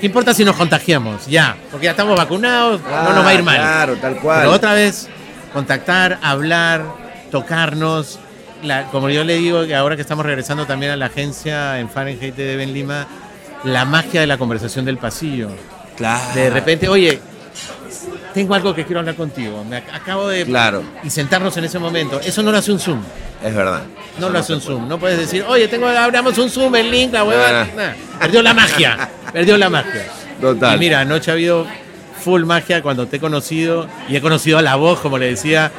¿Qué 0.00 0.06
importa 0.06 0.32
si 0.32 0.44
nos 0.44 0.54
contagiamos? 0.56 1.26
Ya, 1.26 1.56
porque 1.70 1.86
ya 1.86 1.90
estamos 1.90 2.16
vacunados, 2.16 2.80
no 2.82 3.12
nos 3.14 3.24
va 3.24 3.28
a 3.30 3.34
ir 3.34 3.42
mal. 3.42 3.56
Claro, 3.56 3.96
tal 3.96 4.16
cual. 4.16 4.38
Pero 4.40 4.52
otra 4.52 4.72
vez, 4.74 5.08
contactar, 5.52 6.18
hablar, 6.22 6.84
tocarnos. 7.32 8.18
La- 8.62 8.84
como 8.86 9.08
yo 9.10 9.22
le 9.24 9.36
digo, 9.36 9.64
ahora 9.76 9.96
que 9.96 10.02
estamos 10.02 10.24
regresando 10.26 10.66
también 10.66 10.92
a 10.92 10.96
la 10.96 11.06
agencia 11.06 11.78
en 11.78 11.88
Fahrenheit 11.88 12.34
de 12.34 12.56
Ben 12.56 12.72
Lima, 12.72 13.06
la 13.64 13.84
magia 13.84 14.20
de 14.20 14.26
la 14.26 14.38
conversación 14.38 14.84
del 14.84 14.98
pasillo. 14.98 15.48
Claro. 15.96 16.22
De 16.34 16.50
repente, 16.50 16.88
oye, 16.88 17.20
tengo 18.34 18.54
algo 18.54 18.74
que 18.74 18.84
quiero 18.84 19.00
hablar 19.00 19.16
contigo. 19.16 19.64
Me 19.64 19.78
ac- 19.78 19.92
acabo 19.94 20.28
de. 20.28 20.44
Claro, 20.44 20.82
Y 21.02 21.10
sentarnos 21.10 21.56
en 21.56 21.64
ese 21.64 21.78
momento. 21.78 22.20
Eso 22.20 22.42
no 22.42 22.52
lo 22.52 22.58
hace 22.58 22.72
un 22.72 22.78
Zoom. 22.78 23.00
es 23.44 23.54
verdad. 23.54 23.82
No 24.18 24.28
lo 24.30 24.38
hace 24.38 24.54
un 24.54 24.60
Zoom. 24.60 24.88
No 24.88 24.98
puedes 24.98 25.18
decir, 25.18 25.44
oye, 25.48 25.66
tengo, 25.68 25.86
abramos 25.88 26.36
un 26.38 26.50
Zoom, 26.50 26.74
el 26.76 26.90
link, 26.90 27.12
la 27.12 27.24
hueva. 27.24 27.66
Nah, 27.76 27.92
Perdió 28.20 28.42
la 28.42 28.54
magia. 28.54 29.08
Perdió 29.32 29.56
la 29.58 29.68
magia. 29.70 30.06
Total. 30.40 30.76
Y 30.76 30.78
mira, 30.78 31.00
anoche 31.00 31.30
ha 31.30 31.34
habido 31.34 31.66
full 32.22 32.44
magia 32.44 32.82
cuando 32.82 33.06
te 33.06 33.16
he 33.16 33.20
conocido 33.20 33.88
y 34.08 34.16
he 34.16 34.20
conocido 34.20 34.58
a 34.58 34.62
la 34.62 34.76
voz, 34.76 35.00
como 35.00 35.18
le 35.18 35.26
decía 35.26 35.70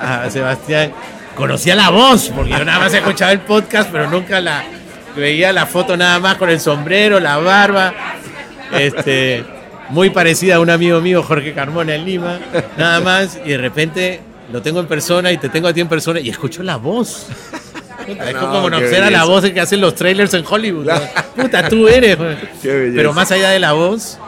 a 0.00 0.28
Sebastián. 0.30 0.92
Conocía 1.36 1.74
la 1.74 1.88
voz, 1.90 2.30
porque 2.34 2.50
yo 2.50 2.64
nada 2.64 2.78
más 2.80 2.92
he 2.94 2.98
escuchado 2.98 3.32
el 3.32 3.40
podcast, 3.40 3.90
pero 3.90 4.08
nunca 4.10 4.40
la 4.40 4.62
veía 5.16 5.52
la 5.52 5.66
foto 5.66 5.96
nada 5.96 6.18
más 6.18 6.36
con 6.36 6.50
el 6.50 6.60
sombrero, 6.60 7.20
la 7.20 7.38
barba. 7.38 7.92
Este, 8.72 9.44
muy 9.90 10.10
parecida 10.10 10.56
a 10.56 10.60
un 10.60 10.70
amigo 10.70 11.00
mío, 11.00 11.22
Jorge 11.22 11.52
Carmona 11.52 11.94
en 11.94 12.04
Lima, 12.06 12.38
nada 12.78 13.00
más, 13.00 13.38
y 13.44 13.50
de 13.50 13.58
repente 13.58 14.20
lo 14.50 14.62
tengo 14.62 14.80
en 14.80 14.86
persona 14.86 15.30
y 15.32 15.38
te 15.38 15.48
tengo 15.48 15.68
a 15.68 15.72
ti 15.72 15.80
en 15.80 15.88
persona 15.88 16.20
y 16.20 16.30
escucho 16.30 16.62
la 16.62 16.76
voz. 16.76 17.26
Puta, 18.06 18.28
es 18.28 18.34
No, 18.34 18.40
como 18.40 18.54
qué 18.54 18.60
conocer 18.62 19.02
a 19.02 19.10
la 19.10 19.24
voz 19.24 19.48
que 19.50 19.60
hacen 19.60 19.80
los 19.80 19.94
trailers 19.94 20.34
en 20.34 20.44
Hollywood. 20.48 20.86
¿no? 20.86 21.42
Puta, 21.42 21.68
tú 21.68 21.88
eres. 21.88 22.16
Pero 22.62 23.12
más 23.12 23.30
allá 23.30 23.50
de 23.50 23.58
la 23.58 23.72
voz, 23.72 24.18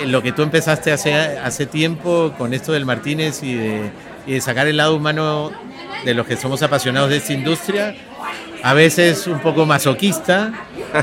eh, 0.00 0.06
lo 0.06 0.22
que 0.22 0.32
tú 0.32 0.42
empezaste 0.42 0.92
hace, 0.92 1.14
hace 1.14 1.66
tiempo 1.66 2.32
con 2.38 2.54
esto 2.54 2.72
del 2.72 2.86
Martínez 2.86 3.42
y 3.42 3.54
de, 3.54 3.90
y 4.26 4.32
de 4.34 4.40
sacar 4.40 4.66
el 4.68 4.76
lado 4.76 4.96
humano 4.96 5.52
de 6.04 6.14
los 6.14 6.26
que 6.26 6.36
somos 6.36 6.62
apasionados 6.62 7.10
de 7.10 7.16
esta 7.16 7.32
industria, 7.32 7.94
a 8.62 8.74
veces 8.74 9.26
un 9.26 9.40
poco 9.40 9.66
masoquista, 9.66 10.52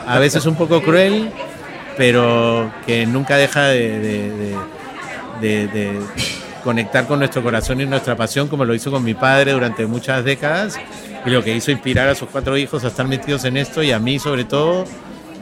a 0.05 0.19
veces 0.19 0.45
un 0.45 0.55
poco 0.55 0.81
cruel, 0.81 1.31
pero 1.97 2.71
que 2.85 3.05
nunca 3.05 3.37
deja 3.37 3.67
de, 3.67 3.99
de- 3.99 4.29
de- 4.31 4.57
de- 5.41 5.67
de 5.67 5.99
conectar 6.63 7.05
con 7.07 7.19
nuestro 7.19 7.43
corazón 7.43 7.79
y 7.81 7.85
nuestra 7.85 8.15
pasión, 8.15 8.47
como 8.47 8.65
lo 8.65 8.73
hizo 8.73 8.89
con 8.91 9.03
mi 9.03 9.13
padre 9.13 9.51
durante 9.51 9.85
muchas 9.85 10.23
décadas, 10.25 10.77
y 11.25 11.29
lo 11.29 11.43
que 11.43 11.55
hizo 11.55 11.71
inspirar 11.71 12.07
a 12.09 12.15
sus 12.15 12.29
cuatro 12.29 12.57
hijos 12.57 12.83
a 12.83 12.87
estar 12.87 13.07
metidos 13.07 13.45
en 13.45 13.57
esto 13.57 13.83
y 13.83 13.91
a 13.91 13.99
mí 13.99 14.17
sobre 14.19 14.45
todo, 14.45 14.85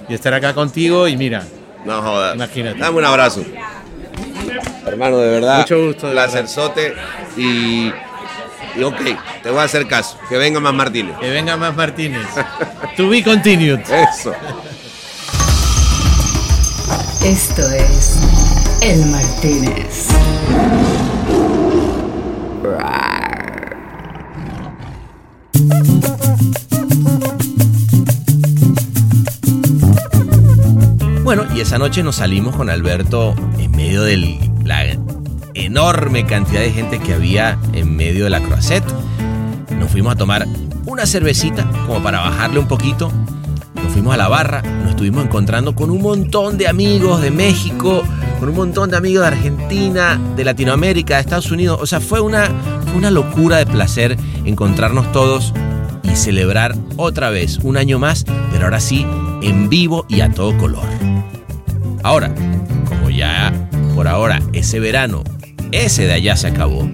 y 0.09 0.13
estar 0.13 0.33
acá 0.33 0.53
contigo, 0.53 1.07
y 1.07 1.15
mira, 1.17 1.43
No 1.85 2.01
jodas. 2.01 2.35
Imagínate. 2.35 2.79
Dame 2.79 2.97
un 2.97 3.05
abrazo. 3.05 3.43
Hermano, 4.85 5.17
de 5.17 5.29
verdad. 5.31 5.59
Mucho 5.59 5.85
gusto, 5.87 6.11
Placerzote. 6.11 6.93
Y, 7.37 7.91
y 8.75 8.83
ok, 8.83 9.01
te 9.41 9.49
voy 9.49 9.59
a 9.59 9.63
hacer 9.63 9.87
caso. 9.87 10.17
Que 10.29 10.37
venga 10.37 10.59
más 10.59 10.73
Martínez. 10.73 11.15
que 11.19 11.29
venga 11.29 11.57
más 11.57 11.75
Martínez. 11.75 12.27
To 12.97 13.09
be 13.09 13.23
continued. 13.23 13.79
Eso. 13.79 14.33
Esto 17.23 17.61
es 17.71 18.19
El 18.81 19.05
Martínez. 19.05 20.09
Bueno, 31.23 31.45
y 31.55 31.61
esa 31.61 31.77
noche 31.77 32.03
nos 32.03 32.17
salimos 32.17 32.55
con 32.55 32.69
Alberto 32.69 33.33
en 33.57 33.71
medio 33.71 34.03
de 34.03 34.37
la 34.65 34.83
enorme 35.53 36.25
cantidad 36.25 36.61
de 36.61 36.71
gente 36.71 36.99
que 36.99 37.13
había 37.13 37.57
en 37.73 37.95
medio 37.95 38.25
de 38.25 38.29
la 38.29 38.41
croisette. 38.41 38.85
Nos 39.79 39.91
fuimos 39.91 40.13
a 40.13 40.15
tomar 40.15 40.47
una 40.85 41.05
cervecita 41.05 41.69
como 41.87 42.01
para 42.01 42.19
bajarle 42.19 42.59
un 42.59 42.67
poquito. 42.67 43.11
Nos 43.75 43.91
fuimos 43.91 44.13
a 44.13 44.17
la 44.17 44.27
barra, 44.27 44.61
nos 44.61 44.91
estuvimos 44.91 45.25
encontrando 45.25 45.75
con 45.75 45.89
un 45.89 46.01
montón 46.01 46.57
de 46.57 46.67
amigos 46.67 47.21
de 47.21 47.31
México, 47.31 48.03
con 48.39 48.49
un 48.49 48.55
montón 48.55 48.89
de 48.89 48.97
amigos 48.97 49.21
de 49.21 49.27
Argentina, 49.27 50.19
de 50.35 50.43
Latinoamérica, 50.43 51.15
de 51.15 51.21
Estados 51.21 51.51
Unidos. 51.51 51.79
O 51.81 51.85
sea, 51.85 51.99
fue 51.99 52.21
una, 52.21 52.49
fue 52.85 52.95
una 52.95 53.11
locura 53.11 53.57
de 53.57 53.65
placer 53.65 54.17
encontrarnos 54.45 55.11
todos 55.11 55.53
y 56.03 56.15
celebrar 56.15 56.75
otra 56.97 57.29
vez 57.29 57.59
un 57.59 57.77
año 57.77 57.99
más, 57.99 58.25
pero 58.51 58.65
ahora 58.65 58.79
sí 58.79 59.05
en 59.41 59.69
vivo 59.69 60.05
y 60.07 60.21
a 60.21 60.29
todo 60.31 60.57
color. 60.57 60.85
Ahora, 62.03 62.33
como 62.87 63.09
ya 63.09 63.51
por 63.95 64.07
ahora 64.07 64.41
ese 64.53 64.79
verano, 64.79 65.23
ese 65.73 66.05
de 66.05 66.13
allá 66.13 66.35
se 66.35 66.47
acabó, 66.47 66.87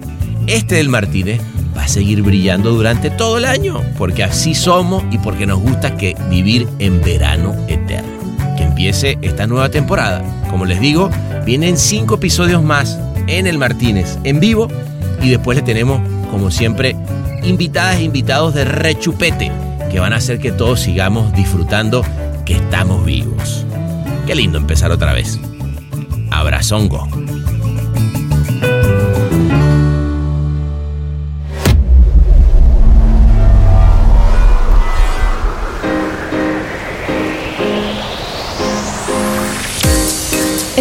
este 0.46 0.76
del 0.76 0.88
Martínez 0.88 1.40
va 1.76 1.84
a 1.84 1.88
seguir 1.88 2.22
brillando 2.22 2.72
durante 2.72 3.10
todo 3.10 3.38
el 3.38 3.44
año, 3.44 3.80
porque 3.98 4.24
así 4.24 4.54
somos 4.54 5.04
y 5.10 5.18
porque 5.18 5.46
nos 5.46 5.60
gusta 5.60 5.96
que 5.96 6.16
vivir 6.28 6.66
en 6.78 7.00
verano 7.00 7.54
eterno. 7.68 8.10
Que 8.56 8.64
empiece 8.64 9.18
esta 9.22 9.46
nueva 9.46 9.70
temporada. 9.70 10.22
Como 10.50 10.64
les 10.64 10.80
digo, 10.80 11.10
vienen 11.44 11.76
cinco 11.76 12.16
episodios 12.16 12.62
más 12.62 12.98
en 13.26 13.46
el 13.46 13.58
Martínez 13.58 14.18
en 14.24 14.40
vivo 14.40 14.68
y 15.22 15.28
después 15.28 15.56
le 15.56 15.62
tenemos, 15.62 16.00
como 16.30 16.50
siempre, 16.50 16.96
invitadas 17.42 17.96
e 17.96 18.02
invitados 18.02 18.54
de 18.54 18.64
rechupete 18.64 19.52
que 19.90 20.00
van 20.00 20.12
a 20.12 20.16
hacer 20.16 20.38
que 20.38 20.52
todos 20.52 20.80
sigamos 20.80 21.32
disfrutando 21.34 22.04
que 22.44 22.54
estamos 22.54 23.04
vivos. 23.04 23.64
Qué 24.26 24.34
lindo 24.34 24.58
empezar 24.58 24.90
otra 24.90 25.12
vez. 25.12 25.38
Abrazongo. 26.30 27.08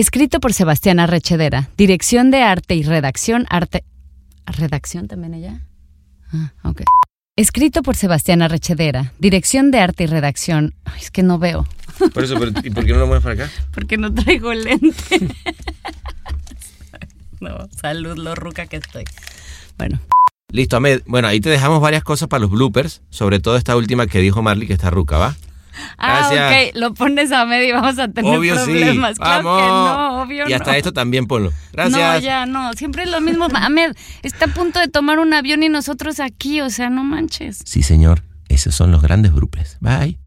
Escrito 0.00 0.40
por 0.40 0.54
Sebastián 0.54 0.98
Arrechedera. 0.98 1.68
Dirección 1.76 2.30
de 2.30 2.40
arte 2.40 2.74
y 2.74 2.82
redacción. 2.82 3.46
Arte. 3.50 3.84
¿Redacción 4.46 5.08
también 5.08 5.34
ella? 5.34 5.60
Ah, 6.32 6.54
ok. 6.64 6.84
Escrito 7.36 7.82
por 7.82 7.96
Sebastián 7.96 8.40
Arrechedera. 8.40 9.12
Dirección 9.18 9.70
de 9.70 9.80
arte 9.80 10.04
y 10.04 10.06
redacción. 10.06 10.72
Ay, 10.86 11.02
es 11.02 11.10
que 11.10 11.22
no 11.22 11.38
veo. 11.38 11.66
Por 12.14 12.24
eso, 12.24 12.38
pero, 12.38 12.50
¿y 12.64 12.70
por 12.70 12.86
qué 12.86 12.94
no 12.94 13.00
lo 13.00 13.08
mueves 13.08 13.22
para 13.22 13.44
acá? 13.44 13.52
Porque 13.74 13.98
no 13.98 14.14
traigo 14.14 14.54
lente. 14.54 14.94
no, 17.42 17.68
salud, 17.78 18.16
lo 18.16 18.34
ruca 18.34 18.64
que 18.64 18.78
estoy. 18.78 19.04
Bueno. 19.76 20.00
Listo, 20.50 20.78
Ahmed. 20.78 21.02
Bueno, 21.04 21.28
ahí 21.28 21.42
te 21.42 21.50
dejamos 21.50 21.82
varias 21.82 22.04
cosas 22.04 22.26
para 22.26 22.40
los 22.40 22.50
bloopers, 22.50 23.02
sobre 23.10 23.38
todo 23.38 23.58
esta 23.58 23.76
última 23.76 24.06
que 24.06 24.20
dijo 24.20 24.40
Marley, 24.40 24.66
que 24.66 24.72
está 24.72 24.88
ruca, 24.88 25.18
¿va? 25.18 25.36
Ah, 25.98 26.28
Gracias. 26.30 26.68
ok. 26.70 26.76
Lo 26.80 26.94
pones 26.94 27.32
a 27.32 27.44
medio 27.46 27.68
y 27.68 27.72
vamos 27.72 27.98
a 27.98 28.08
tener 28.08 28.36
Obvio 28.38 28.56
sí. 28.58 28.64
problemas. 28.70 29.18
Claro 29.18 29.44
Vamos. 29.44 29.60
que 29.62 29.68
no, 29.68 30.22
obvio 30.22 30.48
y 30.48 30.52
hasta 30.52 30.70
no. 30.72 30.76
esto 30.76 30.92
también 30.92 31.26
ponlo. 31.26 31.52
Gracias. 31.72 32.14
No, 32.14 32.18
ya 32.20 32.46
no. 32.46 32.72
Siempre 32.74 33.02
es 33.04 33.10
lo 33.10 33.20
mismo. 33.20 33.48
Ahmed 33.54 33.96
está 34.22 34.44
a 34.44 34.48
punto 34.48 34.78
de 34.78 34.88
tomar 34.88 35.18
un 35.18 35.32
avión 35.34 35.62
y 35.62 35.68
nosotros 35.68 36.20
aquí. 36.20 36.60
O 36.60 36.70
sea, 36.70 36.90
no 36.90 37.02
manches. 37.04 37.60
Sí, 37.64 37.82
señor. 37.82 38.22
Esos 38.48 38.74
son 38.74 38.92
los 38.92 39.02
grandes 39.02 39.32
bloopers. 39.32 39.78
Bye. 39.80 40.19